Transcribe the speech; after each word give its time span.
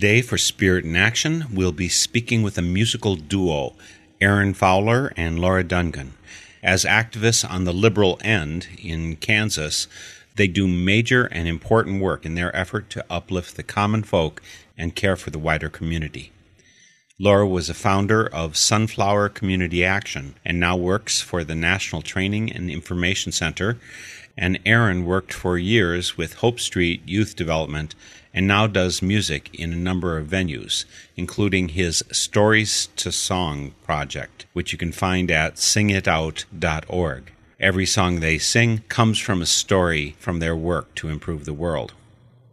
Today, 0.00 0.22
for 0.22 0.38
Spirit 0.38 0.86
in 0.86 0.96
Action, 0.96 1.44
we'll 1.52 1.72
be 1.72 1.90
speaking 1.90 2.42
with 2.42 2.56
a 2.56 2.62
musical 2.62 3.16
duo, 3.16 3.74
Aaron 4.18 4.54
Fowler 4.54 5.12
and 5.14 5.38
Laura 5.38 5.62
Dungan. 5.62 6.12
As 6.62 6.86
activists 6.86 7.46
on 7.46 7.64
the 7.64 7.72
liberal 7.74 8.18
end 8.24 8.66
in 8.82 9.16
Kansas, 9.16 9.88
they 10.36 10.46
do 10.46 10.66
major 10.66 11.26
and 11.26 11.46
important 11.46 12.00
work 12.00 12.24
in 12.24 12.34
their 12.34 12.56
effort 12.56 12.88
to 12.88 13.04
uplift 13.10 13.56
the 13.56 13.62
common 13.62 14.02
folk 14.02 14.40
and 14.78 14.96
care 14.96 15.16
for 15.16 15.28
the 15.28 15.38
wider 15.38 15.68
community. 15.68 16.32
Laura 17.22 17.46
was 17.46 17.68
a 17.68 17.74
founder 17.74 18.26
of 18.26 18.56
Sunflower 18.56 19.28
Community 19.28 19.84
Action 19.84 20.36
and 20.42 20.58
now 20.58 20.74
works 20.74 21.20
for 21.20 21.44
the 21.44 21.54
National 21.54 22.00
Training 22.00 22.50
and 22.50 22.70
Information 22.70 23.30
Center. 23.30 23.76
And 24.38 24.58
Aaron 24.64 25.04
worked 25.04 25.34
for 25.34 25.58
years 25.58 26.16
with 26.16 26.36
Hope 26.36 26.58
Street 26.58 27.02
Youth 27.04 27.36
Development 27.36 27.94
and 28.32 28.48
now 28.48 28.66
does 28.66 29.02
music 29.02 29.54
in 29.54 29.70
a 29.70 29.76
number 29.76 30.16
of 30.16 30.28
venues, 30.28 30.86
including 31.14 31.68
his 31.68 32.02
Stories 32.10 32.88
to 32.96 33.12
Song 33.12 33.74
project, 33.84 34.46
which 34.54 34.72
you 34.72 34.78
can 34.78 34.90
find 34.90 35.30
at 35.30 35.56
singitout.org. 35.56 37.32
Every 37.60 37.84
song 37.84 38.20
they 38.20 38.38
sing 38.38 38.78
comes 38.88 39.18
from 39.18 39.42
a 39.42 39.46
story 39.46 40.16
from 40.18 40.38
their 40.38 40.56
work 40.56 40.94
to 40.94 41.10
improve 41.10 41.44
the 41.44 41.52
world. 41.52 41.92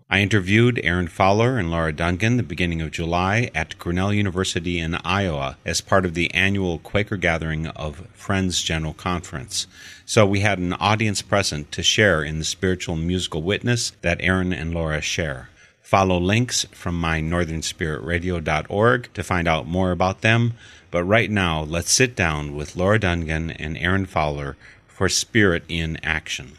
I 0.10 0.22
interviewed 0.22 0.80
Aaron 0.86 1.10
Fowler 1.10 1.58
and 1.58 1.70
Laura 1.70 1.92
Dungan 1.92 2.38
the 2.38 2.44
beginning 2.44 2.82
of 2.82 2.92
July 2.92 3.52
at 3.54 3.78
Cornell 3.78 4.14
University 4.14 4.80
in 4.80 4.96
Iowa 5.04 5.58
as 5.66 5.82
part 5.82 6.06
of 6.06 6.14
the 6.14 6.34
annual 6.34 6.80
Quaker 6.80 7.18
gathering 7.18 7.68
of 7.68 8.08
Friends 8.14 8.64
General 8.64 8.94
Conference. 8.94 9.68
So 10.06 10.26
we 10.26 10.40
had 10.40 10.60
an 10.60 10.72
audience 10.72 11.22
present 11.22 11.74
to 11.74 11.84
share 11.84 12.24
in 12.24 12.40
the 12.40 12.46
spiritual 12.46 12.96
musical 12.96 13.42
witness 13.42 13.92
that 14.02 14.22
Aaron 14.22 14.54
and 14.54 14.74
Laura 14.74 15.02
share. 15.02 15.50
Follow 15.82 16.18
links 16.18 16.66
from 16.72 16.98
my 16.98 17.20
northernspiritradio.org 17.20 19.14
to 19.14 19.24
find 19.24 19.48
out 19.48 19.68
more 19.68 19.92
about 19.92 20.22
them. 20.22 20.54
But 20.90 21.04
right 21.04 21.30
now, 21.30 21.64
let's 21.64 21.92
sit 21.92 22.16
down 22.16 22.56
with 22.56 22.78
Laura 22.78 22.98
Dungan 22.98 23.54
and 23.60 23.78
Aaron 23.78 24.06
Fowler 24.06 24.56
for 24.88 25.10
Spirit 25.10 25.64
in 25.68 25.98
Action. 26.02 26.57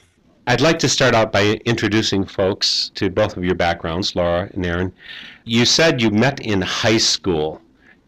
I'd 0.48 0.62
like 0.62 0.78
to 0.78 0.88
start 0.88 1.14
out 1.14 1.30
by 1.30 1.60
introducing 1.66 2.24
folks 2.24 2.90
to 2.94 3.10
both 3.10 3.36
of 3.36 3.44
your 3.44 3.54
backgrounds, 3.54 4.16
Laura 4.16 4.48
and 4.54 4.64
Aaron. 4.64 4.90
You 5.44 5.66
said 5.66 6.00
you 6.00 6.08
met 6.10 6.40
in 6.40 6.62
high 6.62 6.96
school. 6.96 7.60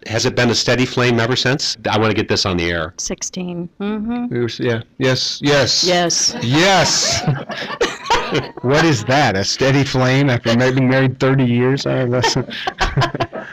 Has 0.06 0.24
it 0.24 0.34
been 0.34 0.48
a 0.48 0.54
steady 0.54 0.86
flame 0.86 1.20
ever 1.20 1.36
since? 1.36 1.76
I 1.90 1.98
want 1.98 2.10
to 2.10 2.16
get 2.16 2.28
this 2.28 2.46
on 2.46 2.56
the 2.56 2.70
air. 2.70 2.94
16. 2.96 3.68
Mm-hmm. 3.78 4.34
It 4.34 4.38
was- 4.40 4.58
yeah. 4.58 4.80
Yes. 4.96 5.38
Yes. 5.42 5.84
Yes. 5.84 6.34
Yes. 6.40 7.20
what 8.62 8.86
is 8.86 9.04
that? 9.04 9.36
A 9.36 9.44
steady 9.44 9.84
flame 9.84 10.30
after 10.30 10.56
maybe 10.56 10.80
married 10.80 11.20
30 11.20 11.44
years? 11.44 11.84
I 11.84 12.06
don't. 12.06 12.24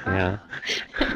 Yeah. 0.08 0.38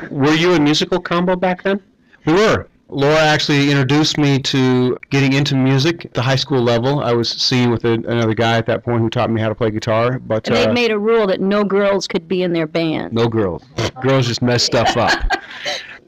Were 0.10 0.34
you 0.34 0.54
a 0.56 0.60
musical 0.60 1.00
combo 1.00 1.38
back 1.38 1.64
then? 1.64 1.82
we 2.26 2.34
were. 2.34 2.68
Laura 2.92 3.20
actually 3.20 3.72
introduced 3.72 4.18
me 4.18 4.38
to 4.38 4.98
getting 5.10 5.32
into 5.32 5.56
music 5.56 6.06
at 6.06 6.14
the 6.14 6.22
high 6.22 6.36
school 6.36 6.62
level. 6.62 7.00
I 7.00 7.14
was 7.14 7.30
singing 7.30 7.72
with 7.72 7.86
a, 7.86 7.94
another 7.94 8.34
guy 8.34 8.58
at 8.58 8.66
that 8.66 8.84
point 8.84 9.02
who 9.02 9.10
taught 9.10 9.32
me 9.32 9.40
how 9.40 9.48
to 9.48 9.56
play 9.56 9.72
guitar, 9.72 10.20
but 10.20 10.46
And 10.48 10.58
uh, 10.58 10.66
they'd 10.66 10.74
made 10.74 10.92
a 10.92 11.00
rule 11.00 11.26
that 11.28 11.40
no 11.40 11.64
girls 11.64 12.06
could 12.06 12.28
be 12.28 12.44
in 12.44 12.52
their 12.52 12.68
band. 12.68 13.14
no 13.14 13.30
girls. 13.30 13.64
girls 14.02 14.28
just 14.28 14.42
mess 14.42 14.64
stuff 14.64 14.96
up. 14.98 15.12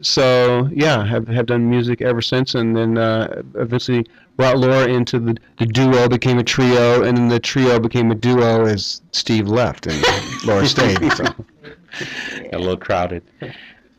So 0.02 0.68
yeah, 0.74 1.06
have 1.06 1.30
have 1.30 1.46
done 1.46 1.70
music 1.70 2.02
ever 2.02 2.22
since, 2.22 2.56
and 2.56 2.76
then 2.76 2.98
uh, 2.98 3.42
eventually 3.56 4.06
brought 4.36 4.58
Laura 4.58 4.86
into 4.86 5.18
the 5.18 5.38
the 5.60 5.66
duo, 5.66 6.10
became 6.10 6.40
a 6.40 6.44
trio, 6.44 7.04
and 7.04 7.18
then 7.18 7.30
the 7.30 7.40
trio 7.40 7.80
became 7.80 8.12
a 8.12 8.16
duo 8.16 8.66
as 8.66 9.02
Steve 9.14 9.48
left 9.48 9.88
and 9.88 10.04
Laura 10.46 10.68
stayed. 10.68 11.00
So. 11.14 11.24
Got 11.24 11.38
a 12.54 12.58
little 12.58 12.76
crowded. 12.76 13.24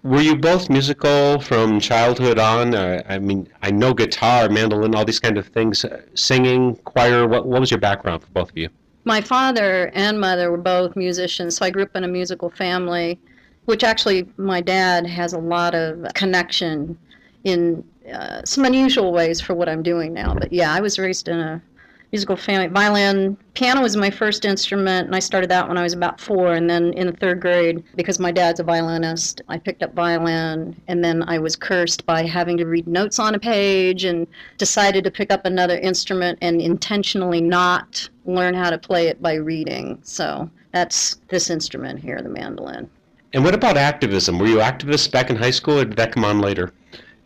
Were 0.05 0.21
you 0.21 0.37
both 0.37 0.69
musical 0.69 1.41
from 1.41 1.81
childhood 1.81 2.39
on? 2.39 2.75
Uh, 2.75 3.03
I 3.09 3.19
mean, 3.19 3.49
I 3.63 3.71
know 3.71 3.95
guitar, 3.95 4.51
mandolin, 4.51 4.95
all 4.95 5.07
these 5.07 5.19
kind 5.19 5.39
of 5.39 5.47
things. 5.47 5.83
Uh, 5.83 6.03
singing, 6.13 6.77
choir. 6.85 7.27
What, 7.27 7.47
what 7.47 7.61
was 7.61 7.71
your 7.71 7.81
background 7.81 8.23
for 8.23 8.29
both 8.29 8.51
of 8.51 8.59
you? 8.59 8.69
My 9.07 9.23
father 9.23 9.91
and 9.95 10.21
mother 10.21 10.51
were 10.51 10.59
both 10.59 10.95
musicians, 10.95 11.57
so 11.57 11.65
I 11.65 11.71
grew 11.71 11.85
up 11.85 11.97
in 11.97 12.05
a 12.05 12.09
musical 12.09 12.51
family, 12.51 13.19
which 13.65 13.83
actually 13.83 14.29
my 14.37 14.61
dad 14.61 15.07
has 15.07 15.33
a 15.33 15.39
lot 15.39 15.75
of 15.75 16.05
connection 16.13 16.99
in 17.45 17.83
uh, 18.13 18.43
some 18.45 18.67
unusual 18.67 19.11
ways 19.11 19.41
for 19.41 19.55
what 19.55 19.71
I'm 19.71 19.83
doing 19.83 20.13
now. 20.13 20.35
But 20.35 20.53
yeah, 20.53 20.71
I 20.71 20.81
was 20.81 20.99
raised 20.99 21.29
in 21.29 21.41
a 21.41 21.63
musical 22.15 22.37
family. 22.37 22.69
Violin, 22.69 23.37
piano 23.55 23.83
was 23.83 23.97
my 23.97 24.09
first 24.09 24.45
instrument, 24.45 25.09
and 25.09 25.17
I 25.17 25.19
started 25.19 25.51
that 25.51 25.67
when 25.67 25.77
I 25.77 25.83
was 25.83 25.95
about 25.95 26.21
four. 26.21 26.53
And 26.55 26.71
then 26.71 26.93
in 26.93 27.09
the 27.09 27.13
third 27.13 27.41
grade, 27.41 27.83
because 27.97 28.21
my 28.21 28.31
dad's 28.31 28.61
a 28.61 28.63
violinist, 28.63 29.43
I 29.49 29.59
picked 29.59 29.83
up 29.83 29.95
violin. 29.95 30.81
And 30.87 31.03
then 31.03 31.25
I 31.25 31.41
was 31.41 31.57
cursed 31.57 32.07
by 32.07 32.25
having 32.25 32.57
to 32.59 32.67
read 32.67 32.87
notes 32.87 33.19
on 33.19 33.35
a 33.35 33.39
page 33.41 34.05
and 34.05 34.29
decided 34.59 35.03
to 35.03 35.11
pick 35.11 35.33
up 35.33 35.45
another 35.45 35.77
instrument 35.77 36.39
and 36.41 36.61
intentionally 36.61 37.41
not 37.41 38.09
learn 38.27 38.55
how 38.55 38.71
to 38.71 38.79
play 38.79 39.09
it 39.09 39.21
by 39.21 39.35
reading. 39.35 39.99
So 40.05 40.49
that's 40.71 41.17
this 41.31 41.51
instrument 41.51 41.99
here, 41.99 42.21
the 42.23 42.29
mandolin. 42.29 42.89
And 43.33 43.43
what 43.43 43.55
about 43.55 43.77
activism? 43.77 44.39
Were 44.39 44.47
you 44.47 44.59
activists 44.59 45.11
back 45.11 45.31
in 45.31 45.37
high 45.37 45.51
school, 45.51 45.81
or 45.81 45.85
did 45.85 45.97
that 45.97 46.13
come 46.13 46.25
on 46.25 46.39
later? 46.39 46.73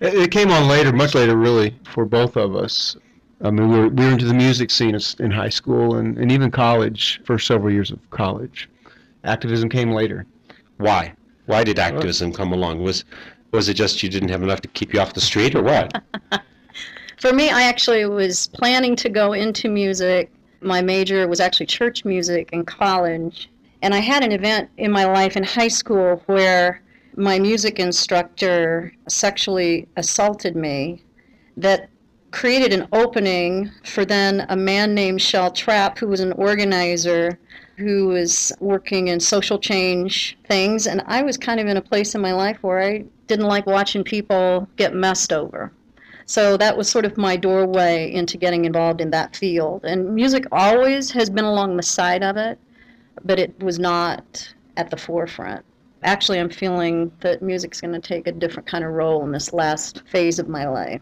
It, 0.00 0.14
it 0.14 0.30
came 0.30 0.50
on 0.50 0.66
later, 0.66 0.94
much 0.94 1.14
later, 1.14 1.36
really, 1.36 1.76
for 1.92 2.06
both 2.06 2.38
of 2.38 2.56
us. 2.56 2.96
I 3.40 3.50
mean, 3.50 3.68
we 3.68 3.78
were, 3.78 3.88
we 3.88 4.04
were 4.04 4.12
into 4.12 4.24
the 4.24 4.34
music 4.34 4.70
scene 4.70 4.98
in 5.20 5.30
high 5.30 5.48
school 5.48 5.96
and, 5.96 6.18
and 6.18 6.32
even 6.32 6.50
college, 6.50 7.20
for 7.24 7.38
several 7.38 7.72
years 7.72 7.90
of 7.90 7.98
college. 8.10 8.68
Activism 9.24 9.68
came 9.68 9.92
later. 9.92 10.26
Why? 10.78 11.14
Why 11.46 11.64
did 11.64 11.78
uh, 11.78 11.82
activism 11.82 12.32
come 12.32 12.52
along? 12.52 12.82
Was 12.82 13.04
was 13.52 13.68
it 13.68 13.74
just 13.74 14.02
you 14.02 14.08
didn't 14.10 14.28
have 14.28 14.42
enough 14.42 14.60
to 14.60 14.68
keep 14.68 14.92
you 14.92 15.00
off 15.00 15.14
the 15.14 15.20
street, 15.20 15.54
or 15.54 15.62
what? 15.62 16.02
For 17.18 17.32
me, 17.32 17.50
I 17.50 17.62
actually 17.62 18.04
was 18.04 18.48
planning 18.48 18.94
to 18.96 19.08
go 19.08 19.32
into 19.32 19.68
music. 19.68 20.30
My 20.60 20.82
major 20.82 21.26
was 21.26 21.40
actually 21.40 21.66
church 21.66 22.04
music 22.04 22.50
in 22.52 22.64
college. 22.64 23.50
And 23.82 23.94
I 23.94 23.98
had 23.98 24.22
an 24.22 24.32
event 24.32 24.70
in 24.76 24.90
my 24.90 25.04
life 25.04 25.36
in 25.36 25.42
high 25.42 25.68
school 25.68 26.22
where 26.26 26.82
my 27.16 27.38
music 27.38 27.78
instructor 27.78 28.92
sexually 29.08 29.88
assaulted 29.96 30.54
me 30.54 31.02
that 31.56 31.88
created 32.30 32.72
an 32.72 32.88
opening 32.92 33.70
for 33.84 34.04
then 34.04 34.46
a 34.48 34.56
man 34.56 34.94
named 34.94 35.22
Shel 35.22 35.50
Trapp, 35.50 35.98
who 35.98 36.08
was 36.08 36.20
an 36.20 36.32
organizer 36.32 37.38
who 37.78 38.08
was 38.08 38.52
working 38.58 39.08
in 39.08 39.20
social 39.20 39.58
change 39.58 40.36
things. 40.48 40.86
And 40.86 41.02
I 41.06 41.22
was 41.22 41.36
kind 41.36 41.60
of 41.60 41.68
in 41.68 41.76
a 41.76 41.82
place 41.82 42.14
in 42.14 42.20
my 42.20 42.32
life 42.32 42.58
where 42.62 42.82
I 42.82 43.04
didn't 43.28 43.46
like 43.46 43.66
watching 43.66 44.02
people 44.02 44.68
get 44.76 44.94
messed 44.94 45.32
over. 45.32 45.72
So 46.26 46.56
that 46.58 46.76
was 46.76 46.90
sort 46.90 47.06
of 47.06 47.16
my 47.16 47.36
doorway 47.36 48.12
into 48.12 48.36
getting 48.36 48.64
involved 48.64 49.00
in 49.00 49.10
that 49.10 49.36
field. 49.36 49.84
And 49.84 50.14
music 50.14 50.44
always 50.52 51.10
has 51.12 51.30
been 51.30 51.44
along 51.44 51.76
the 51.76 51.82
side 51.82 52.22
of 52.22 52.36
it, 52.36 52.58
but 53.24 53.38
it 53.38 53.58
was 53.62 53.78
not 53.78 54.52
at 54.76 54.90
the 54.90 54.96
forefront. 54.96 55.64
Actually, 56.02 56.40
I'm 56.40 56.50
feeling 56.50 57.10
that 57.20 57.42
music's 57.42 57.80
going 57.80 57.94
to 57.94 58.00
take 58.00 58.26
a 58.26 58.32
different 58.32 58.68
kind 58.68 58.84
of 58.84 58.92
role 58.92 59.24
in 59.24 59.32
this 59.32 59.52
last 59.52 60.02
phase 60.06 60.38
of 60.38 60.48
my 60.48 60.68
life. 60.68 61.00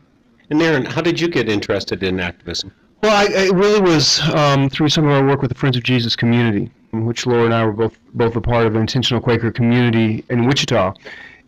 And 0.51 0.63
Aaron, 0.63 0.85
how 0.85 1.01
did 1.01 1.21
you 1.21 1.29
get 1.29 1.49
interested 1.49 2.03
in 2.03 2.21
activism? 2.21 2.73
Well, 3.03 3.15
I, 3.15 3.31
it 3.33 3.53
really 3.53 3.81
was 3.81 4.21
um, 4.31 4.69
through 4.71 4.89
some 4.89 5.05
of 5.05 5.11
our 5.11 5.27
work 5.27 5.43
with 5.43 5.51
the 5.51 5.55
Friends 5.57 5.77
of 5.77 5.83
Jesus 5.83 6.17
community, 6.17 6.71
which 6.93 7.27
Laura 7.27 7.45
and 7.45 7.55
I 7.55 7.65
were 7.65 7.73
both 7.73 7.99
both 8.15 8.37
a 8.37 8.41
part 8.41 8.67
of 8.67 8.75
an 8.75 8.81
intentional 8.81 9.21
Quaker 9.21 9.51
community 9.51 10.25
in 10.31 10.47
Wichita. 10.47 10.95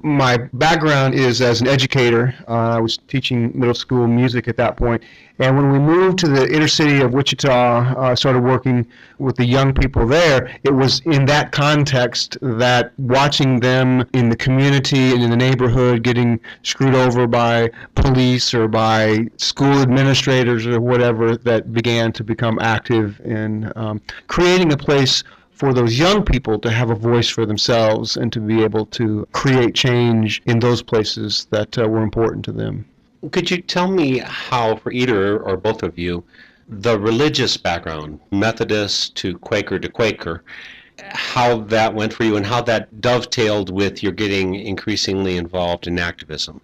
My 0.03 0.37
background 0.53 1.15
is 1.15 1.41
as 1.41 1.61
an 1.61 1.67
educator. 1.67 2.35
Uh, 2.47 2.77
I 2.77 2.81
was 2.81 2.99
teaching 3.09 3.53
middle 3.59 3.75
school 3.75 4.07
music 4.07 4.49
at 4.49 4.57
that 4.57 4.77
point, 4.77 5.03
and 5.41 5.57
when 5.57 5.71
we 5.71 5.79
moved 5.79 6.19
to 6.21 6.29
the 6.29 6.53
inner 6.53 6.69
city 6.69 7.01
of 7.01 7.13
Wichita, 7.13 7.95
uh, 7.97 8.15
started 8.15 8.43
working 8.43 8.87
with 9.19 9.37
the 9.37 9.45
young 9.45 9.73
people 9.73 10.07
there. 10.07 10.57
It 10.65 10.73
was 10.73 11.01
in 11.01 11.25
that 11.27 11.53
context 11.53 12.39
that 12.41 12.93
watching 12.99 13.61
them 13.61 14.09
in 14.13 14.29
the 14.29 14.37
community 14.37 15.13
and 15.13 15.23
in 15.23 15.31
the 15.31 15.37
neighborhood 15.37 16.03
getting 16.03 16.41
screwed 16.63 16.95
over 16.95 17.27
by 17.27 17.71
police 17.95 18.55
or 18.55 18.69
by 18.69 19.29
school 19.37 19.81
administrators 19.81 20.67
or 20.67 20.81
whatever 20.81 21.37
that 21.37 21.73
began 21.73 22.13
to 22.13 22.25
become 22.25 22.59
active 22.61 23.21
in 23.21 23.73
um, 23.77 24.01
creating 24.27 24.73
a 24.73 24.77
place 24.77 25.25
for 25.59 25.75
those 25.75 25.99
young 25.99 26.25
people 26.25 26.57
to 26.61 26.71
have 26.71 26.91
a 26.91 26.95
voice 26.95 27.29
for 27.29 27.45
themselves 27.45 28.17
and 28.17 28.33
to 28.33 28.39
be 28.39 28.63
able 28.63 28.87
to 28.87 29.27
create 29.33 29.75
change 29.75 30.41
in 30.47 30.61
those 30.61 30.83
places 30.83 31.49
that 31.51 31.77
uh, 31.77 31.89
were 31.89 32.03
important 32.03 32.45
to 32.45 32.53
them. 32.53 32.85
Could 33.33 33.51
you 33.51 33.61
tell 33.61 33.91
me 33.91 34.19
how, 34.19 34.77
for 34.77 34.93
either 34.93 35.41
or 35.41 35.57
both 35.57 35.83
of 35.83 35.99
you, 35.99 36.23
the 36.69 36.97
religious 37.01 37.57
background, 37.57 38.21
Methodist 38.31 39.17
to 39.17 39.37
Quaker 39.39 39.81
to 39.81 39.89
Quaker, 39.89 40.45
how 41.01 41.59
that 41.59 41.93
went 41.93 42.13
for 42.13 42.23
you 42.23 42.37
and 42.37 42.47
how 42.47 42.63
that 42.63 43.01
dovetailed 43.01 43.71
with 43.71 44.01
your 44.01 44.13
getting 44.13 44.55
increasingly 44.55 45.37
involved 45.37 45.89
in 45.89 45.99
activism? 45.99 46.61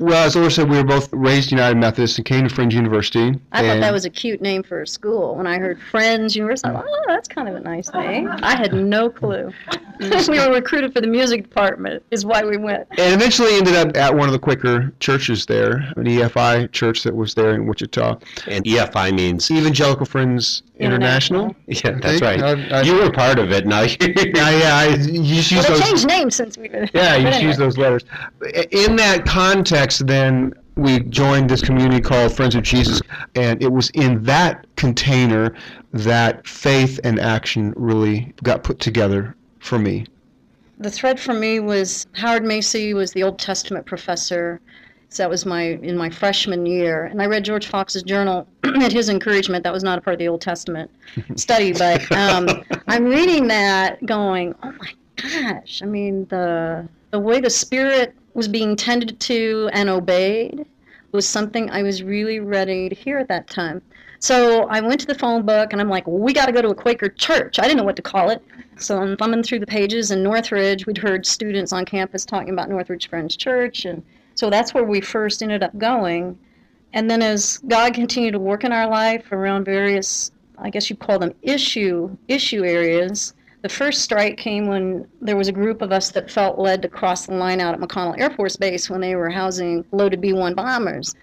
Well, 0.00 0.26
as 0.26 0.34
Laura 0.34 0.50
said, 0.50 0.70
we 0.70 0.78
were 0.78 0.84
both 0.84 1.12
raised 1.12 1.50
United 1.50 1.76
Methodist 1.76 2.16
and 2.18 2.24
came 2.24 2.48
to 2.48 2.54
Friends 2.54 2.74
University. 2.74 3.38
I 3.52 3.60
thought 3.62 3.80
that 3.80 3.92
was 3.92 4.06
a 4.06 4.10
cute 4.10 4.40
name 4.40 4.62
for 4.62 4.80
a 4.80 4.86
school. 4.86 5.36
When 5.36 5.46
I 5.46 5.58
heard 5.58 5.78
Friends 5.78 6.34
University, 6.34 6.70
I 6.70 6.72
thought, 6.72 6.86
oh, 6.88 7.04
that's 7.06 7.28
kind 7.28 7.48
of 7.48 7.54
a 7.54 7.60
nice 7.60 7.92
name. 7.92 8.28
I 8.42 8.56
had 8.56 8.72
no 8.72 9.10
clue. 9.10 9.52
we 10.00 10.38
were 10.38 10.52
recruited 10.54 10.94
for 10.94 11.02
the 11.02 11.06
music 11.06 11.42
department, 11.42 12.02
is 12.10 12.24
why 12.24 12.42
we 12.42 12.56
went. 12.56 12.88
and 12.98 13.14
eventually 13.14 13.54
ended 13.56 13.74
up 13.76 13.94
at 13.94 14.14
one 14.14 14.26
of 14.26 14.32
the 14.32 14.38
Quaker 14.38 14.90
churches 15.00 15.44
there, 15.44 15.72
an 15.96 16.04
EFI 16.06 16.72
church 16.72 17.02
that 17.02 17.14
was 17.14 17.34
there 17.34 17.54
in 17.54 17.66
Wichita. 17.66 18.18
And 18.46 18.64
EFI 18.64 19.14
means, 19.14 19.50
Evangelical 19.50 20.06
Friends 20.06 20.62
International. 20.78 21.54
yeah, 21.66 21.90
that's 22.00 22.20
think. 22.20 22.22
right. 22.22 22.42
I- 22.42 22.78
I- 22.78 22.82
you 22.82 22.94
were 22.94 23.10
part 23.12 23.38
of 23.38 23.52
it. 23.52 23.66
Now 23.66 23.82
you're. 23.82 23.96
Yeah, 24.40 24.50
yeah, 24.50 24.76
I 24.76 24.86
you 24.96 25.34
just 25.34 25.50
use 25.50 25.52
Well, 25.52 25.62
they 25.62 25.68
those. 25.80 25.88
changed 25.88 26.06
names 26.08 26.34
since 26.36 26.56
we 26.56 26.68
were 26.70 26.88
Yeah, 26.94 27.16
you 27.16 27.24
but 27.24 27.32
anyway. 27.34 27.42
use 27.42 27.56
those 27.58 27.76
letters. 27.76 28.04
In 28.70 28.96
that 28.96 29.26
context, 29.26 29.89
then 29.98 30.54
we 30.76 31.00
joined 31.00 31.50
this 31.50 31.60
community 31.60 32.00
called 32.00 32.34
Friends 32.34 32.54
of 32.54 32.62
Jesus, 32.62 33.00
and 33.34 33.62
it 33.62 33.70
was 33.70 33.90
in 33.90 34.22
that 34.24 34.66
container 34.76 35.54
that 35.92 36.46
faith 36.46 36.98
and 37.04 37.20
action 37.20 37.74
really 37.76 38.32
got 38.42 38.62
put 38.62 38.78
together 38.78 39.36
for 39.58 39.78
me. 39.78 40.06
The 40.78 40.90
thread 40.90 41.20
for 41.20 41.34
me 41.34 41.60
was 41.60 42.06
Howard 42.14 42.44
Macy 42.44 42.94
was 42.94 43.12
the 43.12 43.22
Old 43.22 43.38
Testament 43.38 43.84
professor. 43.84 44.60
So 45.10 45.24
that 45.24 45.28
was 45.28 45.44
my 45.44 45.62
in 45.62 45.96
my 45.96 46.08
freshman 46.08 46.64
year, 46.66 47.06
and 47.06 47.20
I 47.20 47.26
read 47.26 47.44
George 47.44 47.66
Fox's 47.66 48.04
journal 48.04 48.46
at 48.64 48.92
his 48.92 49.08
encouragement. 49.08 49.64
That 49.64 49.72
was 49.72 49.82
not 49.82 49.98
a 49.98 50.00
part 50.00 50.14
of 50.14 50.18
the 50.20 50.28
Old 50.28 50.40
Testament 50.40 50.90
study, 51.36 51.72
but 51.72 52.10
um, 52.12 52.48
I'm 52.86 53.04
reading 53.06 53.48
that, 53.48 54.04
going, 54.06 54.54
"Oh 54.62 54.72
my 54.72 54.92
gosh!" 55.16 55.82
I 55.82 55.86
mean, 55.86 56.26
the 56.26 56.88
the 57.10 57.18
way 57.18 57.40
the 57.40 57.50
Spirit 57.50 58.14
was 58.34 58.48
being 58.48 58.76
tended 58.76 59.18
to 59.20 59.68
and 59.72 59.88
obeyed 59.88 60.66
was 61.12 61.26
something 61.26 61.70
I 61.70 61.82
was 61.82 62.02
really 62.02 62.40
ready 62.40 62.88
to 62.88 62.94
hear 62.94 63.18
at 63.18 63.28
that 63.28 63.48
time. 63.48 63.82
So 64.20 64.64
I 64.68 64.80
went 64.80 65.00
to 65.00 65.06
the 65.06 65.14
phone 65.14 65.46
book, 65.46 65.72
and 65.72 65.80
I'm 65.80 65.88
like, 65.88 66.06
"We 66.06 66.32
got 66.32 66.46
to 66.46 66.52
go 66.52 66.60
to 66.60 66.68
a 66.68 66.74
Quaker 66.74 67.08
church." 67.08 67.58
I 67.58 67.62
didn't 67.62 67.78
know 67.78 67.84
what 67.84 67.96
to 67.96 68.02
call 68.02 68.28
it. 68.30 68.42
So 68.76 68.98
I'm 69.00 69.16
thumbing 69.16 69.42
through 69.42 69.60
the 69.60 69.66
pages 69.66 70.10
in 70.10 70.22
Northridge. 70.22 70.86
We'd 70.86 70.98
heard 70.98 71.26
students 71.26 71.72
on 71.72 71.84
campus 71.84 72.24
talking 72.24 72.50
about 72.50 72.68
Northridge 72.68 73.08
Friends 73.08 73.36
Church, 73.36 73.86
and 73.86 74.02
so 74.34 74.50
that's 74.50 74.74
where 74.74 74.84
we 74.84 75.00
first 75.00 75.42
ended 75.42 75.62
up 75.62 75.76
going. 75.78 76.38
And 76.92 77.10
then 77.10 77.22
as 77.22 77.58
God 77.66 77.94
continued 77.94 78.32
to 78.32 78.38
work 78.38 78.62
in 78.64 78.72
our 78.72 78.88
life 78.88 79.32
around 79.32 79.64
various, 79.64 80.30
I 80.58 80.70
guess 80.70 80.90
you'd 80.90 80.98
call 80.98 81.18
them 81.18 81.32
issue 81.42 82.16
issue 82.28 82.64
areas. 82.64 83.32
The 83.62 83.68
first 83.68 84.02
strike 84.02 84.38
came 84.38 84.68
when 84.68 85.06
there 85.20 85.36
was 85.36 85.48
a 85.48 85.52
group 85.52 85.82
of 85.82 85.92
us 85.92 86.10
that 86.12 86.30
felt 86.30 86.58
led 86.58 86.80
to 86.82 86.88
cross 86.88 87.26
the 87.26 87.34
line 87.34 87.60
out 87.60 87.74
at 87.74 87.80
McConnell 87.80 88.18
Air 88.18 88.30
Force 88.30 88.56
Base 88.56 88.88
when 88.88 89.00
they 89.00 89.14
were 89.16 89.28
housing 89.28 89.84
loaded 89.92 90.20
B-1 90.20 90.54
bombers. 90.56 91.14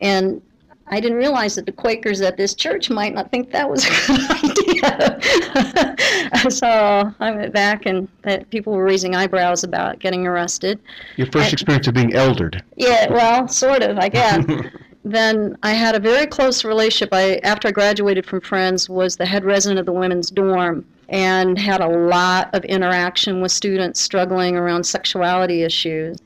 And 0.00 0.42
I 0.88 1.00
didn't 1.00 1.16
realize 1.18 1.54
that 1.54 1.66
the 1.66 1.72
Quakers 1.72 2.20
at 2.20 2.36
this 2.36 2.54
church 2.54 2.90
might 2.90 3.14
not 3.14 3.30
think 3.30 3.50
that 3.52 3.70
was 3.70 3.84
a 3.84 3.90
good 4.06 4.20
idea. 4.82 6.50
so 6.50 7.14
I 7.20 7.30
went 7.30 7.54
back, 7.54 7.86
and 7.86 8.08
that 8.22 8.50
people 8.50 8.72
were 8.74 8.84
raising 8.84 9.14
eyebrows 9.14 9.64
about 9.64 9.98
getting 9.98 10.26
arrested. 10.26 10.78
Your 11.16 11.28
first 11.28 11.50
I- 11.50 11.52
experience 11.52 11.86
of 11.86 11.94
being 11.94 12.10
eldered. 12.10 12.60
Yeah, 12.76 13.10
well, 13.10 13.48
sort 13.48 13.82
of, 13.82 13.98
I 13.98 14.08
guess. 14.08 14.44
then 15.04 15.56
I 15.62 15.72
had 15.72 15.94
a 15.94 16.00
very 16.00 16.26
close 16.26 16.64
relationship. 16.64 17.10
I 17.12 17.36
after 17.44 17.68
I 17.68 17.70
graduated 17.70 18.26
from 18.26 18.40
Friends, 18.40 18.90
was 18.90 19.16
the 19.16 19.26
head 19.26 19.44
resident 19.44 19.78
of 19.80 19.86
the 19.86 19.92
women's 19.92 20.30
dorm 20.30 20.84
and 21.08 21.58
had 21.58 21.80
a 21.80 21.88
lot 21.88 22.54
of 22.54 22.64
interaction 22.64 23.40
with 23.40 23.52
students 23.52 24.00
struggling 24.00 24.56
around 24.56 24.84
sexuality 24.84 25.62
issues. 25.62 26.18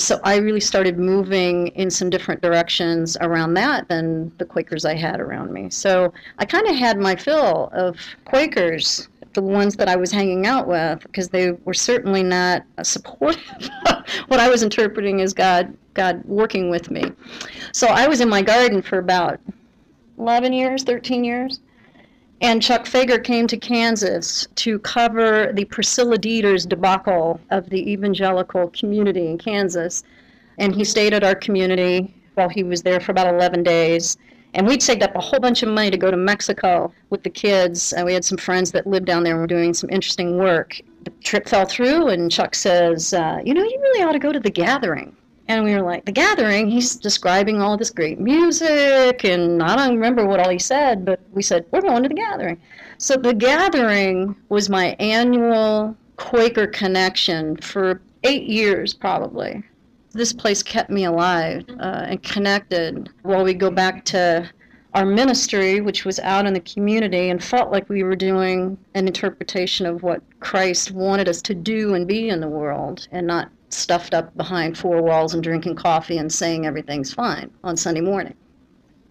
So 0.00 0.20
I 0.22 0.36
really 0.36 0.60
started 0.60 0.96
moving 0.96 1.68
in 1.68 1.90
some 1.90 2.08
different 2.08 2.40
directions 2.40 3.16
around 3.20 3.54
that 3.54 3.88
than 3.88 4.32
the 4.38 4.44
Quakers 4.44 4.84
I 4.84 4.94
had 4.94 5.20
around 5.20 5.52
me. 5.52 5.70
So 5.70 6.12
I 6.38 6.44
kind 6.44 6.68
of 6.68 6.76
had 6.76 6.98
my 6.98 7.16
fill 7.16 7.68
of 7.72 7.98
Quakers, 8.24 9.08
the 9.32 9.42
ones 9.42 9.74
that 9.74 9.88
I 9.88 9.96
was 9.96 10.12
hanging 10.12 10.46
out 10.46 10.68
with, 10.68 11.02
because 11.02 11.28
they 11.28 11.50
were 11.50 11.74
certainly 11.74 12.22
not 12.22 12.64
supportive 12.84 13.70
of 13.86 14.04
what 14.28 14.38
I 14.38 14.48
was 14.48 14.62
interpreting 14.62 15.20
as 15.20 15.34
God, 15.34 15.76
God 15.94 16.24
working 16.26 16.70
with 16.70 16.92
me. 16.92 17.10
So 17.72 17.88
I 17.88 18.06
was 18.06 18.20
in 18.20 18.28
my 18.28 18.42
garden 18.42 18.82
for 18.82 18.98
about 18.98 19.40
11 20.16 20.52
years, 20.52 20.84
13 20.84 21.24
years. 21.24 21.58
And 22.40 22.62
Chuck 22.62 22.84
Fager 22.84 23.22
came 23.22 23.48
to 23.48 23.56
Kansas 23.56 24.46
to 24.56 24.78
cover 24.78 25.50
the 25.52 25.64
Priscilla 25.64 26.16
Dieters 26.16 26.68
debacle 26.68 27.40
of 27.50 27.68
the 27.68 27.90
evangelical 27.90 28.68
community 28.68 29.26
in 29.26 29.38
Kansas. 29.38 30.04
And 30.56 30.72
he 30.72 30.84
stayed 30.84 31.14
at 31.14 31.24
our 31.24 31.34
community 31.34 32.14
while 32.34 32.48
he 32.48 32.62
was 32.62 32.82
there 32.82 33.00
for 33.00 33.10
about 33.10 33.32
11 33.34 33.64
days. 33.64 34.16
And 34.54 34.68
we'd 34.68 34.82
saved 34.82 35.02
up 35.02 35.16
a 35.16 35.20
whole 35.20 35.40
bunch 35.40 35.64
of 35.64 35.68
money 35.68 35.90
to 35.90 35.96
go 35.96 36.12
to 36.12 36.16
Mexico 36.16 36.92
with 37.10 37.24
the 37.24 37.30
kids. 37.30 37.92
And 37.92 38.06
we 38.06 38.14
had 38.14 38.24
some 38.24 38.38
friends 38.38 38.70
that 38.70 38.86
lived 38.86 39.06
down 39.06 39.24
there 39.24 39.32
and 39.32 39.40
were 39.40 39.48
doing 39.48 39.74
some 39.74 39.90
interesting 39.90 40.38
work. 40.38 40.80
The 41.04 41.10
trip 41.22 41.48
fell 41.48 41.66
through, 41.66 42.08
and 42.08 42.30
Chuck 42.30 42.54
says, 42.54 43.12
uh, 43.12 43.40
You 43.44 43.52
know, 43.52 43.64
you 43.64 43.78
really 43.80 44.02
ought 44.04 44.12
to 44.12 44.18
go 44.18 44.32
to 44.32 44.40
the 44.40 44.50
gathering. 44.50 45.14
And 45.48 45.64
we 45.64 45.72
were 45.74 45.82
like, 45.82 46.04
The 46.04 46.12
gathering? 46.12 46.70
He's 46.70 46.94
describing 46.94 47.62
all 47.62 47.78
this 47.78 47.90
great 47.90 48.20
music, 48.20 49.24
and 49.24 49.62
I 49.62 49.76
don't 49.76 49.94
remember 49.94 50.26
what 50.26 50.40
all 50.40 50.50
he 50.50 50.58
said, 50.58 51.06
but 51.06 51.20
we 51.32 51.42
said, 51.42 51.64
We're 51.70 51.80
going 51.80 52.02
to 52.02 52.08
the 52.08 52.14
gathering. 52.14 52.60
So 52.98 53.16
the 53.16 53.32
gathering 53.32 54.36
was 54.50 54.68
my 54.68 54.94
annual 54.98 55.96
Quaker 56.16 56.66
connection 56.66 57.56
for 57.56 58.02
eight 58.24 58.42
years, 58.42 58.92
probably. 58.92 59.62
This 60.12 60.32
place 60.32 60.62
kept 60.62 60.90
me 60.90 61.04
alive 61.04 61.64
uh, 61.80 62.06
and 62.08 62.22
connected 62.22 63.08
while 63.22 63.44
we 63.44 63.54
go 63.54 63.70
back 63.70 64.04
to 64.06 64.50
our 64.94 65.06
ministry, 65.06 65.80
which 65.80 66.04
was 66.04 66.18
out 66.18 66.46
in 66.46 66.54
the 66.54 66.60
community, 66.60 67.30
and 67.30 67.42
felt 67.42 67.70
like 67.70 67.88
we 67.88 68.02
were 68.02 68.16
doing 68.16 68.76
an 68.94 69.06
interpretation 69.06 69.86
of 69.86 70.02
what 70.02 70.22
Christ 70.40 70.90
wanted 70.90 71.28
us 71.28 71.40
to 71.42 71.54
do 71.54 71.94
and 71.94 72.06
be 72.06 72.28
in 72.28 72.40
the 72.40 72.48
world, 72.48 73.06
and 73.12 73.26
not 73.26 73.50
stuffed 73.70 74.14
up 74.14 74.34
behind 74.36 74.76
four 74.76 75.02
walls 75.02 75.34
and 75.34 75.42
drinking 75.42 75.76
coffee 75.76 76.18
and 76.18 76.32
saying 76.32 76.66
everything's 76.66 77.12
fine 77.12 77.50
on 77.64 77.76
Sunday 77.76 78.00
morning. 78.00 78.34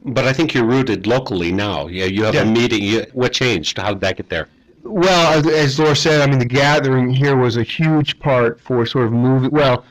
But 0.03 0.25
I 0.25 0.33
think 0.33 0.53
you're 0.53 0.65
rooted 0.65 1.05
locally 1.07 1.51
now. 1.51 1.87
Yeah, 1.87 2.05
you 2.05 2.23
have 2.23 2.33
Yeah. 2.35 2.41
a 2.43 2.45
meeting. 2.45 2.83
You, 2.83 3.05
what 3.13 3.33
changed? 3.33 3.77
How 3.77 3.89
did 3.89 4.01
that 4.01 4.17
get 4.17 4.29
there? 4.29 4.47
Well, 4.83 5.37
as, 5.39 5.45
as 5.47 5.79
Laura 5.79 5.95
said, 5.95 6.21
I 6.21 6.27
mean, 6.29 6.39
the 6.39 6.45
gathering 6.45 7.09
here 7.09 7.35
was 7.35 7.57
a 7.57 7.63
huge 7.63 8.17
part 8.19 8.59
for 8.61 8.85
sort 8.85 9.05
of 9.07 9.11
moving. 9.11 9.51
Well, 9.51 9.83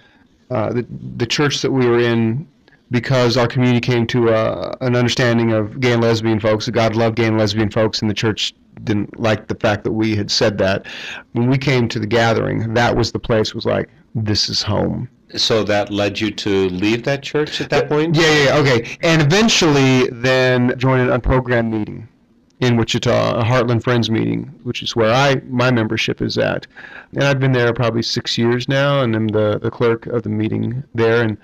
uh, 0.51 0.73
the 0.73 0.87
the 1.17 1.27
church 1.27 1.61
that 1.63 1.71
we 1.71 1.87
were 1.87 1.99
in, 1.99 2.47
because 2.91 3.37
our 3.37 3.47
community 3.49 3.81
came 3.81 4.07
to 4.07 4.31
uh, 4.31 4.77
an 4.81 4.97
understanding 4.97 5.53
of 5.53 5.81
gay 5.81 5.93
and 5.93 6.03
lesbian 6.03 6.41
folks. 6.41 6.67
That 6.67 6.73
God 6.73 6.97
loved 6.97 7.17
gay 7.17 7.27
and 7.27 7.37
lesbian 7.37 7.69
folks, 7.71 8.01
and 8.01 8.09
the 8.09 8.15
church 8.15 8.55
didn't 8.85 9.19
like 9.19 9.49
the 9.49 9.55
fact 9.57 9.85
that 9.85 9.93
we 9.93 10.15
had 10.17 10.31
said 10.31 10.57
that. 10.59 10.87
When 11.33 11.51
we 11.51 11.59
came 11.59 11.89
to 11.89 11.99
the 11.99 12.07
gathering, 12.07 12.73
that 12.75 12.97
was 12.97 13.13
the 13.13 13.19
place. 13.19 13.55
Was 13.55 13.67
like, 13.67 13.91
this 14.17 14.49
is 14.49 14.63
home. 14.63 15.09
So 15.37 15.63
that 15.65 15.91
led 15.91 16.21
you 16.21 16.31
to 16.31 16.69
leave 16.71 17.05
that 17.05 17.23
church 17.23 17.61
at 17.61 17.71
that 17.71 17.89
point? 17.89 18.17
Yeah, 18.17 18.23
yeah, 18.23 18.45
yeah, 18.45 18.57
okay. 18.59 18.99
And 19.03 19.21
eventually, 19.21 20.09
then 20.09 20.77
join 20.79 21.01
an 21.01 21.09
unprogrammed 21.09 21.71
meeting 21.71 22.09
in 22.61 22.77
Wichita, 22.77 23.39
a 23.39 23.45
Heartland 23.45 23.83
Friends 23.83 24.09
meeting, 24.11 24.45
which 24.63 24.83
is 24.83 24.97
where 24.97 25.13
I 25.13 25.43
my 25.49 25.71
membership 25.71 26.23
is 26.23 26.39
at. 26.39 26.67
And 27.13 27.25
I've 27.25 27.39
been 27.39 27.53
there 27.53 27.73
probably 27.75 28.03
six 28.03 28.39
years 28.39 28.69
now, 28.69 29.03
and 29.03 29.15
I'm 29.15 29.29
the, 29.29 29.59
the 29.59 29.71
clerk 29.71 30.07
of 30.07 30.23
the 30.23 30.31
meeting 30.31 30.83
there. 30.95 31.23
And 31.23 31.37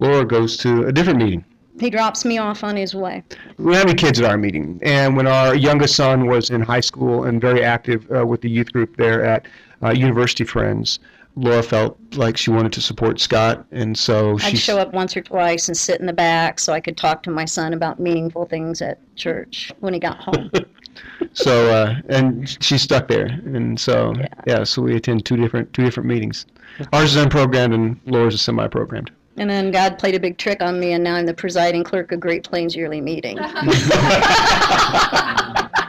Laura 0.00 0.24
goes 0.24 0.56
to 0.58 0.84
a 0.84 0.92
different 0.92 1.18
meeting. 1.18 1.44
He 1.78 1.88
drops 1.88 2.26
me 2.26 2.36
off 2.36 2.62
on 2.62 2.76
his 2.76 2.94
way. 2.94 3.22
We 3.56 3.66
don't 3.66 3.74
have 3.74 3.84
any 3.84 3.94
kids 3.94 4.20
at 4.20 4.26
our 4.26 4.36
meeting. 4.36 4.78
And 4.82 5.16
when 5.16 5.26
our 5.26 5.54
youngest 5.54 5.96
son 5.96 6.26
was 6.26 6.50
in 6.50 6.60
high 6.60 6.80
school 6.80 7.24
and 7.24 7.40
very 7.40 7.64
active 7.64 8.10
uh, 8.10 8.26
with 8.26 8.42
the 8.42 8.50
youth 8.50 8.70
group 8.72 8.96
there 8.96 9.24
at 9.24 9.46
uh, 9.82 9.90
University 9.90 10.44
Friends, 10.44 10.98
Laura 11.36 11.62
felt 11.62 11.96
like 12.14 12.36
she 12.36 12.50
wanted 12.50 12.72
to 12.72 12.80
support 12.80 13.20
Scott, 13.20 13.64
and 13.70 13.96
so 13.96 14.34
I'd 14.42 14.50
she 14.50 14.56
show 14.56 14.78
up 14.78 14.92
once 14.92 15.16
or 15.16 15.20
twice 15.22 15.68
and 15.68 15.76
sit 15.76 16.00
in 16.00 16.06
the 16.06 16.12
back 16.12 16.58
so 16.58 16.72
I 16.72 16.80
could 16.80 16.96
talk 16.96 17.22
to 17.24 17.30
my 17.30 17.44
son 17.44 17.72
about 17.72 18.00
meaningful 18.00 18.46
things 18.46 18.82
at 18.82 18.98
church 19.16 19.72
when 19.80 19.94
he 19.94 20.00
got 20.00 20.18
home. 20.18 20.50
so 21.32 21.70
uh, 21.70 21.94
and 22.08 22.48
she 22.62 22.76
stuck 22.76 23.06
there, 23.08 23.26
and 23.26 23.78
so 23.78 24.12
Yeah. 24.18 24.26
yeah. 24.46 24.64
so 24.64 24.82
we 24.82 24.96
attend 24.96 25.24
two 25.24 25.36
different 25.36 25.72
two 25.72 25.84
different 25.84 26.08
meetings. 26.08 26.46
Ours 26.92 27.14
is 27.16 27.24
unprogrammed, 27.24 27.74
and 27.74 28.00
Laura's 28.06 28.34
is 28.34 28.42
semi-programmed. 28.42 29.10
and 29.36 29.48
then 29.48 29.70
God 29.70 29.98
played 29.98 30.14
a 30.16 30.20
big 30.20 30.36
trick 30.36 30.60
on 30.60 30.80
me, 30.80 30.92
and 30.92 31.04
now 31.04 31.14
I'm 31.14 31.26
the 31.26 31.34
presiding 31.34 31.84
clerk 31.84 32.10
of 32.12 32.20
Great 32.20 32.42
Plains 32.44 32.74
Yearly 32.74 33.00
Meeting. 33.00 33.38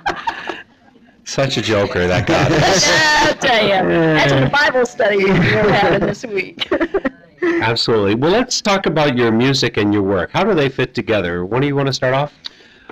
Such 1.32 1.56
a 1.56 1.62
joker, 1.62 2.08
that 2.08 2.28
guy. 2.28 2.46
I'll 3.26 3.36
tell 3.36 3.64
you, 3.64 3.90
that's 3.90 4.34
what 4.34 4.44
the 4.44 4.50
Bible 4.50 4.86
study 4.86 5.24
we're 5.24 5.72
having 5.72 6.06
this 6.06 6.26
week. 6.26 6.70
Absolutely. 7.42 8.16
Well, 8.16 8.32
let's 8.32 8.62
talk 8.62 8.86
about 8.86 9.16
your 9.16 9.32
music 9.32 9.78
and 9.78 9.94
your 9.94 10.04
work. 10.04 10.32
How 10.34 10.44
do 10.44 10.54
they 10.54 10.68
fit 10.68 10.94
together? 10.94 11.46
When 11.46 11.62
do 11.62 11.68
you 11.68 11.76
want 11.78 11.88
to 11.88 11.94
start 11.94 12.14
off? 12.14 12.34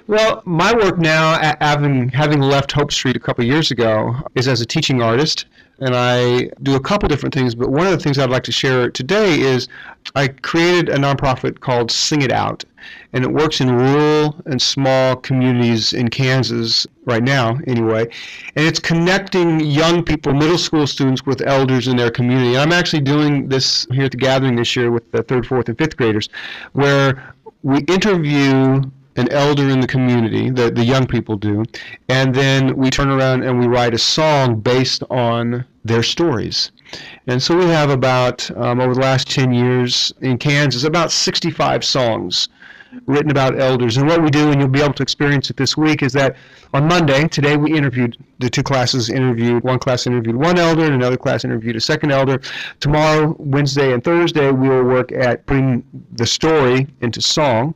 Well, 0.07 0.41
my 0.45 0.73
work 0.73 0.97
now, 0.99 1.37
having 1.59 2.07
having 2.07 2.39
left 2.39 2.71
Hope 2.71 2.93
Street 2.93 3.17
a 3.17 3.19
couple 3.19 3.43
years 3.43 3.71
ago, 3.71 4.15
is 4.35 4.47
as 4.47 4.61
a 4.61 4.65
teaching 4.65 5.01
artist, 5.01 5.45
and 5.81 5.95
I 5.95 6.49
do 6.63 6.75
a 6.75 6.79
couple 6.79 7.07
different 7.09 7.33
things. 7.33 7.55
But 7.55 7.69
one 7.69 7.85
of 7.85 7.91
the 7.91 7.99
things 7.99 8.17
I'd 8.17 8.29
like 8.29 8.43
to 8.43 8.51
share 8.51 8.89
today 8.89 9.39
is 9.39 9.67
I 10.15 10.27
created 10.27 10.89
a 10.89 10.97
nonprofit 10.97 11.59
called 11.59 11.91
Sing 11.91 12.21
It 12.21 12.31
Out, 12.31 12.63
and 13.13 13.23
it 13.23 13.31
works 13.31 13.61
in 13.61 13.71
rural 13.71 14.35
and 14.45 14.61
small 14.61 15.15
communities 15.15 15.93
in 15.93 16.09
Kansas 16.09 16.87
right 17.05 17.23
now, 17.23 17.59
anyway. 17.67 18.07
And 18.55 18.65
it's 18.65 18.79
connecting 18.79 19.59
young 19.59 20.03
people, 20.03 20.33
middle 20.33 20.57
school 20.57 20.87
students, 20.87 21.25
with 21.25 21.41
elders 21.41 21.87
in 21.87 21.97
their 21.97 22.11
community. 22.11 22.49
And 22.49 22.57
I'm 22.57 22.71
actually 22.71 23.01
doing 23.01 23.49
this 23.49 23.87
here 23.91 24.05
at 24.05 24.11
the 24.11 24.17
gathering 24.17 24.55
this 24.55 24.75
year 24.75 24.91
with 24.91 25.11
the 25.11 25.23
third, 25.23 25.45
fourth, 25.45 25.69
and 25.69 25.77
fifth 25.77 25.97
graders, 25.97 26.29
where 26.73 27.33
we 27.63 27.79
interview 27.81 28.81
an 29.19 29.31
elder 29.31 29.69
in 29.69 29.81
the 29.81 29.87
community, 29.87 30.49
the, 30.49 30.71
the 30.71 30.83
young 30.83 31.05
people 31.05 31.35
do, 31.35 31.63
and 32.07 32.33
then 32.33 32.75
we 32.77 32.89
turn 32.89 33.09
around 33.09 33.43
and 33.43 33.59
we 33.59 33.67
write 33.67 33.93
a 33.93 33.97
song 33.97 34.59
based 34.59 35.03
on 35.09 35.65
their 35.83 36.03
stories. 36.03 36.71
And 37.27 37.41
so 37.43 37.55
we 37.57 37.65
have 37.65 37.89
about, 37.89 38.49
um, 38.57 38.79
over 38.79 38.93
the 38.93 39.01
last 39.01 39.29
10 39.29 39.53
years 39.53 40.13
in 40.21 40.37
Kansas, 40.37 40.83
about 40.83 41.11
65 41.11 41.83
songs 41.83 42.47
written 43.05 43.31
about 43.31 43.59
elders. 43.59 43.97
And 43.97 44.07
what 44.07 44.21
we 44.21 44.29
do, 44.29 44.51
and 44.51 44.59
you'll 44.59 44.69
be 44.69 44.81
able 44.81 44.93
to 44.93 45.03
experience 45.03 45.49
it 45.49 45.57
this 45.57 45.77
week, 45.77 46.01
is 46.03 46.13
that 46.13 46.35
on 46.73 46.87
Monday, 46.87 47.27
today 47.27 47.57
we 47.57 47.75
interviewed, 47.75 48.17
the 48.39 48.49
two 48.49 48.63
classes 48.63 49.09
interviewed, 49.09 49.63
one 49.63 49.79
class 49.79 50.07
interviewed 50.07 50.35
one 50.35 50.57
elder, 50.57 50.85
and 50.85 50.93
another 50.93 51.17
class 51.17 51.43
interviewed 51.43 51.75
a 51.75 51.81
second 51.81 52.11
elder. 52.11 52.41
Tomorrow, 52.79 53.35
Wednesday, 53.39 53.93
and 53.93 54.03
Thursday, 54.03 54.51
we 54.51 54.69
will 54.69 54.83
work 54.83 55.11
at 55.11 55.45
putting 55.45 55.83
the 56.13 56.25
story 56.25 56.87
into 57.01 57.21
song. 57.21 57.73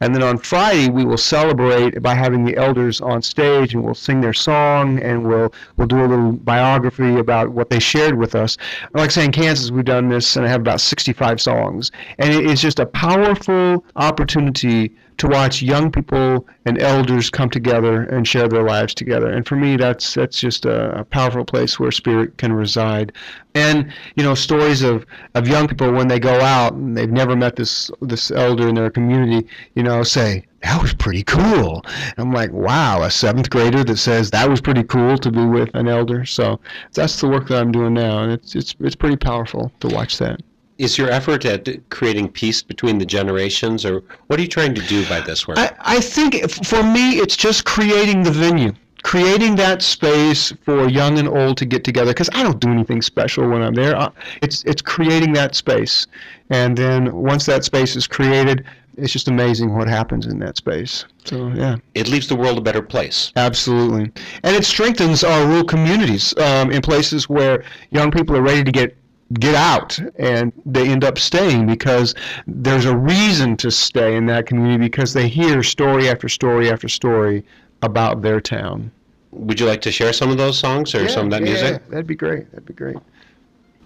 And 0.00 0.14
then 0.14 0.22
on 0.22 0.38
Friday, 0.38 0.90
we 0.90 1.04
will 1.04 1.16
celebrate 1.16 2.02
by 2.02 2.14
having 2.14 2.44
the 2.44 2.56
elders 2.56 3.00
on 3.00 3.22
stage, 3.22 3.74
and 3.74 3.82
we'll 3.82 3.94
sing 3.94 4.20
their 4.20 4.34
song, 4.34 5.02
and 5.02 5.26
we'll 5.26 5.52
we'll 5.76 5.86
do 5.86 6.04
a 6.04 6.06
little 6.06 6.32
biography 6.32 7.18
about 7.18 7.48
what 7.48 7.70
they 7.70 7.80
shared 7.80 8.18
with 8.18 8.34
us. 8.34 8.56
Like 8.92 9.10
I 9.10 9.12
say, 9.12 9.24
in 9.24 9.32
Kansas, 9.32 9.70
we've 9.70 9.84
done 9.84 10.08
this, 10.08 10.36
and 10.36 10.44
I 10.44 10.48
have 10.48 10.60
about 10.60 10.80
65 10.80 11.40
songs, 11.40 11.90
and 12.18 12.32
it 12.32 12.44
is 12.44 12.60
just 12.60 12.78
a 12.78 12.86
powerful 12.86 13.84
opportunity 13.96 14.53
to 14.54 15.28
watch 15.28 15.62
young 15.62 15.90
people 15.90 16.46
and 16.64 16.80
elders 16.80 17.30
come 17.30 17.48
together 17.48 18.02
and 18.02 18.26
share 18.26 18.48
their 18.48 18.64
lives 18.64 18.94
together. 18.94 19.30
And 19.30 19.46
for 19.46 19.56
me, 19.56 19.76
that's 19.76 20.14
that's 20.14 20.38
just 20.38 20.64
a, 20.64 21.00
a 21.00 21.04
powerful 21.04 21.44
place 21.44 21.78
where 21.78 21.90
spirit 21.90 22.36
can 22.38 22.52
reside. 22.52 23.12
And 23.54 23.92
you 24.16 24.24
know, 24.24 24.34
stories 24.34 24.82
of, 24.82 25.06
of 25.34 25.46
young 25.46 25.68
people 25.68 25.92
when 25.92 26.08
they 26.08 26.18
go 26.18 26.40
out 26.40 26.72
and 26.72 26.96
they've 26.96 27.10
never 27.10 27.36
met 27.36 27.56
this 27.56 27.90
this 28.00 28.30
elder 28.30 28.68
in 28.68 28.74
their 28.74 28.90
community, 28.90 29.48
you 29.74 29.82
know, 29.82 30.02
say 30.02 30.44
that 30.62 30.80
was 30.80 30.94
pretty 30.94 31.22
cool. 31.22 31.84
I'm 32.16 32.32
like, 32.32 32.50
wow, 32.50 33.02
a 33.02 33.10
seventh 33.10 33.50
grader 33.50 33.84
that 33.84 33.98
says 33.98 34.30
that 34.30 34.48
was 34.48 34.60
pretty 34.60 34.82
cool 34.82 35.18
to 35.18 35.30
be 35.30 35.44
with 35.44 35.70
an 35.74 35.88
elder. 35.88 36.24
So 36.24 36.58
that's 36.92 37.20
the 37.20 37.28
work 37.28 37.48
that 37.48 37.60
I'm 37.60 37.70
doing 37.70 37.94
now, 37.94 38.22
and 38.22 38.32
it's 38.32 38.56
it's 38.56 38.74
it's 38.80 38.96
pretty 38.96 39.16
powerful 39.16 39.70
to 39.80 39.88
watch 39.88 40.18
that. 40.18 40.40
Is 40.78 40.98
your 40.98 41.08
effort 41.08 41.44
at 41.44 41.68
creating 41.90 42.30
peace 42.30 42.62
between 42.62 42.98
the 42.98 43.06
generations, 43.06 43.84
or 43.84 44.02
what 44.26 44.38
are 44.38 44.42
you 44.42 44.48
trying 44.48 44.74
to 44.74 44.82
do 44.82 45.08
by 45.08 45.20
this 45.20 45.46
work? 45.46 45.56
I, 45.58 45.72
I 45.80 46.00
think 46.00 46.50
for 46.50 46.82
me, 46.82 47.18
it's 47.18 47.36
just 47.36 47.64
creating 47.64 48.24
the 48.24 48.32
venue, 48.32 48.72
creating 49.04 49.54
that 49.56 49.82
space 49.82 50.52
for 50.64 50.88
young 50.88 51.18
and 51.18 51.28
old 51.28 51.58
to 51.58 51.64
get 51.64 51.84
together. 51.84 52.10
Because 52.10 52.28
I 52.32 52.42
don't 52.42 52.58
do 52.58 52.70
anything 52.70 53.02
special 53.02 53.48
when 53.48 53.62
I'm 53.62 53.74
there. 53.74 54.10
It's 54.42 54.64
it's 54.64 54.82
creating 54.82 55.32
that 55.34 55.54
space, 55.54 56.08
and 56.50 56.76
then 56.76 57.14
once 57.14 57.46
that 57.46 57.64
space 57.64 57.94
is 57.94 58.08
created, 58.08 58.64
it's 58.96 59.12
just 59.12 59.28
amazing 59.28 59.74
what 59.74 59.88
happens 59.88 60.26
in 60.26 60.38
that 60.40 60.56
space. 60.56 61.04
So 61.24 61.48
yeah. 61.54 61.76
it 61.94 62.08
leaves 62.08 62.28
the 62.28 62.36
world 62.36 62.58
a 62.58 62.60
better 62.60 62.82
place. 62.82 63.32
Absolutely. 63.36 64.10
And 64.42 64.56
it 64.56 64.64
strengthens 64.64 65.24
our 65.24 65.46
rural 65.46 65.64
communities 65.64 66.36
um, 66.38 66.70
in 66.70 66.82
places 66.82 67.28
where 67.28 67.64
young 67.90 68.10
people 68.10 68.36
are 68.36 68.42
ready 68.42 68.64
to 68.64 68.72
get 68.72 68.96
get 69.32 69.54
out 69.54 69.98
and 70.18 70.52
they 70.66 70.88
end 70.88 71.02
up 71.02 71.18
staying 71.18 71.66
because 71.66 72.14
there's 72.46 72.84
a 72.84 72.96
reason 72.96 73.56
to 73.56 73.70
stay 73.70 74.16
in 74.16 74.26
that 74.26 74.46
community 74.46 74.78
because 74.78 75.12
they 75.12 75.28
hear 75.28 75.62
story 75.62 76.08
after 76.08 76.28
story 76.28 76.70
after 76.70 76.88
story 76.88 77.44
about 77.82 78.22
their 78.22 78.40
town. 78.40 78.90
Would 79.32 79.58
you 79.58 79.66
like 79.66 79.80
to 79.82 79.90
share 79.90 80.12
some 80.12 80.30
of 80.30 80.38
those 80.38 80.58
songs 80.58 80.94
or 80.94 81.08
some 81.08 81.26
of 81.26 81.30
that 81.32 81.42
music? 81.42 81.72
Yeah, 81.82 81.90
That'd 81.90 82.06
be 82.06 82.14
great. 82.14 82.50
That'd 82.52 82.66
be 82.66 82.74
great. 82.74 82.96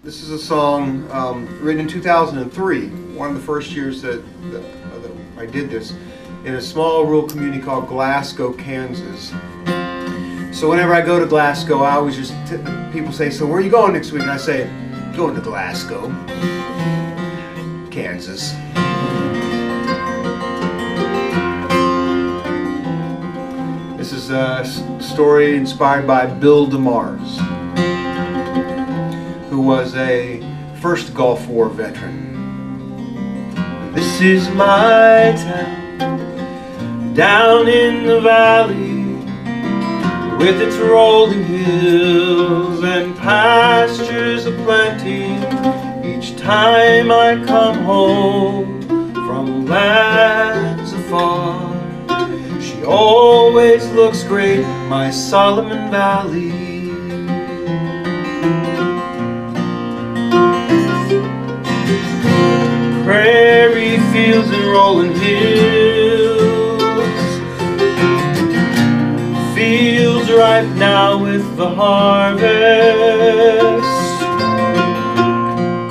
This 0.03 0.21
is 0.21 0.29
a 0.29 0.39
song 0.39 1.09
um, 1.11 1.47
written 1.61 1.81
in 1.81 1.87
2003, 1.87 2.87
one 3.17 3.29
of 3.29 3.35
the 3.35 3.41
first 3.41 3.71
years 3.71 4.01
that, 4.01 4.23
that, 4.51 4.63
uh, 4.63 4.99
that 4.99 5.11
I 5.37 5.45
did 5.45 5.69
this, 5.69 5.93
in 6.45 6.55
a 6.55 6.61
small 6.61 7.03
rural 7.03 7.27
community 7.27 7.61
called 7.61 7.87
Glasgow, 7.87 8.53
Kansas. 8.53 9.29
So 10.57 10.69
whenever 10.69 10.93
I 10.93 11.01
go 11.01 11.19
to 11.19 11.25
Glasgow, 11.25 11.79
I 11.79 11.95
always 11.95 12.15
just 12.15 12.33
t- 12.47 12.57
people 12.93 13.11
say, 13.11 13.29
"So 13.29 13.45
where 13.45 13.57
are 13.57 13.61
you 13.61 13.69
going 13.69 13.93
next 13.93 14.11
week?" 14.11 14.23
And 14.23 14.31
I 14.31 14.37
say, 14.37 14.69
"Going 15.19 15.35
to 15.35 15.41
Glasgow, 15.41 16.07
Kansas." 17.91 18.53
This 23.97 24.13
is 24.13 24.29
a 24.29 24.63
story 25.01 25.57
inspired 25.57 26.07
by 26.07 26.25
Bill 26.25 26.67
DeMars 26.67 27.37
who 29.49 29.59
was 29.59 29.93
a 29.97 30.41
first 30.79 31.13
Gulf 31.13 31.45
War 31.47 31.67
veteran. 31.67 32.15
This 33.93 34.21
is 34.21 34.47
my 34.51 35.33
town, 35.35 37.13
down 37.13 37.67
in 37.67 38.05
the 38.07 38.21
valley, 38.21 38.98
with 40.39 40.61
its 40.61 40.77
rolling 40.77 41.43
hills 41.43 42.81
and 42.81 43.13
pastures 43.17 44.45
aplenty. 44.45 45.35
Each 46.07 46.37
time 46.37 47.11
I 47.11 47.43
come 47.45 47.83
home 47.83 48.81
from 49.13 49.65
lands 49.65 50.93
afar, 50.93 51.75
she 52.61 52.85
always 52.85 53.85
looks 53.91 54.23
great, 54.23 54.63
my 54.87 55.11
Solomon 55.11 55.91
Valley. 55.91 56.69
prairie 63.03 63.97
fields 64.13 64.49
and 64.51 64.65
rolling 64.71 65.15
hills. 65.15 65.98
Ripe 70.39 70.73
now 70.77 71.21
with 71.21 71.57
the 71.57 71.69
harvest. 71.69 72.39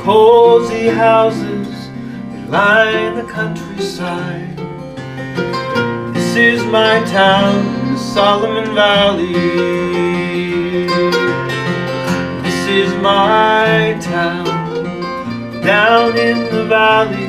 Cozy 0.02 0.86
houses 0.88 1.68
they 2.32 2.42
line 2.46 3.14
the 3.16 3.30
countryside. 3.30 4.56
This 6.14 6.34
is 6.34 6.64
my 6.64 7.04
town 7.04 7.92
the 7.92 7.98
Solomon 7.98 8.74
Valley. 8.74 9.34
This 12.44 12.60
is 12.80 12.94
my 13.02 13.98
town 14.00 14.46
down 15.60 16.16
in 16.16 16.38
the 16.54 16.64
valley 16.64 17.28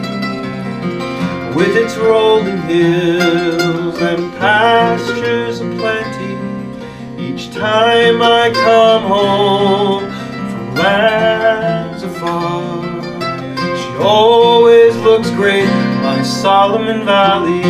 with 1.53 1.75
its 1.75 1.97
rolling 1.97 2.61
hills 2.61 3.97
and 3.97 4.31
pastures 4.38 5.59
aplenty 5.59 6.18
time 7.60 8.22
I 8.22 8.51
come 8.54 9.04
home 9.04 10.10
from 10.50 10.75
lands 10.75 12.04
afar. 12.04 12.72
She 13.78 14.01
always 14.01 14.96
looks 14.96 15.30
great, 15.32 15.68
my 16.01 16.24
Solomon 16.24 17.04
Valley. 17.04 17.63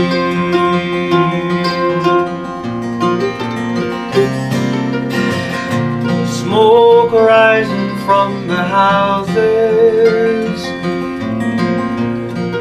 Smoke 6.28 7.12
rising 7.12 7.98
from 8.06 8.48
the 8.48 8.64
houses 8.64 9.40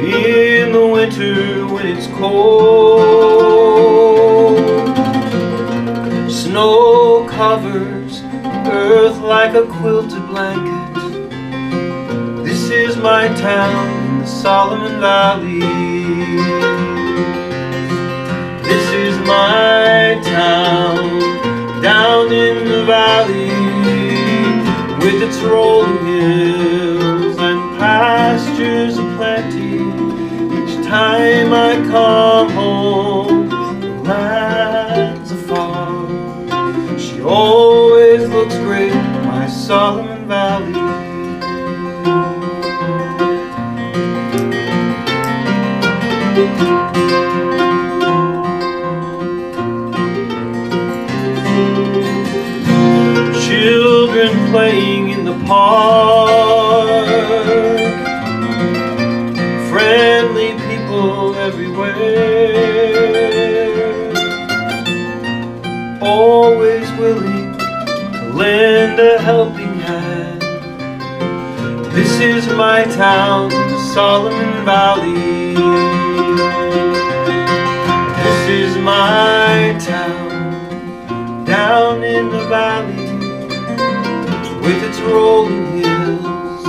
in 0.03 0.73
the 0.73 0.87
winter 0.87 1.67
when 1.67 1.87
it's 1.87 2.07
cold. 2.07 4.18
Snow 6.49 7.27
covers 7.29 8.23
earth 8.73 9.19
like 9.19 9.53
a 9.53 9.67
quilted 9.67 10.27
blanket. 10.29 10.95
This 12.43 12.71
is 12.71 12.97
my 12.97 13.29
town 13.29 14.07
in 14.07 14.21
the 14.21 14.27
Solomon 14.27 14.99
Valley. 14.99 15.61
This 18.63 18.89
is 18.95 19.19
my 19.27 20.19
town 20.25 21.83
down 21.83 22.33
in 22.33 22.65
the 22.67 22.83
valley 22.87 23.51
with 25.05 25.23
its 25.23 25.37
rolling 25.41 25.78
my 39.69 40.08
Solomon 73.99 74.65
Valley. 74.65 75.55
This 78.23 78.43
is 78.49 78.77
my 78.77 79.77
town 79.81 81.45
down 81.45 82.05
in 82.05 82.29
the 82.29 82.45
valley 82.47 83.11
with 84.63 84.81
its 84.85 85.01
rolling 85.01 85.83
hills, 85.83 86.65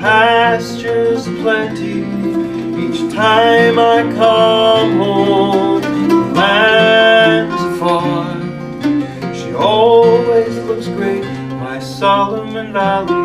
pastures 0.00 1.28
plenty. 1.42 2.00
Each 2.82 3.14
time 3.14 3.78
I 3.78 4.02
come 4.16 4.96
home, 4.98 5.80
the 5.80 6.14
lands 6.40 7.62
afar. 7.70 8.34
She 9.32 9.54
always 9.54 10.56
looks 10.64 10.88
great, 10.88 11.22
my 11.60 11.78
Solomon 11.78 12.72
Valley. 12.72 13.17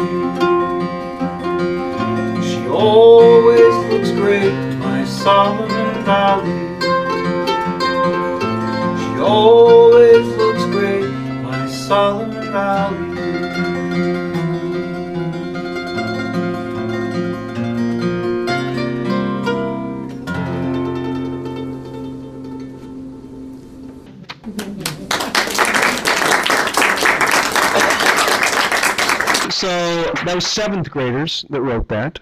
So 29.63 30.12
that 30.26 30.36
was 30.36 30.45
seventh 30.45 30.91
graders 30.91 31.45
that 31.49 31.62
wrote 31.62 31.88
that. 31.88 32.19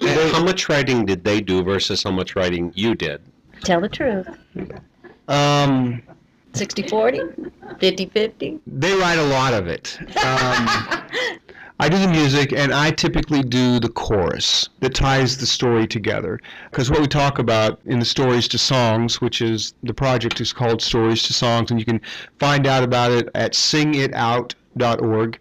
How 0.00 0.42
much 0.42 0.68
writing 0.68 1.06
did 1.06 1.22
they 1.22 1.40
do 1.40 1.62
versus 1.62 2.02
how 2.02 2.10
much 2.10 2.34
writing 2.34 2.72
you 2.74 2.96
did? 2.96 3.22
Tell 3.60 3.80
the 3.80 3.88
truth. 3.88 4.26
Um, 5.28 6.02
60 6.54 6.88
40, 6.88 7.20
50 7.78 8.06
50. 8.06 8.60
they 8.66 8.94
write 8.96 9.18
a 9.18 9.22
lot 9.26 9.54
of 9.54 9.68
it. 9.68 9.96
Um, 10.00 10.66
I 11.78 11.88
do 11.88 12.00
the 12.00 12.08
music, 12.08 12.52
and 12.52 12.74
I 12.74 12.90
typically 12.90 13.44
do 13.44 13.78
the 13.78 13.88
chorus 13.88 14.68
that 14.80 14.92
ties 14.92 15.36
the 15.36 15.46
story 15.46 15.86
together. 15.86 16.40
Because 16.72 16.90
what 16.90 17.00
we 17.00 17.06
talk 17.06 17.38
about 17.38 17.80
in 17.84 18.00
the 18.00 18.04
Stories 18.04 18.48
to 18.48 18.58
Songs, 18.58 19.20
which 19.20 19.40
is 19.40 19.74
the 19.84 19.94
project 19.94 20.40
is 20.40 20.52
called 20.52 20.82
Stories 20.82 21.22
to 21.24 21.32
Songs, 21.32 21.70
and 21.70 21.78
you 21.78 21.86
can 21.86 22.00
find 22.40 22.66
out 22.66 22.82
about 22.82 23.12
it 23.12 23.28
at 23.36 23.52
singitout.org, 23.52 25.38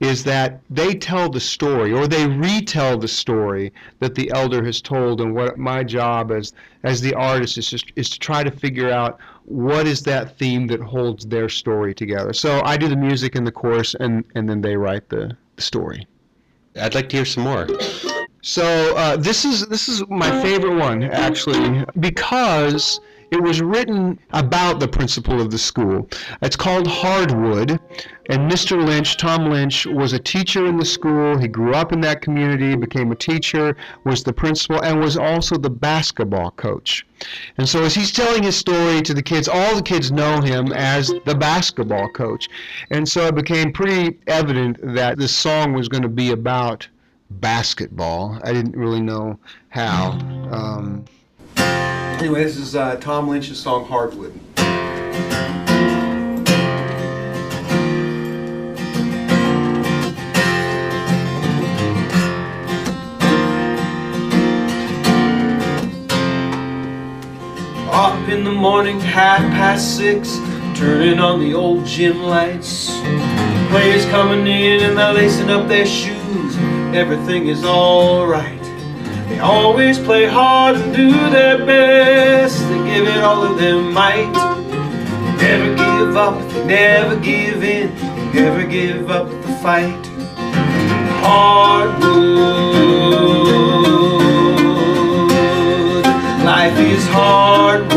is 0.00 0.24
that 0.24 0.60
they 0.70 0.94
tell 0.94 1.30
the 1.30 1.40
story 1.40 1.92
or 1.92 2.06
they 2.06 2.26
retell 2.26 2.98
the 2.98 3.08
story 3.08 3.72
that 4.00 4.14
the 4.14 4.30
elder 4.32 4.64
has 4.64 4.80
told. 4.80 5.20
And 5.20 5.34
what 5.34 5.58
my 5.58 5.84
job 5.84 6.32
as 6.32 6.52
as 6.82 7.00
the 7.00 7.14
artist 7.14 7.56
is 7.58 7.70
just, 7.70 7.92
is 7.96 8.10
to 8.10 8.18
try 8.18 8.42
to 8.42 8.50
figure 8.50 8.90
out 8.90 9.18
what 9.44 9.86
is 9.86 10.02
that 10.02 10.36
theme 10.38 10.66
that 10.68 10.80
holds 10.80 11.26
their 11.26 11.48
story 11.48 11.94
together. 11.94 12.32
So 12.32 12.60
I 12.64 12.76
do 12.76 12.88
the 12.88 12.96
music 12.96 13.34
and 13.34 13.46
the 13.46 13.52
chorus, 13.52 13.94
and 13.94 14.24
and 14.34 14.48
then 14.48 14.60
they 14.60 14.76
write 14.76 15.08
the, 15.08 15.36
the 15.56 15.62
story. 15.62 16.06
I'd 16.80 16.94
like 16.94 17.08
to 17.10 17.16
hear 17.16 17.24
some 17.24 17.44
more. 17.44 17.68
So 18.42 18.94
uh, 18.96 19.16
this 19.16 19.44
is 19.44 19.66
this 19.68 19.88
is 19.88 20.02
my 20.08 20.42
favorite 20.42 20.76
one 20.76 21.04
actually 21.04 21.84
because 22.00 23.00
it 23.30 23.42
was 23.42 23.60
written 23.60 24.18
about 24.30 24.80
the 24.80 24.88
principal 24.88 25.40
of 25.40 25.50
the 25.50 25.58
school. 25.58 26.08
It's 26.42 26.56
called 26.56 26.86
Hardwood, 26.86 27.78
and 28.30 28.50
Mr. 28.50 28.82
Lynch, 28.82 29.16
Tom 29.16 29.50
Lynch, 29.50 29.86
was 29.86 30.12
a 30.12 30.18
teacher 30.18 30.66
in 30.66 30.78
the 30.78 30.84
school. 30.84 31.36
He 31.36 31.48
grew 31.48 31.74
up 31.74 31.92
in 31.92 32.00
that 32.02 32.22
community, 32.22 32.74
became 32.74 33.12
a 33.12 33.16
teacher, 33.16 33.76
was 34.04 34.22
the 34.22 34.32
principal, 34.32 34.82
and 34.82 35.00
was 35.00 35.16
also 35.16 35.56
the 35.56 35.70
basketball 35.70 36.52
coach. 36.52 37.06
And 37.58 37.68
so 37.68 37.84
as 37.84 37.94
he's 37.94 38.12
telling 38.12 38.42
his 38.42 38.56
story 38.56 39.02
to 39.02 39.14
the 39.14 39.22
kids, 39.22 39.48
all 39.48 39.76
the 39.76 39.82
kids 39.82 40.10
know 40.10 40.40
him 40.40 40.72
as 40.72 41.12
the 41.24 41.34
basketball 41.34 42.08
coach. 42.08 42.48
And 42.90 43.08
so 43.08 43.26
it 43.26 43.34
became 43.34 43.72
pretty 43.72 44.18
evident 44.26 44.78
that 44.94 45.18
this 45.18 45.34
song 45.34 45.72
was 45.72 45.88
going 45.88 46.02
to 46.02 46.08
be 46.08 46.30
about 46.30 46.88
basketball. 47.30 48.38
I 48.42 48.52
didn't 48.52 48.76
really 48.76 49.00
know 49.00 49.38
how. 49.68 50.12
Um, 50.50 51.04
Anyway, 52.18 52.44
this 52.44 52.56
is 52.56 52.74
uh, 52.74 52.96
Tom 52.96 53.28
Lynch's 53.28 53.58
song 53.58 53.84
Hardwood. 53.84 54.32
Up 67.92 68.28
in 68.28 68.44
the 68.44 68.50
morning, 68.50 69.00
half 69.00 69.40
past 69.52 69.96
six, 69.96 70.38
turning 70.78 71.18
on 71.18 71.40
the 71.40 71.52
old 71.52 71.84
gym 71.84 72.22
lights. 72.22 72.90
Players 73.70 74.06
coming 74.06 74.46
in 74.46 74.82
and 74.84 74.96
they're 74.96 75.12
lacing 75.12 75.50
up 75.50 75.68
their 75.68 75.84
shoes. 75.84 76.56
Everything 76.94 77.48
is 77.48 77.64
alright. 77.64 78.63
They 79.28 79.38
always 79.38 79.98
play 79.98 80.26
hard 80.26 80.76
and 80.76 80.94
do 80.94 81.10
their 81.30 81.58
best. 81.64 82.58
They 82.68 82.78
give 82.90 83.08
it 83.08 83.22
all 83.22 83.42
of 83.42 83.58
their 83.58 83.80
might. 83.80 84.32
They 85.38 85.58
never 85.58 85.74
give 85.74 86.16
up, 86.16 86.38
they 86.52 86.64
never 86.66 87.16
give 87.16 87.62
in, 87.64 87.94
they 87.96 88.40
never 88.40 88.64
give 88.64 89.10
up 89.10 89.28
the 89.28 89.52
fight. 89.62 90.06
Hardwood, 91.22 92.04
life 96.44 96.78
is 96.78 97.06
hardwood. 97.08 97.93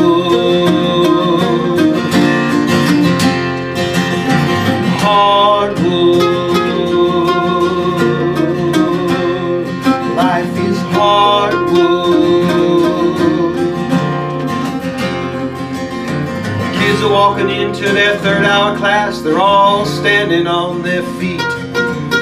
Into 17.78 17.94
their 17.94 18.18
third 18.20 18.44
hour 18.44 18.76
class, 18.76 19.22
they're 19.22 19.38
all 19.38 19.86
standing 19.86 20.48
on 20.48 20.82
their 20.82 21.04
feet. 21.20 21.40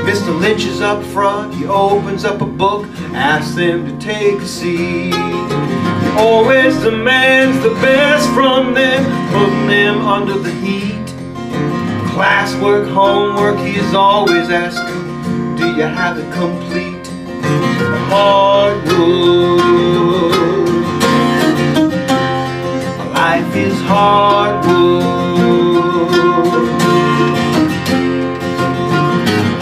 Mr. 0.06 0.38
Lynch 0.38 0.66
is 0.66 0.82
up 0.82 1.02
front, 1.06 1.54
he 1.54 1.66
opens 1.66 2.26
up 2.26 2.42
a 2.42 2.46
book, 2.46 2.86
asks 3.14 3.56
them 3.56 3.86
to 3.86 4.06
take 4.06 4.40
a 4.40 4.46
seat. 4.46 5.14
He 5.14 6.10
always 6.18 6.78
demands 6.80 7.62
the 7.64 7.70
best 7.76 8.28
from 8.34 8.74
them, 8.74 9.06
putting 9.32 9.68
them 9.68 10.02
under 10.02 10.38
the 10.38 10.52
heat. 10.52 11.06
Classwork, 12.12 12.92
homework, 12.92 13.58
he 13.60 13.78
is 13.78 13.94
always 13.94 14.50
asking, 14.50 15.56
do 15.56 15.68
you 15.76 15.84
have 15.84 16.18
it 16.18 16.34
complete? 16.34 17.08
Hardwood. 18.10 19.56
Life 23.14 23.56
is 23.56 23.80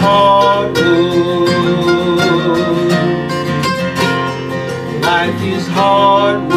Hardwood. 0.00 1.48
Life 5.02 5.42
is 5.42 5.66
hardwood. 5.68 6.54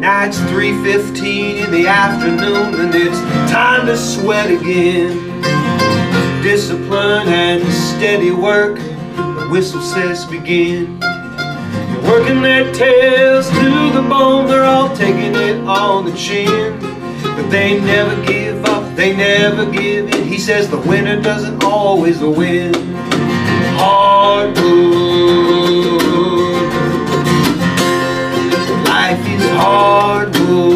Now 0.00 0.24
it's 0.24 0.38
3.15 0.38 1.64
in 1.64 1.70
the 1.70 1.86
afternoon 1.88 2.74
and 2.80 2.94
it's 2.94 3.20
time 3.50 3.86
to 3.86 3.96
sweat 3.96 4.50
again. 4.50 5.30
Discipline 6.42 7.28
and 7.28 7.62
steady 7.72 8.30
work, 8.30 8.76
the 8.76 9.48
whistle 9.50 9.82
says 9.82 10.24
begin. 10.26 11.01
Working 12.12 12.42
their 12.42 12.70
tails 12.74 13.48
to 13.48 13.90
the 13.90 14.06
bone, 14.06 14.46
they're 14.46 14.64
all 14.64 14.94
taking 14.94 15.34
it 15.34 15.66
on 15.66 16.04
the 16.04 16.12
chin. 16.12 16.78
But 17.22 17.48
they 17.48 17.80
never 17.80 18.22
give 18.26 18.62
up, 18.66 18.94
they 18.94 19.16
never 19.16 19.64
give 19.64 20.14
in. 20.14 20.28
He 20.28 20.36
says 20.36 20.68
the 20.68 20.76
winner 20.76 21.22
doesn't 21.22 21.64
always 21.64 22.20
win. 22.20 22.74
Hardwood. 23.78 24.62
Life 28.86 29.26
is. 29.26 29.42
Hardwood. 29.56 30.71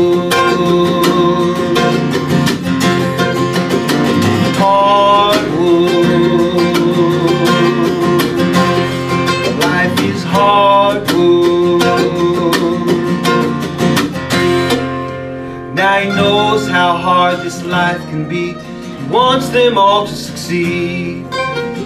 Be. 18.28 18.54
He 18.54 19.08
wants 19.08 19.48
them 19.48 19.78
all 19.78 20.06
to 20.06 20.14
succeed 20.14 21.26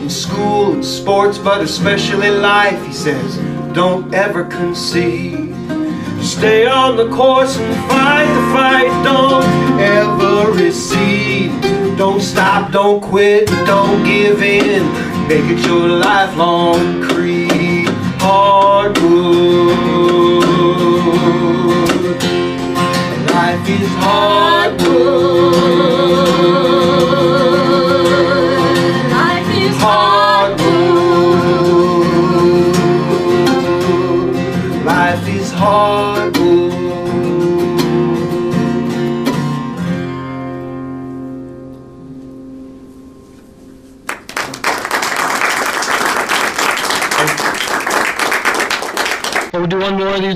in 0.03 0.11
school 0.11 0.73
and 0.75 0.85
sports, 0.85 1.39
but 1.39 1.61
especially 1.61 2.31
life. 2.31 2.85
He 2.87 2.93
says, 2.93 3.37
don't 3.73 4.13
ever 4.15 4.45
concede. 4.45 5.55
Stay 6.21 6.67
on 6.67 6.97
the 6.97 7.09
course 7.09 7.57
and 7.57 7.75
fight 7.89 8.27
the 8.27 8.43
fight. 8.53 9.05
Don't 9.05 9.45
ever 9.81 10.53
recede. 10.53 11.51
Don't 11.97 12.21
stop, 12.21 12.73
don't 12.73 13.01
quit, 13.01 13.47
don't 13.67 14.05
give 14.05 14.43
in. 14.43 14.85
Make 15.29 15.45
it 15.45 15.67
your 15.67 15.87
lifelong 15.87 17.03
creed. 17.03 17.89
Hardwood. 18.19 19.71
Life 23.31 23.69
is 23.69 23.89
hardwood. 23.99 25.51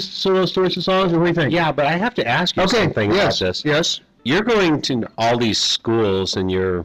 Do 0.01 0.31
one 0.31 0.35
more 0.35 0.43
of 0.43 0.47
these 0.47 0.55
sort 0.55 0.67
of 0.67 0.75
stories 0.75 0.77
and 0.77 0.85
songs, 0.85 1.13
or 1.13 1.19
what 1.19 1.25
do 1.25 1.29
you 1.31 1.35
think? 1.35 1.53
Yeah, 1.53 1.73
but 1.73 1.87
I 1.87 1.93
have 1.93 2.15
to 2.15 2.27
ask 2.27 2.57
you 2.57 2.63
Okay. 2.63 2.77
something 2.85 3.11
yes. 3.13 3.41
about 3.41 3.47
this. 3.49 3.65
Yes. 3.65 4.01
You're 4.25 4.43
going 4.43 4.81
to 4.83 5.07
all 5.19 5.37
these 5.39 5.59
schools 5.59 6.37
and 6.37 6.51
you're 6.51 6.85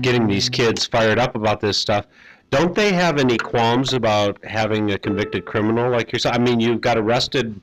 getting 0.00 0.26
these 0.28 0.48
kids 0.48 0.86
fired 0.86 1.18
up 1.18 1.34
about 1.34 1.60
this 1.60 1.76
stuff. 1.76 2.06
Don't 2.50 2.74
they 2.74 2.92
have 2.92 3.18
any 3.18 3.36
qualms 3.38 3.94
about 3.94 4.38
having 4.44 4.90
a 4.92 4.98
convicted 4.98 5.44
criminal 5.44 5.90
like 5.90 6.12
yourself? 6.12 6.36
I 6.36 6.38
mean, 6.38 6.60
you 6.60 6.78
got 6.78 6.98
arrested 6.98 7.60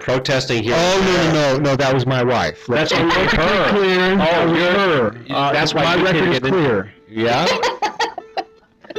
protesting 0.00 0.62
here. 0.62 0.74
Oh 0.76 1.00
no 1.00 1.32
no 1.32 1.56
no 1.56 1.70
no! 1.70 1.76
That 1.76 1.94
was 1.94 2.04
my 2.04 2.22
wife. 2.22 2.66
That's 2.68 2.92
Let's 2.92 3.02
only 3.02 3.14
her. 3.14 3.68
Clear. 3.70 4.12
Oh, 4.12 4.16
that 4.16 4.46
was 4.48 4.58
her. 4.58 5.34
Uh, 5.34 5.52
that's 5.52 5.72
why 5.72 5.84
my 5.84 5.94
you 5.96 6.04
can't 6.04 6.14
record 6.16 6.28
is 6.34 6.38
get 6.40 6.46
in- 6.46 6.52
clear. 6.52 6.94
Yeah, 7.08 7.46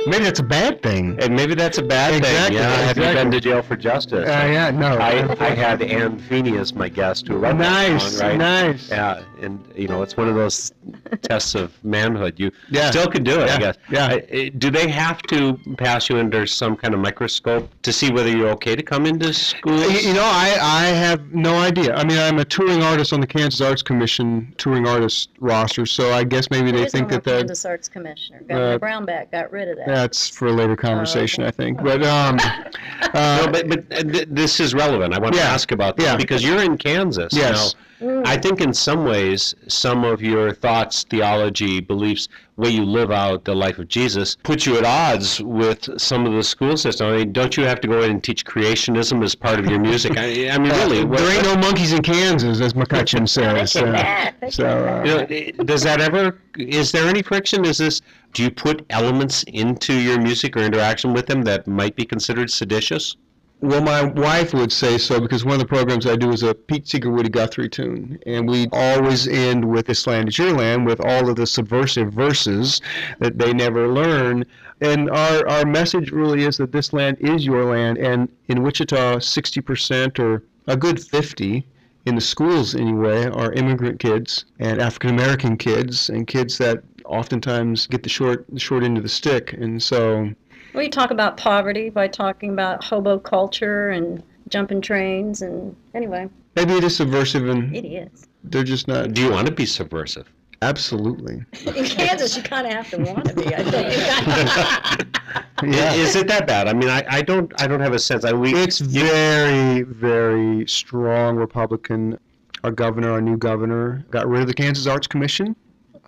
Maybe 0.07 0.23
that's 0.25 0.39
a 0.39 0.43
bad 0.43 0.83
thing. 0.83 1.17
and 1.19 1.35
maybe 1.35 1.55
that's 1.55 1.77
a 1.77 1.83
bad 1.83 2.13
Exactly, 2.15 2.57
thing. 2.57 2.67
Yeah, 2.67 2.75
have 2.75 2.97
you 2.97 3.03
been 3.03 3.31
to 3.31 3.39
jail 3.39 3.61
for 3.61 3.75
justice? 3.75 4.27
Uh, 4.27 4.47
yeah, 4.51 4.69
no. 4.71 4.97
I, 4.97 5.35
I 5.43 5.49
had 5.49 5.81
Anne 5.81 6.19
Feeney 6.19 6.57
as 6.57 6.73
my 6.73 6.89
guest 6.89 7.27
who 7.27 7.35
wrote 7.37 7.57
that 7.57 7.89
nice, 7.89 8.17
song, 8.17 8.27
right? 8.29 8.37
nice. 8.37 8.89
Yeah, 8.89 9.23
and 9.45 9.63
you 9.75 9.87
know 9.87 10.01
it's 10.01 10.17
one 10.17 10.27
of 10.27 10.35
those 10.35 10.73
tests 11.21 11.55
of 11.55 11.71
manhood. 11.83 12.33
You 12.37 12.51
Yeah. 12.69 12.89
still 12.89 13.07
can 13.07 13.23
do 13.23 13.39
it, 13.41 13.47
Yeah, 13.47 13.55
I 13.55 13.59
guess. 13.59 13.77
yeah. 13.89 14.05
I- 14.07 14.23
I- 14.39 14.49
do 14.57 14.69
they 14.69 14.87
have 14.89 15.21
to 15.33 15.57
pass 15.77 16.09
you 16.09 16.17
under 16.17 16.45
some 16.45 16.75
kind 16.75 16.93
of 16.93 16.99
microscope 16.99 17.69
to 17.83 17.93
see 17.93 18.11
whether 18.11 18.29
you're 18.29 18.49
okay 18.49 18.75
to 18.75 18.83
come 18.83 19.05
into 19.05 19.33
school? 19.33 19.79
You 19.79 19.99
you 20.09 20.13
know, 20.13 20.23
I, 20.25 20.57
I 20.61 20.83
have 20.87 21.33
no 21.33 21.55
idea. 21.59 21.95
I 21.95 22.03
mean, 22.03 22.17
I'm 22.19 22.39
a 22.39 22.45
touring 22.45 22.81
artist 22.83 23.13
on 23.13 23.21
the 23.21 23.27
Kansas 23.27 23.61
Arts 23.61 23.81
Commission 23.81 24.53
touring 24.57 24.87
artist 24.87 25.29
roster, 25.39 25.85
so 25.85 26.11
I 26.13 26.23
guess 26.23 26.49
maybe 26.49 26.71
they 26.71 26.77
There 26.79 26.87
is 26.87 26.93
no 26.93 26.97
think 26.99 27.09
that 27.11 27.23
that 27.23 27.37
Kansas 27.39 27.65
Arts 27.65 27.87
Commissioner. 27.87 28.41
Governor 28.47 28.73
Uh, 28.73 28.79
Brownback 28.79 29.31
got 29.31 29.51
rid 29.51 29.67
of 29.69 29.77
that. 29.77 29.87
that's 29.87 30.27
for 30.29 30.47
a 30.47 30.51
later 30.51 30.75
conversation, 30.75 31.43
okay. 31.43 31.49
I 31.49 31.51
think. 31.51 31.83
But 31.83 32.03
um, 32.03 32.37
no, 32.37 33.09
uh, 33.13 33.51
but 33.51 33.69
but 33.69 33.79
uh, 33.91 34.03
th- 34.03 34.27
this 34.31 34.59
is 34.59 34.73
relevant. 34.73 35.13
I 35.13 35.19
want 35.19 35.35
to 35.35 35.41
ask 35.41 35.71
about 35.71 35.97
this 35.97 36.05
yeah. 36.05 36.15
because 36.15 36.43
you're 36.43 36.61
in 36.63 36.77
Kansas. 36.77 37.31
Yes. 37.33 37.73
Now, 37.75 37.81
I 38.01 38.37
think 38.37 38.59
in 38.61 38.73
some 38.73 39.05
ways, 39.05 39.55
some 39.67 40.03
of 40.03 40.21
your 40.21 40.53
thoughts, 40.53 41.05
theology, 41.09 41.79
beliefs, 41.79 42.27
way 42.57 42.69
you 42.69 42.83
live 42.83 43.09
out 43.11 43.45
the 43.45 43.55
life 43.55 43.79
of 43.79 43.87
Jesus, 43.87 44.35
put 44.43 44.65
you 44.65 44.77
at 44.77 44.83
odds 44.85 45.41
with 45.41 45.89
some 45.99 46.25
of 46.25 46.33
the 46.33 46.43
school 46.43 46.75
system. 46.77 47.07
I 47.07 47.17
mean, 47.17 47.31
don't 47.33 47.55
you 47.55 47.63
have 47.63 47.79
to 47.81 47.87
go 47.87 48.01
in 48.01 48.11
and 48.11 48.23
teach 48.23 48.45
creationism 48.45 49.23
as 49.23 49.33
part 49.35 49.59
of 49.59 49.65
your 49.67 49.79
music? 49.79 50.17
I, 50.17 50.49
I 50.49 50.57
mean, 50.57 50.71
really, 50.81 51.05
what- 51.05 51.19
there 51.19 51.35
ain't 51.35 51.45
no 51.45 51.55
monkeys 51.55 51.93
in 51.93 52.01
Kansas, 52.01 52.59
as 52.59 52.73
McCutcheon 52.73 53.27
says. 53.37 53.73
They 53.73 53.79
Uh, 53.81 53.83
can 53.85 53.95
act, 53.95 54.41
they 54.41 54.49
so, 54.49 54.65
uh, 54.67 55.03
You 55.27 55.53
know, 55.57 55.63
does 55.63 55.83
that 55.83 56.01
ever? 56.01 56.39
Is 56.57 56.91
there 56.91 57.07
any 57.07 57.21
friction? 57.21 57.63
Is 57.65 57.77
this? 57.77 58.01
Do 58.33 58.43
you 58.43 58.51
put 58.51 58.85
elements 58.89 59.43
into 59.47 59.93
your 59.93 60.19
music 60.19 60.57
or 60.57 60.59
interaction 60.61 61.13
with 61.13 61.27
them 61.27 61.43
that 61.43 61.65
might 61.67 61.95
be 61.95 62.03
considered 62.05 62.49
seditious? 62.51 63.15
Well, 63.61 63.81
my 63.81 64.03
wife 64.03 64.53
would 64.53 64.71
say 64.71 64.97
so 64.97 65.19
because 65.19 65.45
one 65.45 65.53
of 65.53 65.59
the 65.59 65.65
programs 65.65 66.05
I 66.05 66.17
do 66.17 66.31
is 66.31 66.43
a 66.43 66.53
Pete 66.53 66.87
Seeger 66.87 67.09
Woody 67.09 67.29
Guthrie 67.29 67.69
tune, 67.69 68.19
and 68.25 68.47
we 68.49 68.67
always 68.71 69.27
end 69.27 69.63
with 69.65 69.87
"This 69.87 70.05
Land 70.05 70.27
Is 70.27 70.37
Your 70.37 70.51
Land" 70.51 70.85
with 70.85 70.99
all 70.99 71.29
of 71.29 71.37
the 71.37 71.47
subversive 71.47 72.11
verses 72.11 72.81
that 73.19 73.39
they 73.39 73.53
never 73.53 73.87
learn. 73.87 74.45
And 74.81 75.09
our 75.09 75.47
our 75.47 75.65
message 75.65 76.11
really 76.11 76.43
is 76.43 76.57
that 76.57 76.73
this 76.73 76.91
land 76.91 77.17
is 77.21 77.45
your 77.45 77.63
land, 77.63 77.97
and 77.97 78.27
in 78.49 78.61
Wichita, 78.61 79.19
60% 79.19 80.19
or 80.19 80.43
a 80.67 80.75
good 80.75 81.01
50 81.01 81.65
in 82.05 82.15
the 82.15 82.21
schools 82.21 82.75
anyway 82.75 83.25
are 83.25 83.53
immigrant 83.53 83.99
kids 83.99 84.43
and 84.59 84.81
African 84.81 85.11
American 85.11 85.55
kids 85.55 86.09
and 86.09 86.27
kids 86.27 86.57
that 86.57 86.83
oftentimes 87.05 87.87
get 87.87 88.03
the 88.03 88.09
short 88.09 88.45
the 88.49 88.59
short 88.59 88.83
end 88.83 88.97
of 88.97 89.03
the 89.03 89.09
stick, 89.09 89.53
and 89.53 89.81
so. 89.81 90.31
We 90.75 90.89
talk 90.89 91.11
about 91.11 91.37
poverty 91.37 91.89
by 91.89 92.07
talking 92.07 92.51
about 92.51 92.83
hobo 92.83 93.17
culture 93.19 93.89
and 93.89 94.21
jumping 94.49 94.81
trains 94.81 95.41
and 95.41 95.75
anyway, 95.93 96.29
Maybe 96.55 96.73
it 96.73 96.83
is 96.83 96.95
subversive 96.95 97.47
and 97.49 97.75
it 97.75 97.85
is. 97.85 98.27
they're 98.43 98.63
just 98.63 98.87
not 98.87 99.13
Do 99.13 99.21
you 99.21 99.31
want 99.31 99.47
to 99.47 99.53
be 99.53 99.65
subversive? 99.65 100.27
absolutely. 100.61 101.43
In 101.75 101.85
Kansas, 101.85 102.35
you 102.37 102.41
kind 102.43 102.65
of 102.67 102.73
have 102.73 102.89
to 102.91 102.97
want 102.97 103.25
to 103.25 103.33
be. 103.35 103.47
I 103.55 103.63
think. 103.63 105.17
Yeah. 105.63 105.93
Is 105.93 106.15
it 106.17 106.27
that 106.27 106.45
bad? 106.47 106.67
I 106.67 106.73
mean, 106.73 106.89
I, 106.89 107.03
I 107.09 107.21
don't 107.21 107.51
I 107.61 107.65
don't 107.65 107.79
have 107.79 107.93
a 107.93 107.99
sense. 107.99 108.25
I 108.25 108.33
we 108.33 108.53
It's 108.53 108.79
very, 108.79 109.83
very 109.83 110.67
strong 110.67 111.37
Republican. 111.37 112.19
Our 112.65 112.71
governor, 112.71 113.11
our 113.11 113.21
new 113.21 113.37
governor, 113.37 114.05
got 114.11 114.27
rid 114.27 114.41
of 114.41 114.47
the 114.47 114.53
Kansas 114.53 114.85
Arts 114.85 115.07
Commission. 115.07 115.55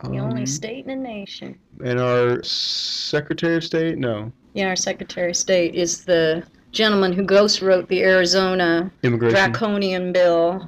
the 0.03 0.19
only 0.19 0.41
Um, 0.41 0.45
state 0.47 0.85
in 0.85 0.87
the 0.87 0.95
nation. 1.09 1.57
and 1.83 1.97
our 1.99 2.43
Secretary 2.43 3.55
of 3.55 3.63
State, 3.63 3.97
no, 3.97 4.31
Yeah, 4.57 4.69
our 4.69 4.75
Secretary 4.75 5.29
of 5.29 5.37
State 5.37 5.75
is 5.75 6.03
the 6.03 6.41
gentleman 6.71 7.13
who 7.13 7.21
ghost 7.21 7.61
wrote 7.61 7.87
the 7.89 8.01
Arizona 8.01 8.89
immigration. 9.03 9.37
draconian 9.37 10.11
bill 10.11 10.67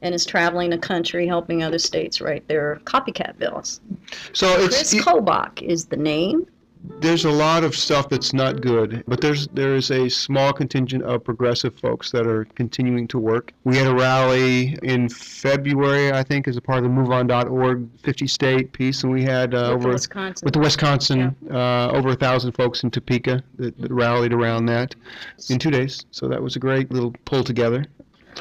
and 0.00 0.14
is 0.14 0.24
traveling 0.24 0.70
the 0.70 0.78
country 0.78 1.26
helping 1.26 1.62
other 1.62 1.78
states 1.78 2.22
write 2.22 2.48
their 2.48 2.80
copycat 2.84 3.36
bills. 3.38 3.82
So 4.32 4.46
it's 4.58 4.76
Chris 4.76 4.94
it- 4.94 5.02
Kobach 5.04 5.60
is 5.60 5.84
the 5.84 5.96
name. 5.98 6.46
There's 7.00 7.24
a 7.24 7.30
lot 7.30 7.64
of 7.64 7.74
stuff 7.74 8.08
that's 8.08 8.32
not 8.32 8.60
good, 8.60 9.02
but 9.06 9.20
there's 9.20 9.48
there 9.48 9.74
is 9.74 9.90
a 9.90 10.08
small 10.08 10.52
contingent 10.52 11.02
of 11.02 11.24
progressive 11.24 11.76
folks 11.78 12.10
that 12.12 12.26
are 12.26 12.44
continuing 12.54 13.08
to 13.08 13.18
work. 13.18 13.52
We 13.64 13.76
had 13.76 13.86
a 13.86 13.94
rally 13.94 14.76
in 14.82 15.08
February, 15.08 16.12
I 16.12 16.22
think, 16.22 16.48
as 16.48 16.56
a 16.56 16.60
part 16.60 16.78
of 16.78 16.84
the 16.84 16.90
MoveOn.org 16.90 17.88
50 18.02 18.26
state 18.26 18.72
piece, 18.72 19.02
and 19.02 19.12
we 19.12 19.22
had 19.22 19.54
uh, 19.54 19.70
With 19.74 19.84
over 19.84 19.88
Wisconsin. 19.92 20.46
with 20.46 20.54
the 20.54 20.60
Wisconsin 20.60 21.36
uh, 21.50 21.90
over 21.90 22.10
a 22.10 22.16
thousand 22.16 22.52
folks 22.52 22.82
in 22.82 22.90
Topeka 22.90 23.42
that, 23.56 23.78
that 23.80 23.90
rallied 23.92 24.32
around 24.32 24.66
that 24.66 24.94
in 25.50 25.58
two 25.58 25.70
days. 25.70 26.04
So 26.10 26.28
that 26.28 26.42
was 26.42 26.56
a 26.56 26.58
great 26.58 26.90
little 26.90 27.14
pull 27.24 27.44
together. 27.44 27.84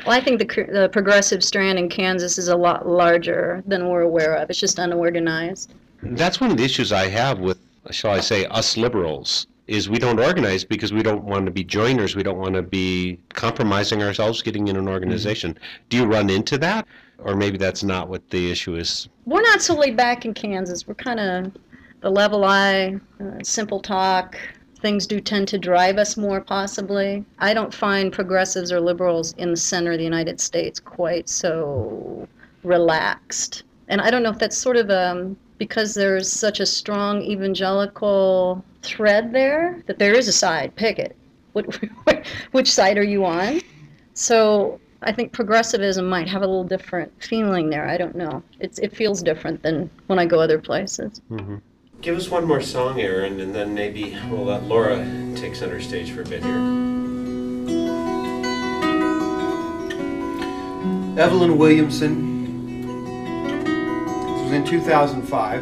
Well, 0.06 0.15
I 0.15 0.21
think 0.21 0.39
the, 0.39 0.45
the 0.71 0.89
progressive 0.89 1.43
strand 1.43 1.80
in 1.80 1.89
Kansas 1.89 2.38
is 2.38 2.50
a 2.50 2.56
lot 2.56 2.88
larger 2.88 3.63
than 3.65 3.89
we're 3.89 4.02
aware 4.02 4.36
of. 4.36 4.50
It's 4.50 4.60
just 4.60 4.78
unorganized. 4.78 5.73
That's 6.04 6.39
one 6.39 6.52
of 6.52 6.58
the 6.58 6.63
issues 6.63 6.91
I 6.91 7.08
have 7.08 7.39
with, 7.39 7.58
shall 7.91 8.12
I 8.12 8.19
say, 8.19 8.45
us 8.45 8.78
liberals, 8.78 9.47
is 9.67 9.89
we 9.89 10.00
don't 10.00 10.19
organize 10.19 10.63
because 10.63 10.93
we 10.93 11.04
don't 11.04 11.23
want 11.23 11.45
to 11.45 11.52
be 11.52 11.63
joiners. 11.63 12.15
We 12.15 12.23
don't 12.23 12.38
want 12.38 12.56
to 12.56 12.62
be 12.62 13.19
compromising 13.34 14.02
ourselves 14.02 14.41
getting 14.41 14.67
in 14.69 14.78
an 14.78 14.88
organization. 14.88 15.58
Do 15.89 15.97
you 15.97 16.06
run 16.06 16.30
into 16.30 16.58
that? 16.60 16.88
Or 17.19 17.36
maybe 17.36 17.58
that's 17.58 17.84
not 17.84 18.08
what 18.08 18.30
the 18.30 18.52
issue 18.52 18.76
is. 18.76 19.10
We're 19.26 19.41
not 19.41 19.62
so 19.62 19.76
laid 19.76 19.97
back 19.97 20.26
in 20.26 20.34
Kansas. 20.34 20.88
We're 20.88 20.93
kind 20.93 21.19
of 21.19 21.52
the 22.02 22.12
level 22.12 22.45
I, 22.45 23.00
uh, 23.19 23.43
simple 23.43 23.82
talk. 23.82 24.38
Things 24.80 25.08
do 25.08 25.19
tend 25.19 25.47
to 25.50 25.58
drive 25.58 25.97
us 25.97 26.15
more, 26.15 26.39
possibly. 26.39 27.26
I 27.39 27.54
don't 27.54 27.73
find 27.73 28.13
progressives 28.13 28.71
or 28.71 28.80
liberals 28.80 29.34
in 29.34 29.50
the 29.50 29.58
center 29.58 29.93
of 29.93 29.97
the 29.97 30.04
United 30.04 30.39
States 30.39 30.80
quite 30.80 31.28
so 31.28 32.28
relaxed. 32.63 33.63
And 33.88 34.00
I 34.00 34.12
don't 34.12 34.21
know 34.21 34.30
if 34.30 34.38
that's 34.38 34.58
sort 34.58 34.78
of 34.78 34.91
um, 34.91 35.36
because 35.58 35.93
there's 35.93 36.32
such 36.32 36.60
a 36.60 36.65
strong 36.65 37.22
evangelical 37.22 38.63
thread 38.82 39.34
there 39.34 39.84
that 39.88 40.00
there 40.00 40.13
is 40.13 40.28
a 40.28 40.34
side. 40.34 40.76
Pick 40.76 41.00
it. 41.00 41.15
What, 41.54 41.80
which 42.52 42.72
side 42.72 42.98
are 42.98 43.04
you 43.04 43.26
on? 43.26 43.62
So 44.13 44.80
I 45.02 45.12
think 45.12 45.32
progressivism 45.32 46.08
might 46.08 46.28
have 46.28 46.41
a 46.41 46.48
little 46.48 46.63
different 46.63 47.12
feeling 47.24 47.70
there. 47.70 47.88
I 47.88 47.98
don't 47.98 48.15
know. 48.15 48.43
It's, 48.60 48.80
it 48.80 48.96
feels 48.96 49.22
different 49.22 49.62
than 49.63 49.89
when 50.08 50.20
I 50.20 50.26
go 50.26 50.39
other 50.39 50.60
places. 50.60 51.22
Mm-hmm. 51.32 51.58
Give 52.02 52.15
us 52.15 52.30
one 52.30 52.46
more 52.46 52.62
song, 52.62 53.02
Aaron, 53.02 53.39
and 53.39 53.54
then 53.54 53.74
maybe 53.74 54.15
we'll 54.30 54.46
let 54.46 54.63
Laura 54.63 54.98
take 55.36 55.56
center 55.56 55.82
stage 55.82 56.12
for 56.12 56.22
a 56.22 56.26
bit 56.26 56.43
here. 56.43 56.58
Evelyn 61.20 61.58
Williamson. 61.58 62.37
Was 64.47 64.55
in 64.55 64.63
2005. 64.63 65.62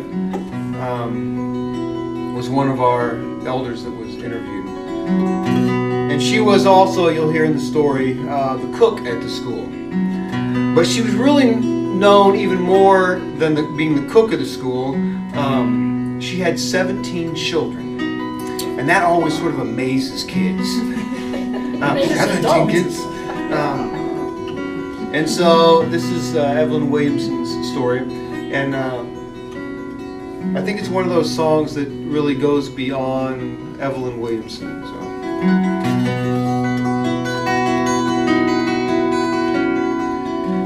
Um, 0.80 2.36
was 2.36 2.50
one 2.52 2.70
of 2.70 2.82
our 2.82 3.16
elders 3.48 3.84
that 3.84 3.90
was 3.90 4.14
interviewed, 4.14 4.68
and 6.12 6.22
she 6.22 6.40
was 6.40 6.68
also 6.68 7.08
you'll 7.08 7.32
hear 7.32 7.46
in 7.46 7.54
the 7.54 7.60
story 7.60 8.16
uh, 8.30 8.58
the 8.58 8.78
cook 8.78 9.00
at 9.00 9.24
the 9.24 9.28
school. 9.28 9.66
But 10.76 10.86
she 10.86 11.02
was 11.02 11.16
really 11.16 11.56
known 11.56 12.36
even 12.36 12.62
more 12.62 13.18
than 13.38 13.56
the, 13.56 13.64
being 13.76 14.06
the 14.06 14.14
cook 14.14 14.32
of 14.32 14.38
the 14.38 14.46
school. 14.46 14.94
Um, 15.36 16.22
she 16.22 16.38
had 16.38 16.60
17 16.60 17.34
children, 17.34 18.00
and 18.78 18.88
that 18.88 19.02
always 19.02 19.36
sort 19.36 19.52
of 19.52 19.62
amazes 19.62 20.24
kids. 20.26 20.62
Uh, 21.76 22.00
17 22.08 22.70
kids. 22.70 23.00
Um, 23.52 24.06
and 25.14 25.30
so 25.30 25.86
this 25.90 26.06
is 26.06 26.36
uh, 26.36 26.44
Evelyn 26.44 26.90
Williamson's 26.90 27.72
story, 27.72 28.00
and 28.52 28.76
uh, 28.76 30.60
I 30.60 30.64
think 30.64 30.80
it's 30.80 30.90
one 30.90 31.04
of 31.04 31.10
those 31.10 31.34
songs 31.34 31.74
that 31.74 31.88
really 31.90 32.36
goes 32.36 32.70
beyond 32.70 33.80
Evelyn 33.82 34.22
Williamson. 34.22 34.84
So. 34.84 36.06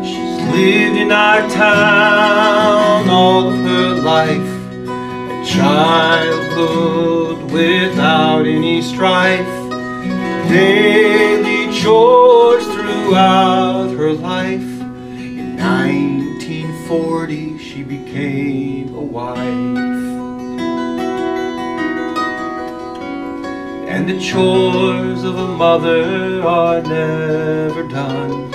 She's 0.04 0.38
lived 0.54 0.98
in 0.98 1.12
our 1.12 1.48
town 1.50 3.10
all 3.10 3.50
of 3.50 3.56
her 3.56 3.96
life, 3.96 4.30
a 4.30 5.46
childhood 5.46 7.52
without 7.52 8.46
any 8.46 8.82
strife, 8.82 9.46
daily 10.50 11.74
chores 11.74 12.66
throughout 12.66 13.90
her 13.98 14.14
life. 14.14 14.62
In 14.62 15.58
1940, 15.58 17.38
she 17.38 17.49
became 18.12 18.94
a 18.96 19.02
wife. 19.02 19.38
And 23.88 24.10
the 24.10 24.20
chores 24.20 25.24
of 25.24 25.38
a 25.38 25.48
mother 25.48 26.42
are 26.42 26.82
never 26.82 27.84
done. 27.84 28.50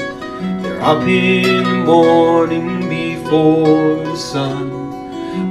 They're 0.62 0.82
up 0.82 1.02
in 1.06 1.64
the 1.64 1.84
morning 1.84 2.88
before 2.88 3.96
the 3.96 4.16
sun, 4.16 4.70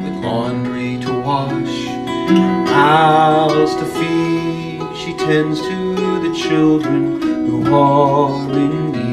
with 0.04 0.24
laundry 0.24 1.00
to 1.00 1.22
wash, 1.22 1.88
and 1.88 2.66
mouths 2.66 3.76
to 3.76 3.86
feed. 3.86 4.98
She 4.98 5.14
tends 5.14 5.62
to 5.62 5.96
the 6.28 6.36
children 6.36 7.22
who 7.22 7.74
are 7.74 8.52
in 8.52 8.92
need. 8.92 9.13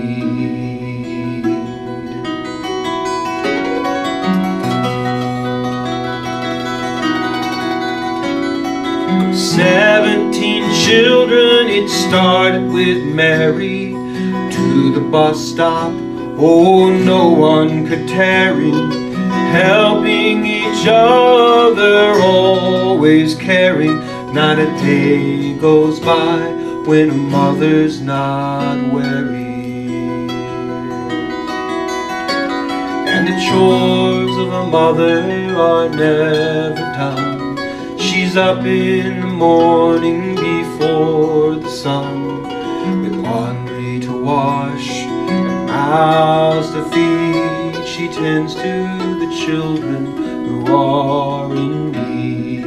It 11.73 11.89
started 11.89 12.69
with 12.73 13.05
Mary 13.05 13.93
to 14.51 14.93
the 14.93 15.01
bus 15.01 15.39
stop. 15.41 15.93
Oh, 16.37 16.91
no 16.91 17.29
one 17.29 17.87
could 17.87 18.09
tarry, 18.09 18.73
helping 19.53 20.45
each 20.47 20.85
other, 20.89 22.21
always 22.23 23.37
caring. 23.37 23.99
Not 24.35 24.59
a 24.59 24.67
day 24.83 25.55
goes 25.59 26.01
by 26.01 26.41
when 26.87 27.11
a 27.11 27.15
mother's 27.15 28.01
not 28.01 28.93
weary. 28.93 29.37
And 33.13 33.29
the 33.29 33.39
chores 33.49 34.37
of 34.39 34.53
a 34.53 34.67
mother 34.67 35.23
are 35.57 35.89
never 35.89 36.75
done. 36.75 37.99
She's 37.99 38.37
up 38.37 38.65
in 38.65 39.21
the 39.21 39.27
morning 39.27 40.40
sun 41.83 42.43
with 43.03 43.15
laundry 43.15 43.99
to 44.01 44.13
wash 44.23 44.91
and 44.91 45.67
mouths 45.67 46.73
to 46.73 46.85
feed. 46.91 47.87
She 47.87 48.07
tends 48.09 48.55
to 48.55 48.61
the 49.23 49.31
children 49.47 50.05
who 50.47 50.77
are 50.77 51.51
in 51.57 51.93
need. 51.93 52.65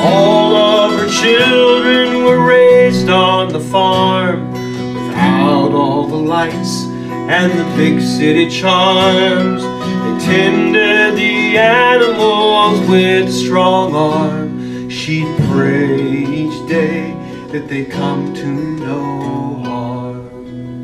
All 0.00 0.56
of 0.56 0.98
her 0.98 1.10
children 1.10 2.24
were 2.24 2.42
raised 2.42 3.10
on 3.10 3.52
the 3.52 3.60
farm 3.60 4.50
without 4.94 5.72
all 5.72 6.06
the 6.06 6.16
lights 6.16 6.84
and 7.28 7.52
the 7.52 7.76
big 7.76 8.00
city 8.00 8.48
charms. 8.48 9.75
Tended 10.20 11.16
the 11.16 11.58
animals 11.58 12.88
with 12.88 13.32
strong 13.32 13.94
arm. 13.94 14.88
She'd 14.90 15.32
pray 15.50 16.24
each 16.40 16.68
day 16.68 17.14
that 17.52 17.68
they 17.68 17.84
come 17.84 18.34
to 18.34 18.46
no 18.46 19.62
harm. 19.64 20.82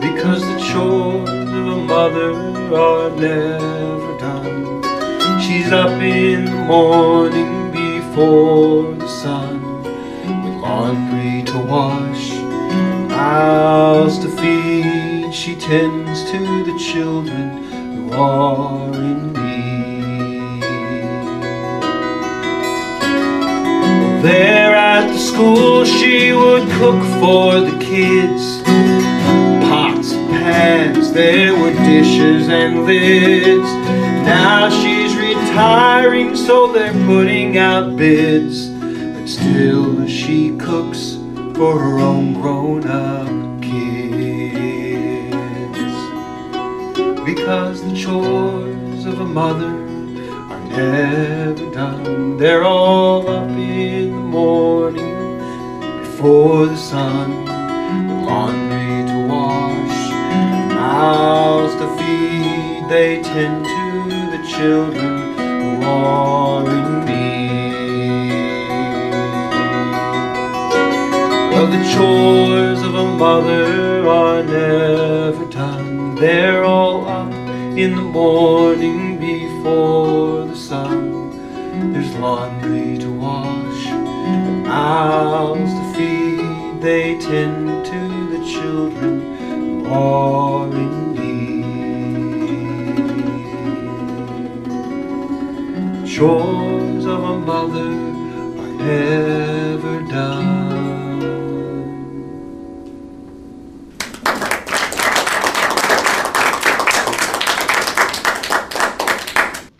Because 0.00 0.42
the 0.42 0.58
chores 0.72 1.28
of 1.28 1.66
a 1.66 1.76
mother 1.76 2.32
are 2.74 3.10
never 3.10 4.18
done. 4.18 4.82
She's 5.40 5.72
up 5.72 6.00
in 6.00 6.44
the 6.44 6.60
morning 6.74 7.70
before 7.72 8.94
the 8.94 9.08
sun 9.08 9.82
with 10.44 10.56
laundry 10.62 11.42
to 11.50 11.58
wash, 11.58 12.30
mouths 13.10 14.18
to 14.20 14.28
feed. 14.28 15.34
She 15.34 15.54
tends 15.56 16.07
the 16.72 16.78
children 16.78 17.64
who 17.94 18.12
are 18.12 18.92
in 18.92 19.32
need. 19.32 20.62
There 24.22 24.74
at 24.76 25.10
the 25.10 25.18
school, 25.18 25.86
she 25.86 26.32
would 26.34 26.68
cook 26.72 27.02
for 27.20 27.60
the 27.60 27.78
kids. 27.82 28.60
Pots, 29.66 30.12
and 30.12 30.28
pans, 30.28 31.10
there 31.12 31.54
were 31.58 31.72
dishes 31.72 32.48
and 32.50 32.84
lids. 32.84 33.70
Now 34.26 34.68
she's 34.68 35.16
retiring, 35.16 36.36
so 36.36 36.70
they're 36.70 36.92
putting 37.06 37.56
out 37.56 37.96
bids. 37.96 38.68
But 38.68 39.26
still, 39.26 40.06
she 40.06 40.54
cooks 40.58 41.16
for 41.54 41.78
her 41.78 41.98
own 41.98 42.34
grown 42.34 42.82
because 47.48 47.80
the 47.82 47.96
chores 47.96 49.06
of 49.06 49.20
a 49.20 49.24
mother 49.24 49.72
are 50.52 50.64
never 50.66 51.70
done. 51.70 52.36
They're 52.36 52.62
all 52.62 53.26
up 53.26 53.48
in 53.48 54.10
the 54.10 54.20
morning 54.20 55.38
before 56.00 56.66
the 56.66 56.76
sun, 56.76 57.46
with 58.06 58.28
laundry 58.28 59.00
to 59.10 59.18
wash, 59.30 59.98
mouths 60.76 61.74
to 61.76 61.88
feed. 61.96 62.84
They 62.90 63.22
tend 63.22 63.64
to 63.64 63.80
the 64.34 64.42
children 64.46 65.12
who 65.38 65.86
are 65.86 66.68
in 66.68 66.88
need. 67.06 68.28
Well, 71.52 71.66
the 71.66 71.82
chores 71.94 72.82
of 72.82 72.94
a 72.94 73.06
mother 73.24 74.06
are 74.06 74.42
never 74.42 75.46
done. 75.46 76.14
They're 76.16 76.64
all 76.64 76.87
in 77.78 77.94
the 77.94 78.02
morning 78.02 79.18
before 79.20 80.44
the 80.46 80.56
sun. 80.56 81.92
There's 81.92 82.12
laundry 82.16 82.98
to 82.98 83.08
wash 83.08 83.86
and 83.86 84.64
mouths 84.64 85.72
to 85.72 85.92
feed. 85.94 86.82
They 86.82 87.16
tend 87.20 87.86
to 87.86 88.00
the 88.32 88.44
children 88.44 89.14
who 89.84 89.86
are 89.92 90.66
in 90.66 91.14
need. 91.14 91.36
Chores 96.08 97.06
of 97.06 97.22
a 97.22 97.38
mother 97.38 97.92
are 98.60 98.74
never 98.90 100.00
done. 100.10 100.57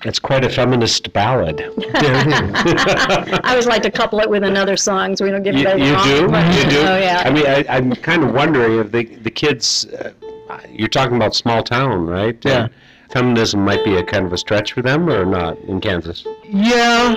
It's 0.08 0.18
quite 0.18 0.42
a 0.42 0.48
feminist 0.48 1.12
ballad. 1.12 1.60
I 1.94 3.40
always 3.44 3.66
like 3.66 3.82
to 3.82 3.90
couple 3.90 4.20
it 4.20 4.30
with 4.30 4.42
another 4.42 4.74
song 4.76 5.14
so 5.14 5.24
we 5.26 5.30
don't 5.30 5.42
get 5.42 5.52
You, 5.54 5.60
it 5.60 5.66
over 5.66 5.84
you 5.84 5.92
wrong, 5.92 6.08
do? 6.08 6.28
but- 6.28 6.54
You 6.64 6.70
do? 6.70 6.78
Oh, 6.80 6.96
yeah. 6.98 7.22
I 7.26 7.30
mean, 7.30 7.46
I, 7.46 7.64
I'm 7.68 7.92
kind 7.96 8.24
of 8.24 8.32
wondering 8.32 8.78
if 8.78 8.90
the, 8.90 9.04
the 9.16 9.30
kids, 9.30 9.86
uh, 9.86 10.60
you're 10.70 10.88
talking 10.88 11.16
about 11.16 11.34
small 11.34 11.62
town, 11.62 12.06
right? 12.06 12.42
Yeah. 12.42 12.52
Uh, 12.64 12.68
feminism 13.10 13.62
might 13.64 13.84
be 13.84 13.96
a 13.96 14.02
kind 14.02 14.24
of 14.24 14.32
a 14.32 14.38
stretch 14.38 14.72
for 14.72 14.80
them 14.80 15.10
or 15.10 15.26
not 15.26 15.58
in 15.60 15.78
Kansas? 15.80 16.24
Yeah, 16.44 17.14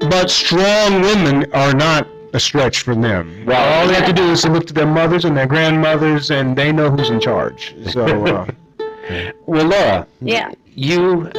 but 0.00 0.30
strong 0.30 1.02
women 1.02 1.52
are 1.52 1.74
not 1.74 2.06
a 2.32 2.40
stretch 2.40 2.80
for 2.82 2.94
them. 2.94 3.44
Well, 3.46 3.62
all 3.82 3.88
they 3.88 3.94
have 3.94 4.06
to 4.06 4.12
do 4.14 4.30
is 4.30 4.40
to 4.42 4.50
look 4.50 4.66
to 4.68 4.72
their 4.72 4.86
mothers 4.86 5.26
and 5.26 5.36
their 5.36 5.46
grandmothers, 5.46 6.30
and 6.30 6.56
they 6.56 6.72
know 6.72 6.90
who's 6.90 7.10
in 7.10 7.20
charge. 7.20 7.74
So, 7.90 8.26
uh, 8.26 8.46
Well, 9.46 9.66
Laura, 9.66 10.06
Yeah. 10.20 10.50
you 10.74 11.30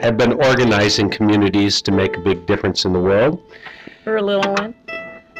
have 0.00 0.16
been 0.16 0.32
organizing 0.32 1.10
communities 1.10 1.82
to 1.82 1.92
make 1.92 2.16
a 2.16 2.20
big 2.20 2.46
difference 2.46 2.84
in 2.84 2.92
the 2.92 3.00
world. 3.00 3.42
For 4.04 4.16
a 4.16 4.22
little 4.22 4.52
one. 4.52 4.74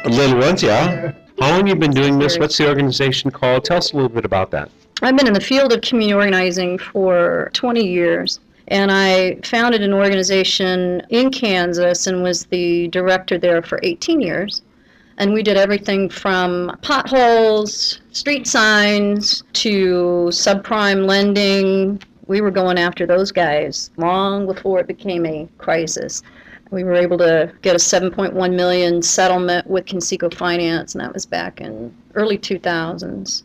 Little 0.05 0.39
ones, 0.39 0.63
yeah. 0.63 1.13
How 1.39 1.49
long 1.49 1.59
have 1.59 1.67
you 1.67 1.75
been 1.75 1.91
doing 1.91 2.19
this? 2.19 2.37
What's 2.37 2.57
the 2.57 2.67
organization 2.67 3.31
called? 3.31 3.65
Tell 3.65 3.77
us 3.77 3.93
a 3.93 3.95
little 3.95 4.09
bit 4.09 4.25
about 4.25 4.51
that. 4.51 4.69
I've 5.01 5.17
been 5.17 5.27
in 5.27 5.33
the 5.33 5.41
field 5.41 5.73
of 5.73 5.81
community 5.81 6.13
organizing 6.13 6.77
for 6.77 7.49
20 7.53 7.85
years. 7.85 8.39
And 8.67 8.91
I 8.91 9.37
founded 9.43 9.81
an 9.81 9.93
organization 9.93 11.01
in 11.09 11.31
Kansas 11.31 12.07
and 12.07 12.21
was 12.21 12.45
the 12.45 12.87
director 12.89 13.37
there 13.37 13.61
for 13.61 13.79
18 13.83 14.21
years. 14.21 14.61
And 15.17 15.33
we 15.33 15.43
did 15.43 15.57
everything 15.57 16.09
from 16.09 16.77
potholes, 16.81 18.01
street 18.11 18.47
signs, 18.47 19.43
to 19.53 20.29
subprime 20.31 21.05
lending. 21.05 22.01
We 22.31 22.39
were 22.39 22.49
going 22.49 22.77
after 22.77 23.05
those 23.05 23.29
guys 23.29 23.91
long 23.97 24.45
before 24.45 24.79
it 24.79 24.87
became 24.87 25.25
a 25.25 25.49
crisis. 25.57 26.23
We 26.69 26.85
were 26.85 26.95
able 26.95 27.17
to 27.17 27.51
get 27.61 27.75
a 27.75 27.77
7.1 27.77 28.55
million 28.55 29.01
settlement 29.01 29.67
with 29.67 29.85
Conseco 29.85 30.33
Finance, 30.33 30.95
and 30.95 31.03
that 31.03 31.13
was 31.13 31.25
back 31.25 31.59
in 31.59 31.93
early 32.15 32.37
2000s 32.37 33.43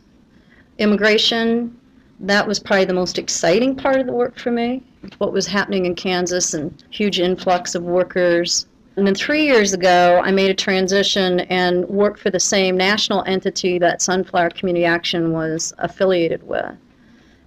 immigration 0.77 1.77
that 2.21 2.47
was 2.47 2.59
probably 2.59 2.85
the 2.85 2.93
most 2.93 3.19
exciting 3.19 3.75
part 3.75 3.99
of 3.99 4.05
the 4.05 4.13
work 4.13 4.39
for 4.39 4.51
me 4.51 4.81
what 5.17 5.33
was 5.33 5.47
happening 5.47 5.85
in 5.85 5.93
kansas 5.93 6.53
and 6.53 6.83
huge 6.89 7.19
influx 7.19 7.75
of 7.75 7.83
workers. 7.83 8.67
And 8.95 9.05
then 9.05 9.15
three 9.15 9.43
years 9.43 9.73
ago 9.73 10.21
i 10.23 10.31
made 10.31 10.49
a 10.49 10.53
transition 10.53 11.41
and 11.41 11.85
worked 11.89 12.19
for 12.19 12.29
the 12.29 12.39
same 12.39 12.77
national 12.77 13.23
entity 13.25 13.79
that 13.79 14.01
sunflower 14.01 14.51
community 14.51 14.85
action 14.85 15.33
was 15.33 15.73
affiliated 15.77 16.41
with 16.43 16.77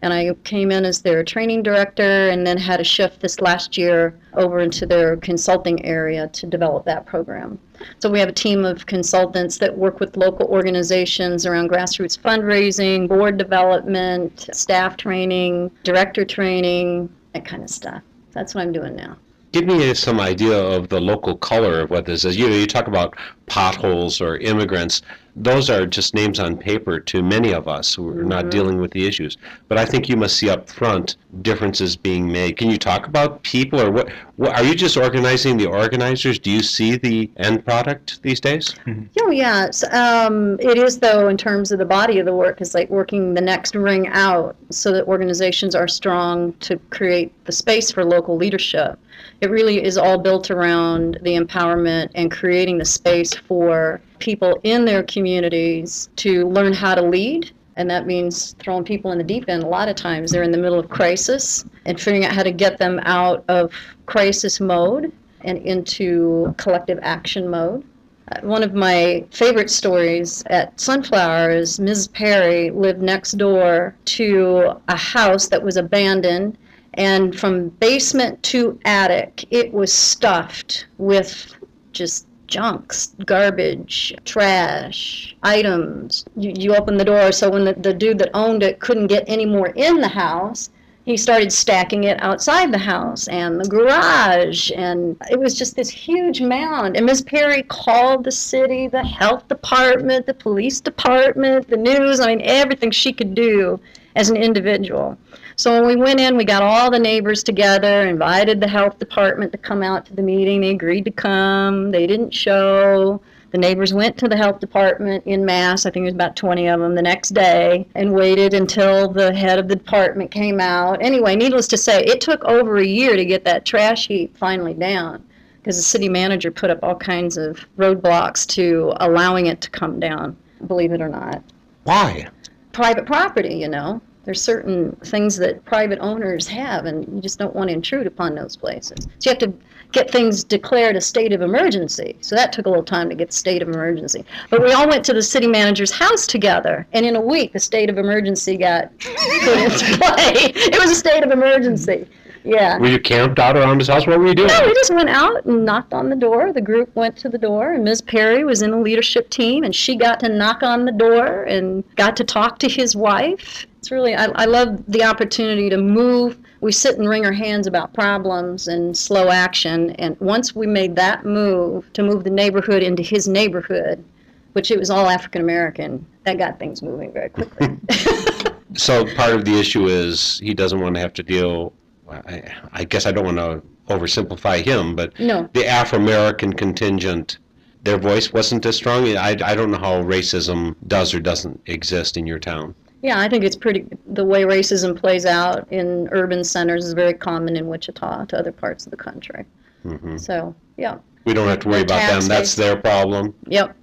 and 0.02 0.12
i 0.12 0.32
came 0.44 0.70
in 0.70 0.84
as 0.84 1.02
their 1.02 1.22
training 1.22 1.62
director 1.62 2.28
and 2.28 2.46
then 2.46 2.56
had 2.56 2.80
a 2.80 2.84
shift 2.84 3.20
this 3.20 3.40
last 3.40 3.76
year 3.76 4.18
over 4.34 4.60
into 4.60 4.86
their 4.86 5.16
consulting 5.16 5.84
area 5.84 6.28
to 6.28 6.46
develop 6.46 6.84
that 6.84 7.06
program 7.06 7.58
so 7.98 8.10
we 8.10 8.18
have 8.18 8.28
a 8.28 8.32
team 8.32 8.64
of 8.64 8.86
consultants 8.86 9.58
that 9.58 9.76
work 9.76 10.00
with 10.00 10.16
local 10.16 10.46
organizations 10.46 11.46
around 11.46 11.70
grassroots 11.70 12.18
fundraising, 12.18 13.08
board 13.08 13.38
development, 13.38 14.48
staff 14.52 14.96
training, 14.96 15.70
director 15.82 16.24
training, 16.24 17.08
that 17.32 17.44
kind 17.44 17.62
of 17.62 17.70
stuff. 17.70 18.02
That's 18.32 18.54
what 18.54 18.62
I'm 18.62 18.72
doing 18.72 18.96
now. 18.96 19.16
Give 19.52 19.66
me 19.66 19.92
some 19.94 20.20
idea 20.20 20.56
of 20.56 20.88
the 20.88 21.00
local 21.00 21.36
color 21.36 21.80
of 21.80 21.90
what 21.90 22.06
this 22.06 22.24
is. 22.24 22.36
You 22.36 22.48
know, 22.48 22.54
you 22.54 22.66
talk 22.66 22.86
about 22.86 23.16
potholes 23.46 24.20
or 24.20 24.36
immigrants. 24.36 25.02
Those 25.36 25.70
are 25.70 25.86
just 25.86 26.14
names 26.14 26.38
on 26.38 26.56
paper 26.56 27.00
to 27.00 27.22
many 27.22 27.52
of 27.52 27.68
us 27.68 27.94
who 27.94 28.08
are 28.10 28.24
not 28.24 28.50
dealing 28.50 28.80
with 28.80 28.90
the 28.90 29.06
issues. 29.06 29.36
But 29.68 29.78
I 29.78 29.84
think 29.84 30.08
you 30.08 30.16
must 30.16 30.36
see 30.36 30.50
up 30.50 30.68
front 30.68 31.16
differences 31.42 31.96
being 31.96 32.30
made. 32.30 32.56
Can 32.56 32.70
you 32.70 32.78
talk 32.78 33.06
about 33.06 33.42
people 33.42 33.80
or 33.80 33.90
what, 33.90 34.10
what 34.36 34.56
are 34.56 34.64
you 34.64 34.74
just 34.74 34.96
organizing 34.96 35.56
the 35.56 35.66
organizers? 35.66 36.38
Do 36.38 36.50
you 36.50 36.62
see 36.62 36.96
the 36.96 37.30
end 37.36 37.64
product 37.64 38.22
these 38.22 38.40
days? 38.40 38.74
Oh, 39.20 39.30
yeah. 39.30 39.66
It's, 39.66 39.84
um, 39.92 40.58
it 40.60 40.78
is, 40.78 40.98
though, 40.98 41.28
in 41.28 41.36
terms 41.36 41.70
of 41.72 41.78
the 41.78 41.84
body 41.84 42.18
of 42.18 42.26
the 42.26 42.34
work, 42.34 42.60
is 42.60 42.74
like 42.74 42.90
working 42.90 43.34
the 43.34 43.40
next 43.40 43.74
ring 43.74 44.08
out 44.08 44.56
so 44.70 44.92
that 44.92 45.06
organizations 45.06 45.74
are 45.74 45.88
strong 45.88 46.52
to 46.54 46.76
create 46.90 47.32
the 47.44 47.52
space 47.52 47.90
for 47.90 48.04
local 48.04 48.36
leadership. 48.36 48.98
It 49.40 49.50
really 49.50 49.82
is 49.82 49.96
all 49.96 50.18
built 50.18 50.50
around 50.50 51.18
the 51.22 51.36
empowerment 51.36 52.10
and 52.14 52.30
creating 52.30 52.78
the 52.78 52.84
space 52.84 53.34
for 53.34 54.00
people 54.18 54.60
in 54.62 54.84
their 54.84 55.02
communities 55.02 56.08
to 56.16 56.48
learn 56.48 56.72
how 56.72 56.94
to 56.94 57.02
lead. 57.02 57.50
And 57.76 57.88
that 57.90 58.06
means 58.06 58.54
throwing 58.58 58.84
people 58.84 59.12
in 59.12 59.18
the 59.18 59.24
deep 59.24 59.48
end. 59.48 59.62
A 59.62 59.66
lot 59.66 59.88
of 59.88 59.96
times 59.96 60.32
they're 60.32 60.42
in 60.42 60.50
the 60.50 60.58
middle 60.58 60.78
of 60.78 60.88
crisis 60.88 61.64
and 61.86 61.98
figuring 61.98 62.24
out 62.24 62.32
how 62.32 62.42
to 62.42 62.52
get 62.52 62.78
them 62.78 63.00
out 63.04 63.44
of 63.48 63.72
crisis 64.06 64.60
mode 64.60 65.12
and 65.42 65.58
into 65.58 66.54
collective 66.58 66.98
action 67.02 67.48
mode. 67.48 67.84
Uh, 68.30 68.40
One 68.42 68.62
of 68.62 68.74
my 68.74 69.24
favorite 69.30 69.70
stories 69.70 70.42
at 70.46 70.78
Sunflower 70.78 71.50
is 71.50 71.78
Mrs. 71.78 72.12
Perry 72.12 72.70
lived 72.70 73.00
next 73.00 73.32
door 73.32 73.94
to 74.04 74.72
a 74.88 74.96
house 74.96 75.48
that 75.48 75.62
was 75.62 75.76
abandoned, 75.76 76.58
and 77.00 77.34
from 77.40 77.70
basement 77.70 78.42
to 78.42 78.78
attic, 78.84 79.46
it 79.50 79.72
was 79.72 79.90
stuffed 79.90 80.86
with 80.98 81.54
just 81.92 82.26
junks, 82.46 83.14
garbage, 83.24 84.14
trash, 84.26 85.34
items. 85.42 86.26
You, 86.36 86.52
you 86.54 86.74
open 86.74 86.98
the 86.98 87.04
door, 87.06 87.32
so 87.32 87.48
when 87.48 87.64
the, 87.64 87.72
the 87.72 87.94
dude 87.94 88.18
that 88.18 88.28
owned 88.34 88.62
it 88.62 88.80
couldn't 88.80 89.06
get 89.06 89.24
any 89.26 89.46
more 89.46 89.68
in 89.68 90.02
the 90.02 90.08
house, 90.08 90.68
he 91.06 91.16
started 91.16 91.50
stacking 91.50 92.04
it 92.04 92.22
outside 92.22 92.70
the 92.70 92.76
house 92.76 93.28
and 93.28 93.58
the 93.58 93.68
garage 93.68 94.70
and 94.76 95.16
it 95.30 95.40
was 95.40 95.58
just 95.58 95.76
this 95.76 95.88
huge 95.88 96.42
mound 96.42 96.96
and 96.96 97.06
miss 97.06 97.22
perry 97.22 97.62
called 97.64 98.22
the 98.22 98.30
city 98.30 98.86
the 98.86 99.02
health 99.02 99.48
department 99.48 100.26
the 100.26 100.34
police 100.34 100.80
department 100.80 101.66
the 101.68 101.76
news 101.76 102.20
i 102.20 102.26
mean 102.26 102.42
everything 102.44 102.90
she 102.92 103.12
could 103.12 103.34
do 103.34 103.80
as 104.14 104.30
an 104.30 104.36
individual 104.36 105.16
so 105.60 105.72
when 105.72 105.86
we 105.86 105.96
went 105.96 106.18
in 106.18 106.36
we 106.36 106.44
got 106.44 106.62
all 106.62 106.90
the 106.90 106.98
neighbors 106.98 107.42
together 107.42 108.06
invited 108.06 108.60
the 108.60 108.68
health 108.68 108.98
department 108.98 109.52
to 109.52 109.58
come 109.58 109.82
out 109.82 110.06
to 110.06 110.14
the 110.14 110.22
meeting 110.22 110.60
they 110.60 110.70
agreed 110.70 111.04
to 111.04 111.10
come 111.10 111.90
they 111.90 112.06
didn't 112.06 112.32
show 112.32 113.20
the 113.50 113.58
neighbors 113.58 113.92
went 113.92 114.16
to 114.18 114.28
the 114.28 114.36
health 114.36 114.60
department 114.60 115.24
in 115.26 115.44
mass, 115.44 115.84
I 115.84 115.90
think 115.90 116.04
it 116.04 116.06
was 116.06 116.14
about 116.14 116.36
20 116.36 116.68
of 116.68 116.78
them, 116.78 116.94
the 116.94 117.02
next 117.02 117.30
day, 117.30 117.84
and 117.96 118.12
waited 118.12 118.54
until 118.54 119.08
the 119.08 119.34
head 119.34 119.58
of 119.58 119.66
the 119.66 119.74
department 119.74 120.30
came 120.30 120.60
out. 120.60 121.02
Anyway, 121.02 121.34
needless 121.34 121.66
to 121.68 121.76
say, 121.76 122.04
it 122.04 122.20
took 122.20 122.44
over 122.44 122.76
a 122.76 122.86
year 122.86 123.16
to 123.16 123.24
get 123.24 123.44
that 123.46 123.64
trash 123.64 124.06
heap 124.06 124.36
finally 124.36 124.74
down 124.74 125.24
because 125.58 125.76
the 125.76 125.82
city 125.82 126.08
manager 126.08 126.52
put 126.52 126.70
up 126.70 126.78
all 126.82 126.94
kinds 126.94 127.36
of 127.36 127.66
roadblocks 127.76 128.46
to 128.46 128.92
allowing 129.00 129.46
it 129.46 129.60
to 129.62 129.70
come 129.70 129.98
down, 129.98 130.36
believe 130.68 130.92
it 130.92 131.00
or 131.00 131.08
not. 131.08 131.42
Why? 131.82 132.28
Private 132.72 133.04
property, 133.04 133.56
you 133.56 133.68
know. 133.68 134.00
There's 134.24 134.42
certain 134.42 134.94
things 135.04 135.36
that 135.38 135.64
private 135.64 135.98
owners 136.00 136.46
have, 136.48 136.84
and 136.84 137.06
you 137.14 137.20
just 137.20 137.38
don't 137.38 137.54
want 137.54 137.68
to 137.68 137.74
intrude 137.74 138.06
upon 138.06 138.34
those 138.34 138.56
places. 138.56 139.08
So 139.18 139.30
you 139.30 139.30
have 139.30 139.38
to 139.38 139.52
get 139.92 140.10
things 140.10 140.44
declared 140.44 140.94
a 140.96 141.00
state 141.00 141.32
of 141.32 141.42
emergency. 141.42 142.16
So 142.20 142.36
that 142.36 142.52
took 142.52 142.66
a 142.66 142.68
little 142.68 142.84
time 142.84 143.08
to 143.08 143.14
get 143.14 143.28
the 143.28 143.34
state 143.34 143.62
of 143.62 143.68
emergency. 143.68 144.24
But 144.50 144.62
we 144.62 144.72
all 144.72 144.88
went 144.88 145.04
to 145.06 145.12
the 145.12 145.22
city 145.22 145.46
manager's 145.46 145.90
house 145.90 146.26
together, 146.26 146.86
and 146.92 147.06
in 147.06 147.16
a 147.16 147.20
week, 147.20 147.52
the 147.52 147.60
state 147.60 147.90
of 147.90 147.98
emergency 147.98 148.56
got 148.56 148.96
put 148.98 149.58
into 149.58 149.98
play. 149.98 150.52
It 150.54 150.78
was 150.78 150.90
a 150.90 150.94
state 150.94 151.24
of 151.24 151.30
emergency. 151.30 152.06
Yeah. 152.44 152.78
Were 152.78 152.88
you 152.88 152.98
camped 152.98 153.38
out 153.38 153.56
around 153.56 153.78
his 153.78 153.88
house? 153.88 154.06
What 154.06 154.18
were 154.18 154.26
you 154.26 154.34
doing? 154.34 154.48
No, 154.48 154.66
we 154.66 154.74
just 154.74 154.92
went 154.94 155.10
out 155.10 155.44
and 155.44 155.64
knocked 155.64 155.92
on 155.92 156.08
the 156.08 156.16
door. 156.16 156.52
The 156.52 156.60
group 156.60 156.94
went 156.94 157.16
to 157.18 157.28
the 157.28 157.38
door, 157.38 157.72
and 157.72 157.84
Ms. 157.84 158.02
Perry 158.02 158.44
was 158.44 158.62
in 158.62 158.70
the 158.70 158.78
leadership 158.78 159.30
team, 159.30 159.64
and 159.64 159.74
she 159.74 159.96
got 159.96 160.20
to 160.20 160.28
knock 160.28 160.62
on 160.62 160.84
the 160.84 160.92
door 160.92 161.44
and 161.44 161.84
got 161.96 162.16
to 162.16 162.24
talk 162.24 162.58
to 162.60 162.68
his 162.68 162.96
wife. 162.96 163.66
It's 163.78 163.90
really, 163.90 164.14
I, 164.14 164.26
I 164.34 164.44
love 164.44 164.82
the 164.88 165.04
opportunity 165.04 165.70
to 165.70 165.78
move. 165.78 166.38
We 166.60 166.72
sit 166.72 166.98
and 166.98 167.08
wring 167.08 167.24
our 167.24 167.32
hands 167.32 167.66
about 167.66 167.94
problems 167.94 168.68
and 168.68 168.96
slow 168.96 169.28
action, 169.28 169.90
and 169.92 170.18
once 170.20 170.54
we 170.54 170.66
made 170.66 170.96
that 170.96 171.24
move 171.24 171.90
to 171.94 172.02
move 172.02 172.24
the 172.24 172.30
neighborhood 172.30 172.82
into 172.82 173.02
his 173.02 173.28
neighborhood, 173.28 174.04
which 174.52 174.70
it 174.70 174.78
was 174.78 174.90
all 174.90 175.08
African 175.08 175.40
American, 175.40 176.04
that 176.24 176.38
got 176.38 176.58
things 176.58 176.82
moving 176.82 177.12
very 177.12 177.28
quickly. 177.28 177.76
So 178.76 179.04
part 179.16 179.34
of 179.34 179.44
the 179.44 179.58
issue 179.58 179.86
is 179.86 180.38
he 180.38 180.54
doesn't 180.54 180.80
want 180.80 180.94
to 180.94 181.00
have 181.00 181.12
to 181.14 181.22
deal. 181.22 181.72
I, 182.10 182.54
I 182.72 182.84
guess 182.84 183.06
I 183.06 183.12
don't 183.12 183.24
want 183.24 183.38
to 183.38 183.62
oversimplify 183.92 184.62
him, 184.64 184.94
but 184.96 185.18
no. 185.18 185.48
the 185.52 185.66
Afro-American 185.66 186.52
contingent, 186.52 187.38
their 187.82 187.98
voice 187.98 188.32
wasn't 188.32 188.64
as 188.66 188.76
strong. 188.76 189.06
I, 189.16 189.30
I 189.44 189.54
don't 189.54 189.70
know 189.70 189.78
how 189.78 190.02
racism 190.02 190.76
does 190.86 191.14
or 191.14 191.20
doesn't 191.20 191.60
exist 191.66 192.16
in 192.16 192.26
your 192.26 192.38
town. 192.38 192.74
Yeah, 193.02 193.18
I 193.18 193.28
think 193.28 193.44
it's 193.44 193.56
pretty. 193.56 193.86
The 194.08 194.24
way 194.24 194.42
racism 194.42 194.94
plays 194.94 195.24
out 195.24 195.66
in 195.72 196.08
urban 196.12 196.44
centers 196.44 196.84
is 196.84 196.92
very 196.92 197.14
common 197.14 197.56
in 197.56 197.66
Wichita 197.66 198.26
to 198.26 198.38
other 198.38 198.52
parts 198.52 198.84
of 198.86 198.90
the 198.90 198.96
country. 198.98 199.46
hmm 199.82 200.18
So, 200.18 200.54
yeah, 200.76 200.98
We 201.24 201.32
don't 201.32 201.48
have 201.48 201.60
to 201.60 201.68
worry 201.68 201.80
about 201.82 202.10
them. 202.10 202.28
That's 202.28 202.54
their 202.54 202.76
problem. 202.76 203.34
yep, 203.46 203.74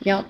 yep. 0.00 0.26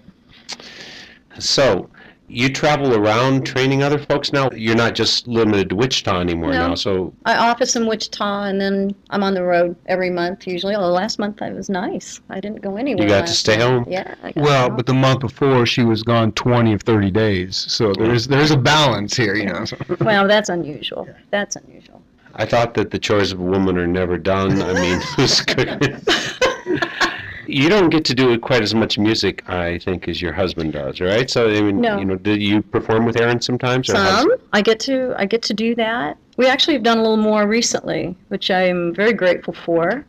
So 1.38 1.90
you 2.28 2.48
travel 2.48 2.94
around 2.94 3.34
mm-hmm. 3.34 3.44
training 3.44 3.82
other 3.82 3.98
folks 3.98 4.32
now. 4.32 4.50
You're 4.50 4.76
not 4.76 4.94
just 4.94 5.28
limited 5.28 5.70
to 5.70 5.76
Wichita 5.76 6.20
anymore 6.20 6.52
No. 6.52 6.68
now. 6.68 6.74
So 6.74 7.12
I 7.24 7.36
office 7.36 7.76
in 7.76 7.86
Wichita, 7.86 8.44
and 8.44 8.60
then 8.60 8.94
I'm 9.10 9.22
on 9.22 9.34
the 9.34 9.44
road 9.44 9.76
every 9.86 10.10
month 10.10 10.46
usually. 10.46 10.74
Although 10.74 10.92
last 10.92 11.18
month 11.18 11.40
I 11.42 11.50
was 11.52 11.68
nice. 11.68 12.20
I 12.30 12.40
didn't 12.40 12.62
go 12.62 12.76
anywhere. 12.76 13.04
You 13.04 13.08
got 13.08 13.26
to 13.26 13.32
stay 13.32 13.58
month. 13.58 13.84
home? 13.84 13.92
Yeah. 13.92 14.14
I 14.22 14.32
got 14.32 14.44
Well, 14.44 14.68
home. 14.68 14.76
but 14.76 14.86
the 14.86 14.94
month 14.94 15.20
before 15.20 15.66
she 15.66 15.82
was 15.82 16.02
gone 16.02 16.32
20 16.32 16.74
or 16.74 16.78
30 16.78 17.10
days, 17.10 17.56
so 17.56 17.92
there's 17.92 18.26
there's 18.26 18.50
a 18.50 18.56
balance 18.56 19.16
here, 19.16 19.34
you 19.34 19.46
know. 19.46 19.64
well, 20.00 20.26
that's 20.26 20.48
unusual. 20.48 21.08
That's 21.30 21.56
unusual. 21.56 22.02
I 22.34 22.44
thought 22.44 22.74
that 22.74 22.90
the 22.90 22.98
chores 22.98 23.32
of 23.32 23.40
a 23.40 23.42
woman 23.42 23.78
are 23.78 23.86
never 23.86 24.18
done. 24.18 24.60
I 24.60 24.72
mean, 24.74 25.00
who's 25.16 25.40
good? 25.40 26.02
you 27.48 27.68
don't 27.68 27.90
get 27.90 28.04
to 28.06 28.14
do 28.14 28.38
quite 28.38 28.62
as 28.62 28.74
much 28.74 28.98
music, 28.98 29.48
I 29.48 29.78
think, 29.78 30.08
as 30.08 30.20
your 30.20 30.32
husband 30.32 30.72
does, 30.72 31.00
right? 31.00 31.28
So, 31.30 31.48
I 31.48 31.60
mean, 31.60 31.80
No. 31.80 31.98
you 31.98 32.04
know, 32.04 32.16
do 32.16 32.32
you 32.34 32.62
perform 32.62 33.04
with 33.06 33.20
Aaron 33.20 33.40
sometimes? 33.40 33.88
or 33.90 33.94
Some 33.94 34.30
I 34.52 34.62
get 34.62 34.80
to 34.80 35.14
I 35.18 35.26
get 35.26 35.42
to 35.42 35.54
do 35.54 35.74
that. 35.76 36.16
We 36.36 36.46
actually 36.46 36.74
have 36.74 36.82
done 36.82 36.98
a 36.98 37.02
little 37.02 37.16
more 37.16 37.46
recently, 37.46 38.16
which 38.28 38.50
I 38.50 38.62
am 38.62 38.94
very 38.94 39.12
grateful 39.12 39.54
for, 39.54 40.04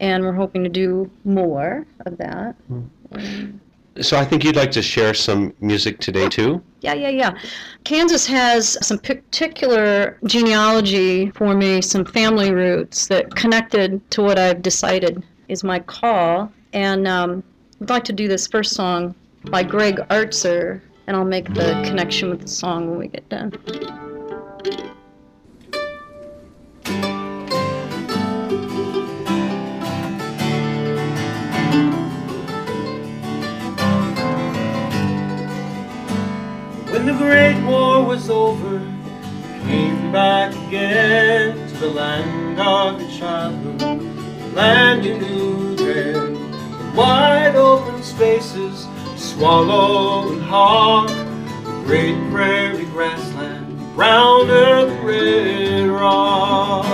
and 0.00 0.24
we're 0.24 0.32
hoping 0.32 0.62
to 0.64 0.70
do 0.70 1.10
more 1.24 1.86
of 2.06 2.16
that. 2.18 2.54
Hmm. 2.68 3.56
So, 4.00 4.16
I 4.16 4.24
think 4.24 4.44
you'd 4.44 4.56
like 4.56 4.70
to 4.72 4.82
share 4.82 5.14
some 5.14 5.52
music 5.60 5.98
today 5.98 6.28
too. 6.28 6.62
Yeah, 6.80 6.94
yeah, 6.94 7.08
yeah. 7.08 7.32
Kansas 7.84 8.24
has 8.26 8.78
some 8.86 8.98
particular 8.98 10.16
genealogy 10.24 11.30
for 11.32 11.54
me, 11.54 11.82
some 11.82 12.04
family 12.04 12.52
roots 12.52 13.08
that 13.08 13.34
connected 13.34 14.08
to 14.12 14.22
what 14.22 14.38
I've 14.38 14.62
decided 14.62 15.22
is 15.48 15.64
my 15.64 15.80
call. 15.80 16.50
And 16.72 17.08
um, 17.08 17.42
I'd 17.80 17.90
like 17.90 18.04
to 18.04 18.12
do 18.12 18.28
this 18.28 18.46
first 18.46 18.74
song 18.74 19.14
by 19.44 19.62
Greg 19.62 19.96
Artzner, 20.10 20.80
and 21.06 21.16
I'll 21.16 21.24
make 21.24 21.52
the 21.54 21.82
connection 21.84 22.30
with 22.30 22.42
the 22.42 22.48
song 22.48 22.90
when 22.90 22.98
we 22.98 23.08
get 23.08 23.28
done. 23.28 23.50
When 36.92 37.06
the 37.06 37.14
Great 37.14 37.60
War 37.64 38.04
was 38.04 38.28
over, 38.28 38.78
came 39.62 40.12
back 40.12 40.52
again 40.68 41.56
to 41.68 41.76
the 41.78 41.88
land 41.88 42.60
of 42.60 43.00
your 43.00 43.10
childhood, 43.18 43.80
the 43.80 44.48
land 44.54 45.04
you 45.04 45.18
knew 45.18 45.76
then. 45.76 46.29
Wide 46.94 47.54
open 47.54 48.02
spaces, 48.02 48.86
swallow 49.16 50.32
and 50.32 50.42
hawk, 50.42 51.08
the 51.08 51.82
great 51.84 52.30
prairie 52.30 52.84
grassland, 52.86 53.94
brown 53.94 54.50
earth, 54.50 54.92
red 55.04 55.88
rock. 55.88 56.84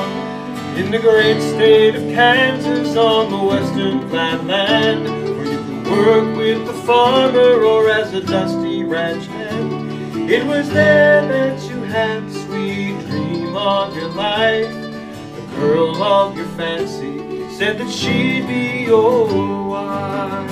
In 0.76 0.90
the 0.90 0.98
great 0.98 1.40
state 1.40 1.94
of 1.94 2.02
Kansas 2.02 2.94
on 2.94 3.30
the 3.30 3.38
western 3.38 4.06
flatland, 4.10 5.04
where 5.04 5.46
you 5.46 5.84
could 5.84 5.90
work 5.90 6.36
with 6.36 6.66
the 6.66 6.74
farmer 6.82 7.64
or 7.64 7.88
as 7.88 8.12
a 8.12 8.20
dusty 8.20 8.84
ranch 8.84 9.26
hand. 9.28 10.30
It 10.30 10.44
was 10.44 10.68
there 10.68 11.26
that 11.26 11.62
you 11.70 11.80
had 11.84 12.28
the 12.28 12.34
sweet 12.44 13.00
dream 13.08 13.56
of 13.56 13.96
your 13.96 14.10
life. 14.10 14.70
The 14.70 15.56
girl 15.56 16.02
of 16.02 16.36
your 16.36 16.46
fancy 16.48 17.15
said 17.56 17.78
that 17.78 17.90
she'd 17.90 18.46
be 18.46 18.84
your 18.84 19.66
wife. 19.66 20.50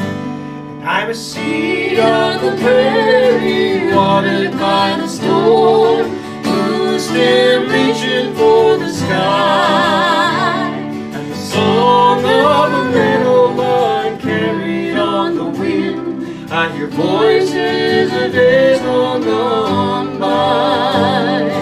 I'm 0.83 1.11
a 1.11 1.15
seed 1.15 1.99
on 1.99 2.41
the 2.43 2.57
prairie, 2.63 3.95
watered 3.95 4.53
by 4.53 4.97
the 4.97 5.07
storm, 5.07 6.09
whose 6.43 7.05
stem 7.05 7.69
reaching 7.69 8.35
for 8.35 8.79
the 8.79 8.91
sky. 8.91 10.79
And 11.13 11.31
the 11.31 11.37
song 11.37 12.25
of 12.25 12.73
a 12.73 12.91
meadowlark 12.91 14.19
carried 14.21 14.97
on 14.97 15.37
the 15.37 15.45
wind. 15.45 16.51
I 16.51 16.75
hear 16.75 16.87
voices 16.87 18.11
of 18.15 18.33
days 18.33 18.81
long 18.81 19.21
gone 19.25 20.19
by. 20.19 21.54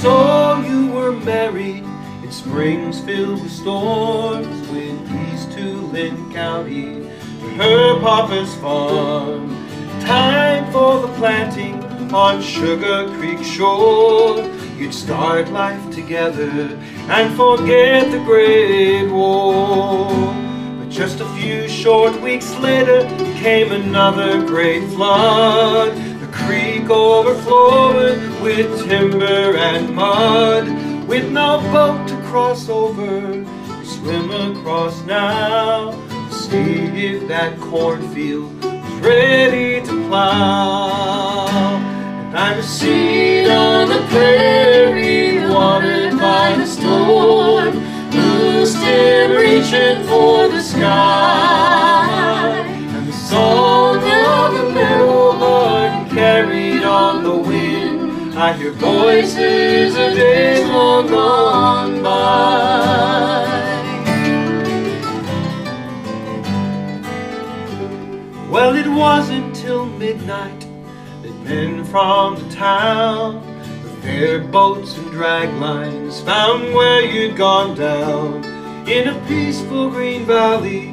So 0.00 0.60
you 0.60 0.92
were 0.92 1.10
married 1.10 1.82
in 2.22 2.30
springs 2.30 3.00
filled 3.00 3.42
with 3.42 3.50
storms, 3.50 4.68
with 4.68 4.96
peace 5.10 5.44
to 5.56 5.74
Linn 5.88 6.32
County, 6.32 7.02
to 7.40 7.48
her 7.56 7.98
papa's 7.98 8.54
farm. 8.58 9.50
Time 10.02 10.70
for 10.70 11.00
the 11.00 11.08
planting 11.14 11.82
on 12.14 12.40
Sugar 12.40 13.08
Creek 13.18 13.42
shore. 13.42 14.44
You'd 14.76 14.94
start 14.94 15.50
life 15.50 15.92
together 15.92 16.78
and 17.10 17.36
forget 17.36 18.08
the 18.12 18.18
Great 18.18 19.10
War. 19.10 20.06
But 20.78 20.90
just 20.90 21.18
a 21.18 21.26
few 21.34 21.66
short 21.68 22.20
weeks 22.22 22.56
later 22.58 23.02
came 23.40 23.72
another 23.72 24.46
great 24.46 24.88
flood. 24.90 26.07
Creek 26.46 26.88
overflowing 26.90 28.42
with 28.42 28.88
timber 28.88 29.56
and 29.56 29.94
mud. 29.94 30.66
With 31.08 31.30
no 31.30 31.58
boat 31.72 32.06
to 32.08 32.16
cross 32.28 32.68
over, 32.68 33.44
swim 33.84 34.30
across 34.30 35.02
now. 35.04 35.92
See 36.30 37.06
if 37.06 37.28
that 37.28 37.58
cornfield 37.60 38.64
is 38.64 39.00
ready 39.00 39.80
to 39.86 40.08
plow. 40.08 41.48
And 41.48 42.36
I'm 42.36 42.58
a 42.58 42.62
seed 42.62 43.48
on 43.48 43.88
the 43.88 44.00
prairie, 44.08 45.40
watered 45.48 46.18
by 46.18 46.54
the 46.56 46.66
storm, 46.66 47.80
whose 48.12 48.70
stem 48.76 49.30
reaching 49.32 50.06
for 50.06 50.48
the 50.48 50.60
sky. 50.62 52.58
And 52.66 53.08
the 53.08 53.12
song 53.12 53.96
of 53.96 54.52
the 54.54 54.70
meadowlark 54.74 55.27
carried 56.18 56.82
on 56.82 57.22
the 57.22 57.36
wind. 57.36 58.34
I 58.36 58.52
hear 58.52 58.72
voices 58.72 59.94
of 59.94 60.14
days 60.16 60.68
long 60.68 61.06
gone 61.06 62.02
by. 62.02 63.44
Well, 68.50 68.74
it 68.74 68.88
wasn't 68.88 69.54
till 69.54 69.86
midnight 69.86 70.66
that 71.22 71.36
men 71.44 71.84
from 71.84 72.34
the 72.34 72.52
town, 72.52 73.36
with 73.84 74.02
their 74.02 74.40
boats 74.40 74.96
and 74.98 75.12
drag 75.12 75.54
lines, 75.60 76.20
found 76.22 76.74
where 76.74 77.04
you'd 77.04 77.36
gone 77.36 77.76
down 77.76 78.44
in 78.88 79.06
a 79.06 79.26
peaceful 79.28 79.88
green 79.88 80.24
valley 80.24 80.88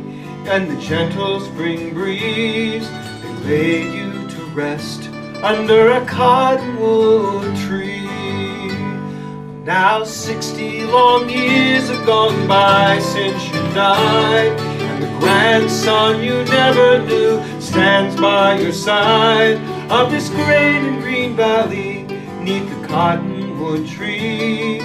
and 0.45 0.69
the 0.69 0.79
gentle 0.79 1.39
spring 1.39 1.95
breeze. 1.95 2.87
They 3.41 3.85
laid 3.85 3.93
you 3.95 4.27
to 4.29 4.41
rest 4.53 5.14
under 5.45 5.91
a 5.91 6.05
cottonwood 6.07 7.55
tree. 7.67 8.01
Now 9.63 10.03
sixty 10.03 10.81
long 10.81 11.29
years 11.29 11.87
have 11.87 12.03
gone 12.03 12.47
by 12.47 12.97
since 12.97 13.45
you 13.49 13.61
died, 13.75 14.59
and 14.59 15.03
the 15.03 15.19
grandson 15.19 16.23
you 16.23 16.43
never 16.45 16.97
knew 17.05 17.43
stands 17.61 18.19
by 18.19 18.59
your 18.59 18.71
side 18.71 19.57
of 19.91 20.09
this 20.09 20.29
great 20.29 20.81
and 20.81 20.99
green 21.03 21.35
valley 21.35 22.07
neath 22.41 22.67
the 22.67 22.87
cottonwood 22.87 23.87
tree. 23.87 24.81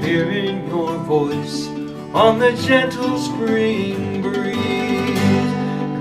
Hearing 0.00 0.68
your 0.68 0.98
voice 0.98 1.66
on 2.14 2.38
the 2.38 2.52
gentle 2.52 3.18
spring 3.18 4.22
breeze. 4.22 4.54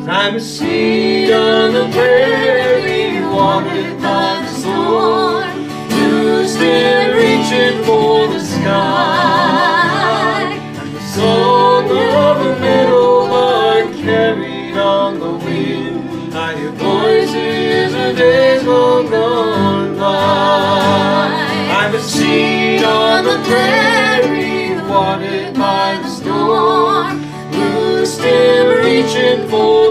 I'm 0.08 0.36
a 0.36 0.40
seed 0.40 1.32
on 1.32 1.74
the 1.74 1.90
prairie, 1.92 3.06
storm. 3.46 3.95
Still 6.66 7.14
reaching 7.14 7.78
for 7.84 8.28
the 8.28 8.40
sky. 8.40 8.82
And 10.82 10.96
the 10.96 11.00
song 11.00 11.86
of 11.92 12.60
meadowlark 12.60 13.94
carried 13.98 14.76
on 14.76 15.20
the 15.20 15.34
wind. 15.46 16.34
I 16.34 16.56
hear 16.58 16.72
voices 16.72 17.94
of 17.94 18.18
days 18.18 18.64
long 18.64 19.12
gone 19.12 19.96
by. 19.96 21.28
I'm 21.70 21.94
a 21.94 22.02
seed 22.02 22.84
on 22.84 23.26
the 23.26 23.38
prairie, 23.48 24.82
watered 24.90 25.54
by 25.54 26.00
the 26.02 26.10
storm. 26.10 27.22
Blue 27.52 28.08
still 28.08 28.70
reaching 28.84 29.48
for 29.50 29.85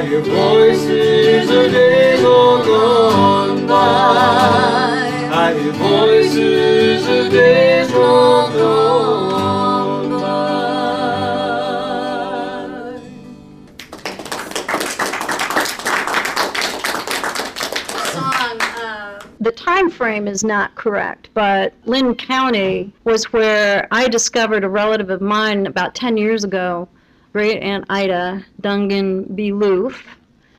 by. 0.00 0.06
I 0.06 0.08
hear 0.08 0.20
voices 0.22 1.50
of 1.50 1.72
days 1.72 2.22
long 2.22 2.66
gone 2.66 3.66
by. 3.66 5.28
I 5.32 5.54
hear 5.58 5.72
voices 5.72 7.06
of 7.06 7.30
days 7.30 7.92
long 7.92 8.52
gone 8.52 10.10
by. 10.20 10.50
song, 18.12 18.60
uh, 18.60 19.20
the 19.40 19.52
time 19.52 19.90
frame 19.90 20.26
is 20.26 20.42
not 20.42 20.74
correct, 20.76 21.28
but 21.34 21.74
Linn 21.84 22.14
County 22.14 22.92
was 23.04 23.32
where 23.32 23.86
I 23.90 24.08
discovered 24.08 24.64
a 24.64 24.68
relative 24.68 25.10
of 25.10 25.20
mine 25.20 25.66
about 25.66 25.94
10 25.94 26.16
years 26.16 26.42
ago, 26.44 26.88
great 27.32 27.62
Aunt 27.62 27.84
Ida 27.88 28.44
Dungan 28.60 29.34
B. 29.34 29.52
Loof. 29.52 30.04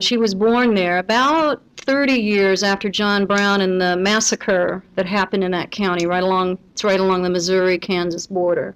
She 0.00 0.16
was 0.16 0.34
born 0.34 0.74
there 0.74 0.98
about 0.98 1.62
30 1.76 2.14
years 2.14 2.62
after 2.62 2.88
John 2.88 3.26
Brown 3.26 3.60
and 3.60 3.80
the 3.80 3.96
massacre 3.96 4.82
that 4.94 5.06
happened 5.06 5.44
in 5.44 5.50
that 5.50 5.70
county, 5.70 6.06
right 6.06 6.22
along, 6.22 6.58
it's 6.72 6.84
right 6.84 7.00
along 7.00 7.22
the 7.22 7.30
Missouri-Kansas 7.30 8.26
border. 8.26 8.74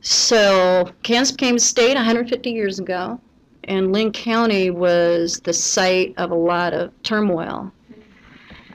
So 0.00 0.90
Kansas 1.02 1.32
became 1.32 1.56
a 1.56 1.60
state 1.60 1.94
150 1.94 2.50
years 2.50 2.78
ago, 2.78 3.20
and 3.64 3.92
Linn 3.92 4.12
County 4.12 4.70
was 4.70 5.40
the 5.40 5.52
site 5.52 6.12
of 6.18 6.30
a 6.30 6.36
lot 6.36 6.74
of 6.74 6.92
turmoil. 7.02 7.72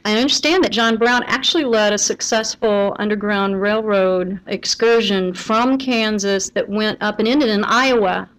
I 0.06 0.16
understand 0.16 0.64
that 0.64 0.72
John 0.72 0.98
Brown 0.98 1.24
actually 1.28 1.66
led 1.66 1.94
a 1.94 1.98
successful 1.98 2.96
Underground 2.98 3.62
Railroad 3.62 4.40
excursion 4.48 5.34
from 5.34 5.78
Kansas 5.78 6.50
that 6.52 6.70
went 6.70 6.98
up 7.02 7.20
and 7.20 7.28
ended 7.28 7.50
in 7.50 7.64
Iowa. 7.66 8.30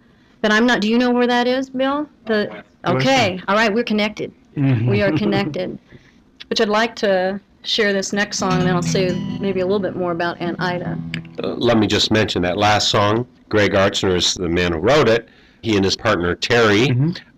But 0.41 0.53
I'm 0.53 0.67
not, 0.67 0.81
do 0.81 0.89
you 0.89 0.99
know 0.99 1.11
where 1.11 1.27
that 1.27 1.47
is, 1.47 1.71
Bill? 1.71 2.09
The, 2.27 2.65
okay, 2.87 3.41
all 3.49 3.55
right, 3.55 3.73
we're 3.73 3.85
connected. 3.85 4.33
We 4.57 5.03
are 5.03 5.13
connected. 5.13 5.79
Which 6.49 6.61
I'd 6.61 6.69
like 6.69 6.97
to 6.97 7.41
share 7.63 7.93
this 7.93 8.13
next 8.13 8.39
song, 8.39 8.55
and 8.55 8.63
then 8.63 8.75
I'll 8.75 8.83
say 8.83 9.15
maybe 9.39 9.61
a 9.61 9.65
little 9.65 9.79
bit 9.81 9.95
more 9.97 10.13
about 10.13 10.41
Aunt 10.41 10.61
Ida. 10.61 10.99
Uh, 11.43 11.49
let 11.55 11.79
me 11.79 11.87
just 11.87 12.11
mention 12.11 12.43
that 12.43 12.57
last 12.57 12.89
song. 12.89 13.27
Greg 13.49 13.73
Artzner 13.73 14.17
is 14.17 14.35
the 14.35 14.49
man 14.49 14.73
who 14.73 14.79
wrote 14.79 15.09
it. 15.09 15.29
He 15.63 15.77
and 15.77 15.85
his 15.85 15.95
partner 15.97 16.35
Terry 16.35 16.89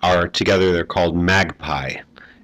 are 0.03 0.29
together. 0.29 0.73
They're 0.73 0.85
called 0.85 1.17
Magpie. 1.17 1.97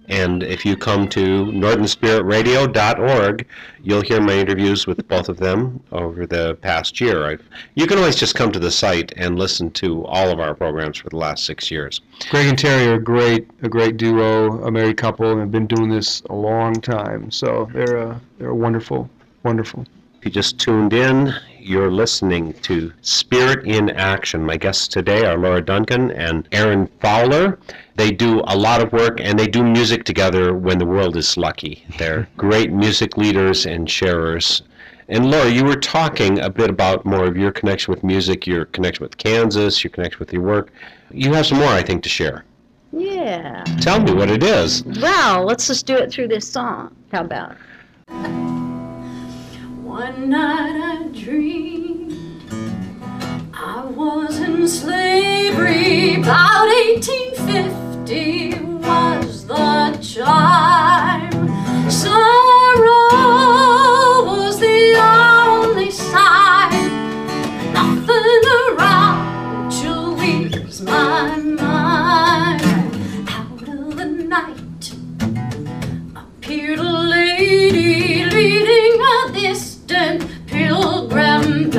And 0.09 0.43
if 0.43 0.65
you 0.65 0.77
come 0.77 1.09
to 1.11 1.47
northernspiritradio.org, 1.47 3.47
you'll 3.83 4.01
hear 4.01 4.21
my 4.21 4.33
interviews 4.33 4.87
with 4.87 5.07
both 5.07 5.29
of 5.29 5.37
them 5.37 5.83
over 5.93 6.27
the 6.27 6.57
past 6.63 7.01
year. 7.01 7.27
I, 7.27 7.37
you 7.75 7.87
can 7.87 7.99
always 7.99 8.17
just 8.17 8.35
come 8.35 8.51
to 8.53 8.59
the 8.59 8.71
site 8.71 9.13
and 9.17 9.39
listen 9.39 9.71
to 9.73 10.05
all 10.07 10.31
of 10.31 10.41
our 10.41 10.55
programs 10.55 10.99
for 10.99 11.11
the 11.11 11.17
last 11.17 11.45
six 11.45 11.71
years. 11.71 12.01
Greg 12.31 12.49
and 12.49 12.59
Terry 12.59 12.89
are 12.89 12.95
a 12.95 13.03
great, 13.03 13.49
a 13.63 13.69
great 13.69 13.99
duo, 13.99 14.65
a 14.65 14.71
married 14.71 14.97
couple, 14.97 15.31
and 15.31 15.41
have 15.41 15.53
been 15.53 15.67
doing 15.67 15.91
this 15.91 16.23
a 16.31 16.35
long 16.35 16.75
time. 16.75 17.31
So 17.31 17.69
they're 17.73 17.99
a, 17.99 18.21
they're 18.39 18.55
wonderful, 18.55 19.11
wonderful. 19.43 19.85
If 20.19 20.25
you 20.25 20.31
just 20.31 20.59
tuned 20.59 20.95
in, 20.95 21.35
you're 21.61 21.93
listening 21.93 22.55
to 22.63 22.93
Spirit 23.03 23.67
in 23.67 23.91
Action. 23.91 24.45
My 24.45 24.57
guests 24.57 24.89
today 24.89 25.27
are 25.27 25.37
Laura 25.37 25.63
Dungan 25.63 26.13
and 26.17 26.49
Aaron 26.51 26.89
Fowler. 27.01 27.59
They 27.99 28.12
do 28.12 28.42
a 28.46 28.57
lot 28.57 28.80
of 28.80 28.92
work 28.92 29.20
and 29.20 29.36
they 29.36 29.49
do 29.49 29.64
music 29.64 30.05
together 30.05 30.55
when 30.55 30.78
the 30.78 30.86
world 30.86 31.16
is 31.16 31.36
lucky. 31.36 31.84
They're 31.99 32.28
great 32.36 32.70
music 32.70 33.16
leaders 33.16 33.66
and 33.66 33.90
sharers. 33.90 34.62
And 35.09 35.32
Laura, 35.32 35.51
you 35.51 35.64
were 35.64 35.74
talking 35.74 36.38
a 36.38 36.49
bit 36.49 36.70
about 36.70 37.05
more 37.05 37.24
of 37.24 37.36
your 37.36 37.51
connection 37.51 37.92
with 37.92 38.05
music, 38.05 38.46
your 38.46 38.66
connection 38.66 39.03
with 39.03 39.18
Kansas, 39.18 39.82
your 39.82 39.90
connection 39.90 40.20
with 40.20 40.32
your 40.32 40.42
work. 40.42 40.70
You 41.11 41.32
have 41.32 41.46
some 41.46 41.59
more, 41.59 41.70
I 41.70 41.82
think, 41.82 42.05
to 42.05 42.09
share. 42.09 42.44
Yeah. 42.92 43.64
Tell 43.80 44.01
me 44.01 44.12
what 44.12 44.30
it 44.30 44.44
is. 44.44 44.84
Well, 44.84 45.44
let's 45.44 45.66
just 45.66 45.84
do 45.84 45.96
it 45.96 46.12
through 46.12 46.28
this 46.28 46.49
song. 46.49 46.94
How 47.11 47.22
about? 47.22 47.57
One 49.82 50.30
night 50.30 51.03
I 51.03 51.09
dreamed 51.09 52.14
I 53.53 53.84
was 53.86 54.38
in 54.38 54.68
slavery. 54.68 56.14
About 56.14 56.68
1850 56.68 57.88
was 58.11 59.45
the 59.47 59.99
time. 60.17 61.31
Sorrow 61.91 63.05
was 64.25 64.59
the 64.59 64.97
only 64.97 65.91
sign. 65.91 66.91
Nothing 67.75 68.45
around 68.71 69.71
to 69.73 70.17
ease 70.25 70.81
my 70.81 71.37
mind. 71.37 72.63
Out 73.29 73.69
of 73.69 73.97
the 73.99 74.07
night 74.07 74.93
appeared 76.17 76.79
a 76.79 76.83
lady 76.83 78.25
leading 78.25 79.01
a 79.03 79.33
distant 79.35 80.27
pilgrim 80.47 81.71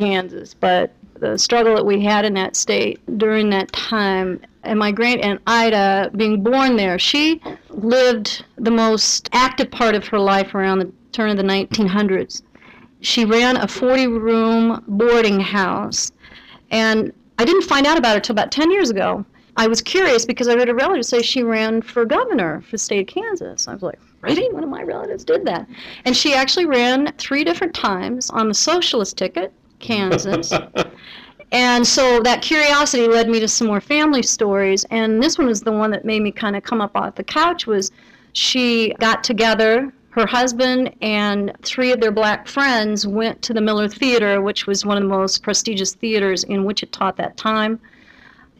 Kansas, 0.00 0.54
but 0.54 0.94
the 1.18 1.36
struggle 1.36 1.74
that 1.74 1.84
we 1.84 2.02
had 2.02 2.24
in 2.24 2.32
that 2.32 2.56
state 2.56 2.98
during 3.18 3.50
that 3.50 3.70
time, 3.72 4.40
and 4.64 4.78
my 4.78 4.90
great 4.90 5.20
aunt 5.20 5.42
Ida 5.46 6.10
being 6.16 6.42
born 6.42 6.76
there, 6.76 6.98
she 6.98 7.42
lived 7.68 8.42
the 8.56 8.70
most 8.70 9.28
active 9.34 9.70
part 9.70 9.94
of 9.94 10.06
her 10.06 10.18
life 10.18 10.54
around 10.54 10.78
the 10.78 10.90
turn 11.12 11.28
of 11.28 11.36
the 11.36 11.42
1900s. 11.42 12.40
She 13.02 13.26
ran 13.26 13.58
a 13.58 13.68
40 13.68 14.06
room 14.06 14.82
boarding 14.88 15.38
house, 15.38 16.10
and 16.70 17.12
I 17.38 17.44
didn't 17.44 17.64
find 17.64 17.86
out 17.86 17.98
about 17.98 18.14
her 18.14 18.20
till 18.20 18.32
about 18.32 18.50
10 18.50 18.70
years 18.70 18.88
ago. 18.88 19.26
I 19.58 19.66
was 19.66 19.82
curious 19.82 20.24
because 20.24 20.48
I 20.48 20.56
heard 20.56 20.70
a 20.70 20.74
relative 20.74 21.04
say 21.04 21.20
she 21.20 21.42
ran 21.42 21.82
for 21.82 22.06
governor 22.06 22.62
for 22.62 22.72
the 22.72 22.78
state 22.78 23.00
of 23.00 23.14
Kansas. 23.14 23.68
I 23.68 23.74
was 23.74 23.82
like, 23.82 23.98
really? 24.22 24.50
One 24.54 24.64
of 24.64 24.70
my 24.70 24.82
relatives 24.82 25.24
did 25.24 25.44
that. 25.44 25.66
And 26.06 26.16
she 26.16 26.32
actually 26.32 26.64
ran 26.64 27.12
three 27.18 27.44
different 27.44 27.74
times 27.74 28.30
on 28.30 28.48
the 28.48 28.54
socialist 28.54 29.18
ticket, 29.18 29.52
Kansas. 29.80 30.52
and 31.52 31.86
so 31.86 32.20
that 32.20 32.42
curiosity 32.42 33.08
led 33.08 33.28
me 33.28 33.40
to 33.40 33.48
some 33.48 33.66
more 33.66 33.80
family 33.80 34.22
stories. 34.22 34.84
And 34.90 35.22
this 35.22 35.38
one 35.38 35.46
was 35.46 35.60
the 35.60 35.72
one 35.72 35.90
that 35.90 36.04
made 36.04 36.22
me 36.22 36.30
kind 36.30 36.56
of 36.56 36.62
come 36.62 36.80
up 36.80 36.96
off 36.96 37.16
the 37.16 37.24
couch 37.24 37.66
was 37.66 37.90
she 38.32 38.94
got 39.00 39.24
together 39.24 39.92
her 40.10 40.26
husband 40.26 40.92
and 41.02 41.52
three 41.62 41.92
of 41.92 42.00
their 42.00 42.10
black 42.10 42.48
friends 42.48 43.06
went 43.06 43.40
to 43.42 43.54
the 43.54 43.60
Miller 43.60 43.88
Theater, 43.88 44.42
which 44.42 44.66
was 44.66 44.84
one 44.84 44.96
of 44.96 45.04
the 45.04 45.08
most 45.08 45.42
prestigious 45.42 45.94
theaters 45.94 46.42
in 46.44 46.64
Wichita 46.64 47.08
at 47.08 47.16
that 47.16 47.36
time 47.36 47.80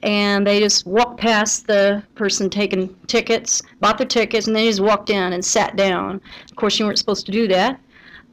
and 0.02 0.46
they 0.46 0.60
just 0.60 0.86
walked 0.86 1.20
past 1.20 1.66
the 1.66 2.02
person 2.14 2.48
taking 2.48 2.94
tickets, 3.06 3.62
bought 3.80 3.98
their 3.98 4.06
tickets, 4.06 4.46
and 4.46 4.56
they 4.56 4.66
just 4.66 4.80
walked 4.80 5.10
in 5.10 5.32
and 5.32 5.44
sat 5.44 5.76
down. 5.76 6.20
Of 6.48 6.56
course, 6.56 6.78
you 6.78 6.86
weren't 6.86 6.98
supposed 6.98 7.26
to 7.26 7.32
do 7.32 7.46
that. 7.48 7.78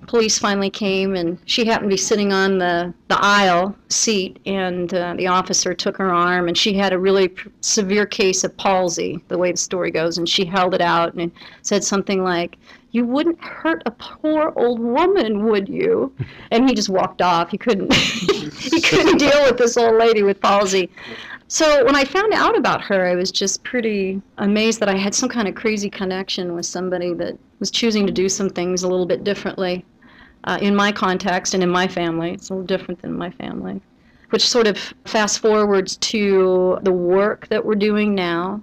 Police 0.08 0.39
finally 0.39 0.70
came, 0.70 1.16
and 1.16 1.38
she 1.45 1.66
happened 1.66 1.89
to 1.89 1.93
be 1.93 2.01
sitting 2.01 2.32
on 2.32 2.58
the, 2.60 2.93
the 3.10 3.18
aisle 3.20 3.76
seat, 3.89 4.39
and 4.45 4.93
uh, 4.93 5.14
the 5.18 5.28
officer 5.28 5.74
took 5.74 5.97
her 5.97 6.14
arm, 6.14 6.47
and 6.47 6.58
she 6.58 6.74
had 6.74 6.93
a 6.93 6.97
really 6.97 7.28
p- 7.28 7.51
severe 7.60 8.05
case 8.05 8.45
of 8.45 8.55
palsy, 8.55 9.22
the 9.28 9.38
way 9.38 9.51
the 9.51 9.58
story 9.58 9.91
goes, 9.91 10.18
and 10.18 10.30
she 10.30 10.45
held 10.45 10.74
it 10.74 10.80
out 10.80 11.14
and 11.16 11.30
said 11.62 11.84
something 11.84 12.24
like, 12.24 12.58
you 12.91 13.05
wouldn't 13.05 13.43
hurt 13.43 13.84
a 13.86 13.91
poor 13.91 14.53
old 14.55 14.80
woman, 14.80 15.43
would 15.45 15.68
you? 15.68 16.14
And 16.51 16.70
he 16.70 16.74
just 16.74 16.89
walked 16.89 17.22
off. 17.22 17.51
He 17.51 17.58
couldn't 17.58 17.93
he 17.93 18.80
couldn't 18.80 19.18
deal 19.18 19.43
with 19.43 19.58
this 19.58 19.76
old 19.76 19.97
lady 19.97 20.24
with 20.24 20.39
palsy. 20.39 20.89
So 21.49 21.86
when 21.86 21.95
I 21.95 22.05
found 22.05 22.34
out 22.34 22.58
about 22.58 22.82
her, 22.82 23.05
I 23.05 23.16
was 23.16 23.32
just 23.32 23.64
pretty 23.64 24.22
amazed 24.38 24.80
that 24.80 24.89
I 24.89 24.95
had 24.95 25.14
some 25.14 25.30
kind 25.30 25.47
of 25.47 25.55
crazy 25.55 25.89
connection 25.89 26.55
with 26.55 26.66
somebody 26.66 27.14
that 27.16 27.38
was 27.60 27.70
choosing 27.70 28.08
to 28.08 28.14
do 28.14 28.30
some 28.30 28.49
things 28.49 28.84
a 28.84 28.88
little 28.88 29.05
bit 29.05 29.24
differently 29.26 29.86
uh, 30.44 30.58
in 30.62 30.76
my 30.76 30.92
context 30.92 31.54
and 31.54 31.64
in 31.64 31.70
my 31.70 31.88
family. 31.88 32.32
It's 32.32 32.50
a 32.50 32.54
little 32.54 32.66
different 32.66 33.02
than 33.02 33.18
my 33.18 33.32
family, 33.32 33.82
which 34.30 34.48
sort 34.48 34.68
of 34.68 34.78
fast 35.06 35.40
forwards 35.40 35.98
to 35.98 36.80
the 36.84 36.92
work 36.92 37.48
that 37.50 37.64
we're 37.64 37.76
doing 37.76 38.16
now. 38.16 38.62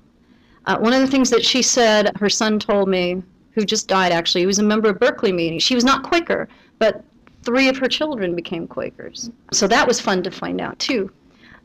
Uh, 0.66 0.78
one 0.78 0.92
of 0.92 1.00
the 1.00 1.06
things 1.06 1.30
that 1.30 1.44
she 1.44 1.62
said, 1.62 2.16
her 2.16 2.30
son 2.30 2.58
told 2.58 2.88
me, 2.88 3.22
who 3.52 3.64
just 3.64 3.86
died 3.86 4.12
actually, 4.12 4.40
he 4.42 4.46
was 4.46 4.58
a 4.58 4.64
member 4.64 4.88
of 4.88 4.98
Berkeley 4.98 5.32
meeting. 5.32 5.58
She 5.58 5.74
was 5.74 5.84
not 5.84 6.02
Quaker, 6.02 6.48
but 6.78 7.04
three 7.42 7.68
of 7.68 7.76
her 7.76 7.88
children 7.88 8.34
became 8.34 8.66
Quakers. 8.66 9.30
So 9.52 9.68
that 9.68 9.86
was 9.86 10.00
fun 10.00 10.22
to 10.24 10.30
find 10.30 10.60
out 10.60 10.78
too. 10.78 11.10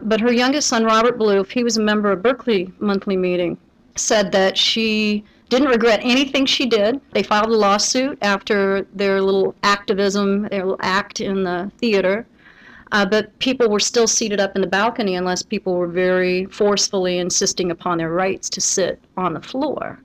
But 0.01 0.21
her 0.21 0.31
youngest 0.31 0.67
son, 0.67 0.85
Robert 0.85 1.17
Bluth, 1.17 1.49
he 1.49 1.63
was 1.63 1.77
a 1.77 1.81
member 1.81 2.11
of 2.11 2.21
Berkeley 2.21 2.71
monthly 2.79 3.17
meeting, 3.17 3.57
said 3.95 4.31
that 4.31 4.57
she 4.57 5.23
didn't 5.49 5.69
regret 5.69 5.99
anything 6.03 6.45
she 6.45 6.65
did. 6.65 7.01
They 7.11 7.23
filed 7.23 7.49
a 7.49 7.57
lawsuit 7.57 8.17
after 8.21 8.83
their 8.93 9.21
little 9.21 9.55
activism, 9.63 10.43
their 10.43 10.63
little 10.63 10.79
act 10.81 11.19
in 11.19 11.43
the 11.43 11.71
theater. 11.79 12.27
Uh, 12.91 13.05
but 13.05 13.37
people 13.39 13.69
were 13.69 13.79
still 13.79 14.07
seated 14.07 14.39
up 14.39 14.55
in 14.55 14.61
the 14.61 14.67
balcony 14.67 15.15
unless 15.15 15.43
people 15.43 15.75
were 15.75 15.87
very 15.87 16.45
forcefully 16.45 17.19
insisting 17.19 17.71
upon 17.71 17.97
their 17.97 18.11
rights 18.11 18.49
to 18.49 18.61
sit 18.61 18.99
on 19.17 19.33
the 19.33 19.41
floor. 19.41 19.99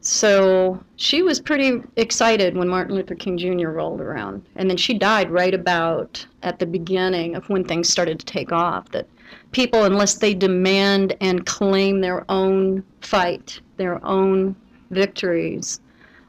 So 0.00 0.82
she 0.96 1.22
was 1.22 1.40
pretty 1.40 1.80
excited 1.96 2.56
when 2.56 2.68
Martin 2.68 2.96
Luther 2.96 3.14
King 3.14 3.38
Jr. 3.38 3.68
rolled 3.68 4.00
around. 4.00 4.44
And 4.56 4.68
then 4.68 4.76
she 4.76 4.94
died 4.94 5.30
right 5.30 5.54
about 5.54 6.26
at 6.42 6.58
the 6.58 6.66
beginning 6.66 7.36
of 7.36 7.48
when 7.48 7.64
things 7.64 7.88
started 7.88 8.18
to 8.18 8.26
take 8.26 8.50
off. 8.50 8.88
That 8.90 9.06
people, 9.52 9.84
unless 9.84 10.14
they 10.14 10.34
demand 10.34 11.16
and 11.20 11.46
claim 11.46 12.00
their 12.00 12.24
own 12.28 12.82
fight, 13.00 13.60
their 13.76 14.04
own 14.04 14.56
victories, 14.92 15.80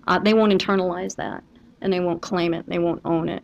uh, 0.08 0.20
they 0.20 0.34
won't 0.34 0.52
internalize 0.52 1.16
that 1.16 1.44
and 1.82 1.92
they 1.92 2.00
won't 2.00 2.22
claim 2.22 2.54
it, 2.54 2.68
they 2.68 2.80
won't 2.80 3.02
own 3.06 3.30
it. 3.30 3.44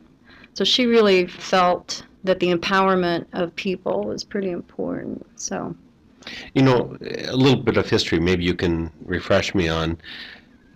So 0.53 0.63
she 0.63 0.86
really 0.86 1.28
felt 1.28 2.03
that 2.24 2.39
the 2.39 2.53
empowerment 2.53 3.26
of 3.34 3.55
people 3.55 4.03
was 4.03 4.24
pretty 4.24 4.49
important. 4.49 5.26
So. 5.39 5.76
You 6.53 6.63
know, 6.63 6.97
a 7.01 7.36
little 7.36 7.61
bit 7.61 7.78
of 7.78 7.89
history, 7.89 8.20
maybe 8.20 8.43
you 8.43 8.53
can 8.53 8.91
refresh 9.05 9.55
me 9.55 9.70
on. 9.70 9.97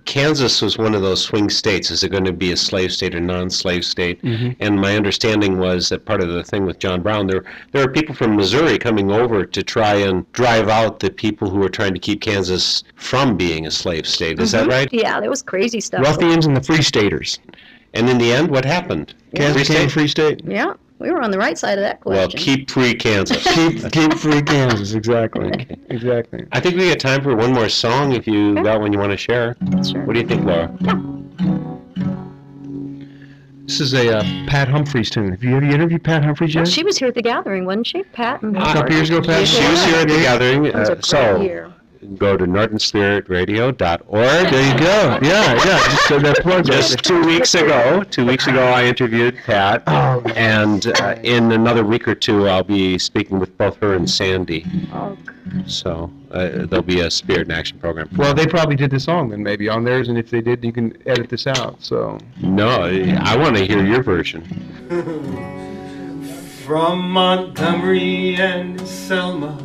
Kansas 0.06 0.62
was 0.62 0.78
one 0.78 0.94
of 0.94 1.02
those 1.02 1.22
swing 1.22 1.50
states. 1.50 1.92
Is 1.92 2.04
it 2.04 2.10
going 2.10 2.26
to 2.26 2.34
be 2.34 2.52
a 2.52 2.58
slave 2.58 2.92
state 2.92 3.16
or 3.16 3.20
non-slave 3.20 3.86
state? 3.86 4.22
Mm-hmm. 4.22 4.52
And 4.60 4.80
my 4.80 4.96
understanding 4.96 5.58
was 5.58 5.90
that 5.90 6.06
part 6.06 6.22
of 6.22 6.30
the 6.30 6.44
thing 6.44 6.66
with 6.66 6.80
John 6.80 7.02
Brown, 7.02 7.28
there 7.28 7.44
there 7.72 7.84
are 7.84 7.92
people 7.92 8.16
from 8.16 8.36
Missouri 8.36 8.78
coming 8.78 9.12
over 9.12 9.46
to 9.46 9.64
try 9.64 9.96
and 9.96 10.30
drive 10.34 10.68
out 10.70 11.00
the 11.00 11.12
people 11.12 11.50
who 11.50 11.60
were 11.60 11.70
trying 11.70 11.94
to 11.94 12.00
keep 12.00 12.22
Kansas 12.22 12.84
from 12.96 13.38
being 13.38 13.68
a 13.68 13.72
slave 13.72 14.08
state. 14.08 14.40
Is 14.40 14.52
that 14.52 14.62
mm-hmm. 14.62 14.70
right? 14.72 14.90
Yeah, 14.92 15.20
there 15.20 15.30
was 15.30 15.42
crazy 15.42 15.80
stuff. 15.80 16.06
Ruffians 16.06 16.46
and 16.46 16.56
the 16.56 16.64
Free 16.64 16.82
Staters. 16.82 17.40
And 17.94 18.10
in 18.10 18.18
the 18.18 18.32
end, 18.32 18.50
what 18.50 18.66
happened? 18.66 19.14
Kansas 19.36 19.68
Free 19.68 19.76
became 19.76 19.90
state? 19.90 19.92
free 19.92 20.08
state. 20.08 20.42
Yeah, 20.46 20.74
we 21.00 21.12
were 21.12 21.22
on 21.22 21.32
the 21.32 21.38
right 21.38 21.58
side 21.58 21.78
of 21.78 21.84
that 21.84 22.00
question. 22.02 22.18
Well, 22.20 22.30
keep 22.30 22.70
free 22.72 22.94
Kansas. 22.94 23.44
keep, 23.54 23.92
keep 23.92 24.14
free 24.14 24.42
Kansas. 24.42 24.94
Exactly. 24.94 25.52
Exactly. 25.90 26.46
I 26.52 26.60
think 26.60 26.76
we 26.78 26.88
got 26.90 27.00
time 27.00 27.22
for 27.22 27.36
one 27.36 27.52
more 27.54 27.70
song. 27.70 28.14
If 28.14 28.26
you 28.28 28.56
got 28.64 28.80
one 28.80 28.94
you 28.94 29.00
want 29.00 29.12
to 29.12 29.18
share, 29.18 29.56
Sure. 29.86 30.04
what 30.06 30.14
do 30.14 30.20
you 30.22 30.28
think, 30.28 30.44
Laura? 30.46 30.76
Yeah. 30.82 31.00
This 33.66 33.80
is 33.80 33.94
a 33.94 34.18
uh, 34.18 34.24
Pat 34.48 34.68
Humphries 34.68 35.10
tune. 35.10 35.32
Have 35.32 35.42
you, 35.44 35.54
have 35.56 35.64
you 35.64 35.72
interviewed 35.72 36.04
Pat 36.04 36.24
Humphries 36.24 36.54
Well, 36.54 36.66
yet? 36.66 36.72
she 36.72 36.84
was 36.84 36.98
here 36.98 37.08
at 37.08 37.16
the 37.16 37.22
gathering, 37.22 37.66
wasn't 37.66 37.88
she? 37.88 38.04
Pat 38.04 38.42
and 38.42 38.56
a 38.58 38.60
couple 38.62 38.94
years 38.94 39.10
ago, 39.10 39.22
Pat. 39.22 39.48
She 39.48 39.66
was 39.68 39.84
here 39.86 39.96
at 39.96 40.08
the 40.10 40.18
gathering. 40.18 40.64
That 40.64 40.76
was 40.76 40.90
a 40.90 40.92
Uh, 40.92 40.96
great 40.96 41.06
so, 41.06 41.42
year. 41.42 41.73
Go 42.18 42.38
to 42.38 42.46
northernspiritradio.org. 42.46 44.52
There 44.52 44.74
you 44.74 44.80
go. 44.80 45.20
Yeah, 45.22 45.54
yeah. 45.54 45.84
Just 45.90 46.08
so 46.08 46.20
that 46.20 46.38
plug 46.42 46.66
Just 46.66 47.04
two 47.04 47.24
weeks 47.26 47.54
ago, 47.56 48.04
two 48.04 48.26
weeks 48.26 48.48
ago, 48.48 48.64
I 48.66 48.86
interviewed 48.86 49.38
Pat, 49.46 49.84
Oh, 49.88 50.22
and 50.36 50.86
uh, 51.02 51.16
in 51.24 51.52
another 51.52 51.84
week 51.86 52.08
or 52.08 52.16
two, 52.16 52.48
I'll 52.48 52.64
be 52.64 52.98
speaking 52.98 53.40
with 53.40 53.58
both 53.58 53.78
her 53.78 53.94
and 53.94 54.10
Sandy. 54.10 54.66
Oh, 54.94 55.18
So 55.66 56.12
uh, 56.32 56.66
there'll 56.66 56.82
be 56.82 57.02
a 57.02 57.12
Spirit 57.12 57.48
in 57.48 57.52
Action 57.52 57.80
program. 57.80 58.10
Well, 58.16 58.34
they 58.34 58.48
probably 58.48 58.76
did 58.76 58.92
the 58.92 59.00
song 59.00 59.30
then 59.30 59.44
maybe 59.44 59.70
on 59.70 59.84
theirs, 59.84 60.08
and 60.10 60.18
if 60.18 60.30
they 60.30 60.42
did, 60.42 60.64
you 60.64 60.72
can 60.72 60.96
edit 61.08 61.30
this 61.30 61.48
out. 61.48 61.82
So 61.84 62.18
No, 62.42 62.70
I 62.70 63.36
want 63.38 63.56
to 63.58 63.66
hear 63.66 63.84
your 63.86 64.04
version. 64.04 64.44
From 66.66 67.10
Montgomery 67.12 68.36
and 68.36 68.80
Selma 68.88 69.58
to 69.58 69.64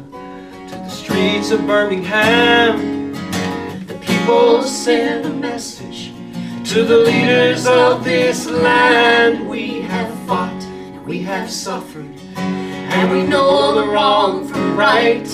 streets 0.88 1.50
of 1.50 1.66
Birmingham, 1.66 3.12
the 3.86 3.94
people 3.94 4.62
send 4.62 5.26
a 5.26 5.30
message 5.30 6.12
to 6.72 6.84
the 6.84 6.98
leaders 6.98 7.66
of 7.66 8.04
this 8.04 8.46
land. 8.46 9.48
We 9.48 9.82
have 9.82 10.12
fought 10.26 10.68
we 11.08 11.22
have 11.22 11.50
suffered, 11.50 12.14
and 12.36 13.10
we 13.10 13.26
know 13.26 13.74
the 13.74 13.86
wrong 13.90 14.46
from 14.46 14.76
right. 14.76 15.26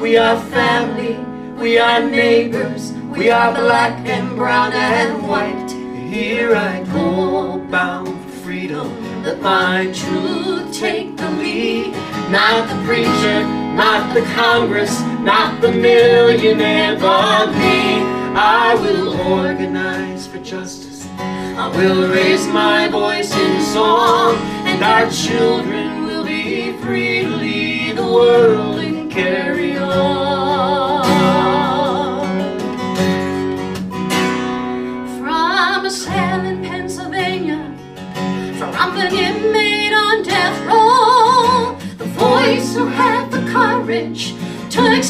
We 0.00 0.16
are 0.16 0.40
family, 0.46 1.18
we 1.62 1.78
are 1.78 2.00
neighbors, 2.00 2.92
we 3.14 3.28
are 3.28 3.52
black 3.52 3.98
and 4.06 4.34
brown 4.34 4.72
and 4.72 5.28
white. 5.28 5.70
Here 6.10 6.56
I 6.56 6.82
go, 6.84 7.58
bound 7.70 8.08
for 8.24 8.30
freedom. 8.38 9.09
Let 9.22 9.42
my 9.42 9.92
truth 9.92 10.72
take 10.72 11.16
the 11.18 11.30
lead. 11.32 11.92
Not 12.30 12.68
the 12.70 12.86
preacher, 12.86 13.44
not 13.74 14.14
the 14.14 14.22
Congress, 14.34 14.98
not 15.20 15.60
the 15.60 15.70
millionaire, 15.70 16.98
but 16.98 17.52
me. 17.52 18.00
I 18.34 18.74
will 18.76 19.20
organize 19.32 20.26
for 20.26 20.38
justice. 20.38 21.06
I 21.18 21.68
will 21.76 22.08
raise 22.08 22.46
my 22.46 22.88
voice 22.88 23.30
in 23.36 23.60
song, 23.60 24.36
and 24.64 24.82
our 24.82 25.10
children 25.10 26.06
will 26.06 26.24
be 26.24 26.72
free 26.78 27.20
to 27.20 27.28
lead 27.28 27.96
the 27.96 28.06
world 28.06 28.78
and 28.78 29.10
carry 29.12 29.76
on. 29.76 30.19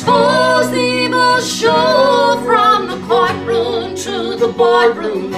Expose 0.01 0.71
the 0.71 0.79
evil 0.79 1.39
show 1.43 2.41
from 2.43 2.89
the 2.89 3.07
courtroom 3.07 3.95
to 3.95 4.35
the 4.35 4.49
boardroom. 4.49 5.35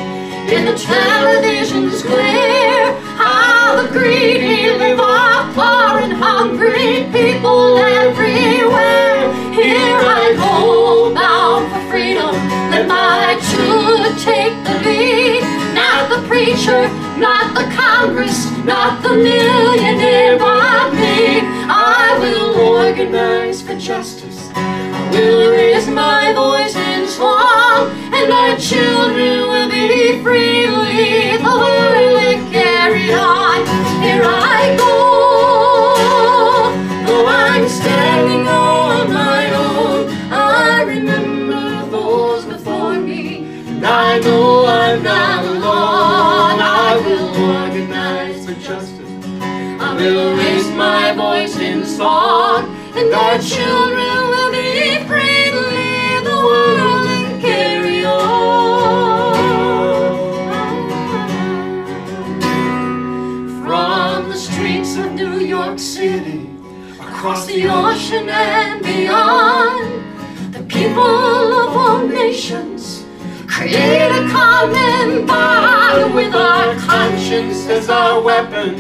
In 0.55 0.67
the 0.67 0.79
television's 0.79 2.01
glare, 2.05 2.95
how 3.19 3.83
the 3.83 3.89
greedy 3.89 4.71
live 4.71 5.01
off 5.01 5.53
poor 5.57 5.99
and 5.99 6.13
hungry 6.13 7.11
people 7.11 7.79
everywhere. 7.79 9.35
Here 9.53 9.99
I 9.99 10.35
go, 10.39 11.13
bound 11.13 11.67
for 11.73 11.91
freedom. 11.91 12.37
Let 12.71 12.87
my 12.87 13.35
truth 13.51 14.23
take 14.23 14.55
the 14.63 14.79
lead. 14.87 15.43
Not 15.75 16.09
the 16.09 16.25
preacher, 16.29 16.87
not 17.19 17.53
the 17.59 17.67
Congress, 17.75 18.47
not 18.65 19.03
the 19.03 19.15
millionaire, 19.15 20.39
but 20.39 20.95
me. 20.95 21.41
I 21.67 22.17
will 22.21 22.77
organize 22.77 23.61
for 23.61 23.77
justice. 23.77 24.22
Will 25.13 25.51
raise 25.51 25.89
my 25.89 26.33
voice 26.33 26.75
in 26.75 27.07
song, 27.07 27.91
and 28.15 28.33
our 28.33 28.57
children 28.57 29.47
will 29.51 29.69
be 29.69 30.23
free 30.23 30.63
to 30.67 30.77
lead 30.89 31.39
the 31.41 31.55
world 31.63 32.53
carry 32.53 33.13
on. 33.13 33.59
Here 34.03 34.23
I 34.25 34.75
go, 34.79 34.95
though 37.07 37.27
I'm 37.27 37.69
standing 37.69 38.49
on 38.49 39.13
my 39.13 39.45
own. 39.55 40.11
I 40.33 40.83
remember 40.83 41.87
those 41.91 42.45
before 42.47 42.99
me, 42.99 43.45
and 43.69 43.85
I 43.85 44.19
know 44.21 44.65
I'm 44.67 45.03
not 45.03 45.45
alone. 45.45 46.59
I 46.61 46.97
will 47.05 47.29
organize 47.59 48.47
for 48.47 48.55
justice. 48.55 49.11
I 49.81 49.95
will 49.95 50.37
raise 50.37 50.71
my 50.71 51.13
voice 51.13 51.57
in 51.59 51.85
song, 51.85 52.75
and 52.97 53.13
our 53.13 53.39
children 53.39 54.12
across 67.23 67.47
the 67.47 67.69
ocean 67.69 68.29
and 68.29 68.83
beyond, 68.83 70.53
the 70.53 70.61
people 70.65 71.05
of 71.63 71.77
all 71.77 72.05
nations 72.05 73.05
create 73.47 74.11
a 74.11 74.29
common 74.29 75.25
bond 75.25 76.17
with 76.17 76.35
our 76.35 76.75
conscience 76.81 77.69
as 77.69 77.89
our 77.89 78.21
weapon. 78.21 78.75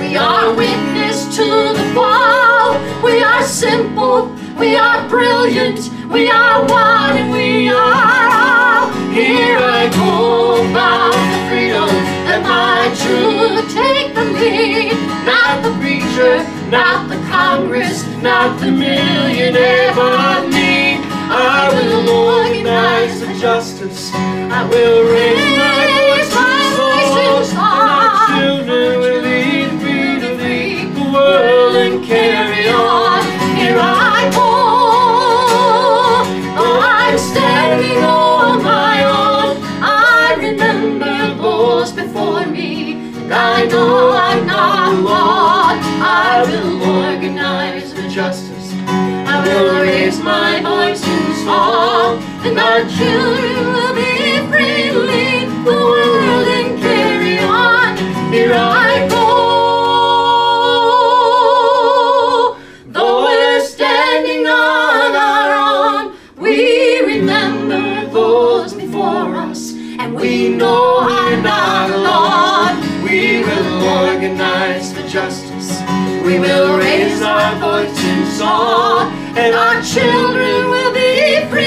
We 0.00 0.16
are 0.16 0.52
witness 0.52 1.36
to 1.36 1.44
the 1.44 1.92
fall. 1.94 2.74
We 3.04 3.22
are 3.22 3.44
simple. 3.44 4.34
We 4.58 4.74
are 4.74 5.08
brilliant. 5.08 5.78
We 6.10 6.28
are 6.28 6.62
one 6.62 7.16
and 7.16 7.30
we 7.30 7.68
are 7.68 8.28
all. 8.34 8.90
Here 9.12 9.58
I 9.62 9.86
go, 9.94 10.74
bound 10.74 11.14
for 11.14 11.42
freedom. 11.48 11.86
Let 12.26 12.42
my 12.42 12.90
truth 12.98 13.72
take 13.72 14.12
the 14.12 14.24
lead. 14.24 14.90
Not 15.24 15.62
the 15.62 15.70
preacher, 15.78 16.55
not 16.70 17.08
the 17.08 17.16
Congress, 17.28 18.04
not 18.22 18.58
the 18.60 18.70
millionaire, 18.70 19.94
but 19.94 20.48
me. 20.48 20.98
I 21.28 21.68
will 21.72 22.08
organize 22.08 23.22
for 23.22 23.32
justice. 23.40 24.10
I 24.14 24.68
will 24.68 25.02
raise 25.12 25.56
my 25.58 26.05
I 46.18 46.42
will 46.48 46.82
organize 46.82 47.92
for 47.92 48.08
justice. 48.08 48.72
I 48.88 49.36
will 49.44 49.82
raise 49.82 50.18
my 50.18 50.62
voice 50.62 51.04
in 51.04 51.44
song, 51.44 52.22
and 52.40 52.58
our 52.58 52.80
children 52.88 53.66
will 53.74 53.94
be 53.94 54.40
free 54.48 54.88
to 54.92 54.98
lead 55.12 55.48
the 55.66 55.76
world 55.76 56.48
and 56.48 56.80
carry 56.80 57.38
on. 57.40 57.98
Here 58.32 58.54
I 58.54 58.95
We 76.26 76.40
will 76.40 76.76
raise 76.76 77.22
our 77.22 77.54
voice 77.60 78.04
in 78.04 78.26
song, 78.32 79.12
and 79.38 79.54
our 79.54 79.80
children 79.80 80.70
will 80.70 80.92
be 80.92 81.48
free 81.48 81.65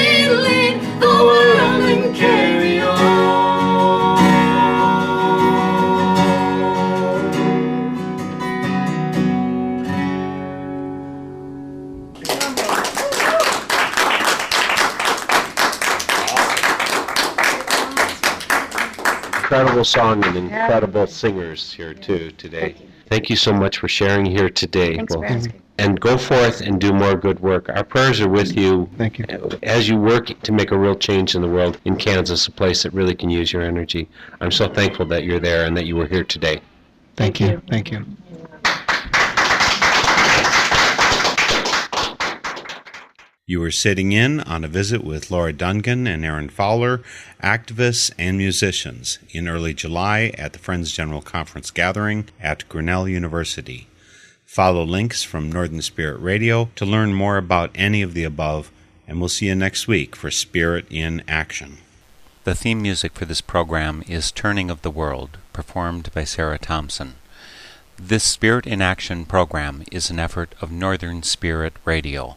Incredible 19.50 19.84
song 19.84 20.24
and 20.26 20.36
incredible 20.36 21.08
singers 21.08 21.72
here 21.72 21.92
too 21.92 22.30
today. 22.38 22.76
Thank 23.08 23.28
you 23.28 23.34
so 23.34 23.52
much 23.52 23.78
for 23.78 23.88
sharing 23.88 24.24
here 24.24 24.48
today. 24.48 24.94
Thanks 24.94 25.12
for 25.12 25.22
Well, 25.22 25.32
asking. 25.32 25.60
and 25.76 26.00
go 26.00 26.16
forth 26.16 26.60
and 26.60 26.80
do 26.80 26.92
more 26.92 27.16
good 27.16 27.40
work. 27.40 27.68
Our 27.68 27.82
prayers 27.82 28.20
are 28.20 28.28
with 28.28 28.56
you 28.56 28.88
thank 28.96 29.18
you. 29.18 29.24
as 29.64 29.88
you 29.88 29.96
work 29.96 30.40
to 30.42 30.52
make 30.52 30.70
a 30.70 30.78
real 30.78 30.94
change 30.94 31.34
in 31.34 31.42
the 31.42 31.48
world 31.48 31.80
in 31.84 31.96
Kansas, 31.96 32.46
a 32.46 32.52
place 32.52 32.84
that 32.84 32.94
really 32.94 33.16
can 33.16 33.28
use 33.28 33.52
your 33.52 33.62
energy. 33.62 34.08
I'm 34.40 34.52
so 34.52 34.68
thankful 34.68 35.04
that 35.06 35.24
you're 35.24 35.40
there 35.40 35.66
and 35.66 35.76
that 35.76 35.84
you 35.84 35.96
were 35.96 36.06
here 36.06 36.22
today. 36.22 36.60
Thank 37.16 37.40
you. 37.40 37.60
Thank 37.68 37.90
you. 37.90 38.06
You 43.50 43.58
were 43.58 43.72
sitting 43.72 44.12
in 44.12 44.38
on 44.42 44.62
a 44.62 44.68
visit 44.68 45.02
with 45.02 45.28
Laura 45.28 45.52
Dungan 45.52 46.06
and 46.06 46.24
Aaron 46.24 46.50
Fowler, 46.50 47.02
activists 47.42 48.12
and 48.16 48.38
musicians, 48.38 49.18
in 49.30 49.48
early 49.48 49.74
July 49.74 50.32
at 50.38 50.52
the 50.52 50.60
Friends 50.60 50.92
General 50.92 51.20
Conference 51.20 51.72
gathering 51.72 52.28
at 52.38 52.68
Grinnell 52.68 53.08
University. 53.08 53.88
Follow 54.46 54.84
links 54.84 55.24
from 55.24 55.50
Northern 55.50 55.82
Spirit 55.82 56.20
Radio 56.20 56.70
to 56.76 56.86
learn 56.86 57.12
more 57.12 57.38
about 57.38 57.72
any 57.74 58.02
of 58.02 58.14
the 58.14 58.22
above, 58.22 58.70
and 59.08 59.18
we'll 59.18 59.28
see 59.28 59.46
you 59.46 59.56
next 59.56 59.88
week 59.88 60.14
for 60.14 60.30
Spirit 60.30 60.86
in 60.88 61.24
Action. 61.26 61.78
The 62.44 62.54
theme 62.54 62.80
music 62.80 63.14
for 63.14 63.24
this 63.24 63.40
program 63.40 64.04
is 64.06 64.30
Turning 64.30 64.70
of 64.70 64.82
the 64.82 64.92
World, 64.92 65.38
performed 65.52 66.14
by 66.14 66.22
Sarah 66.22 66.56
Thompson. 66.56 67.14
This 67.98 68.22
Spirit 68.22 68.68
in 68.68 68.80
Action 68.80 69.24
program 69.24 69.82
is 69.90 70.08
an 70.08 70.20
effort 70.20 70.54
of 70.60 70.70
Northern 70.70 71.24
Spirit 71.24 71.72
Radio. 71.84 72.36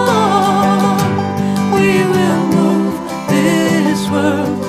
world 4.11 4.60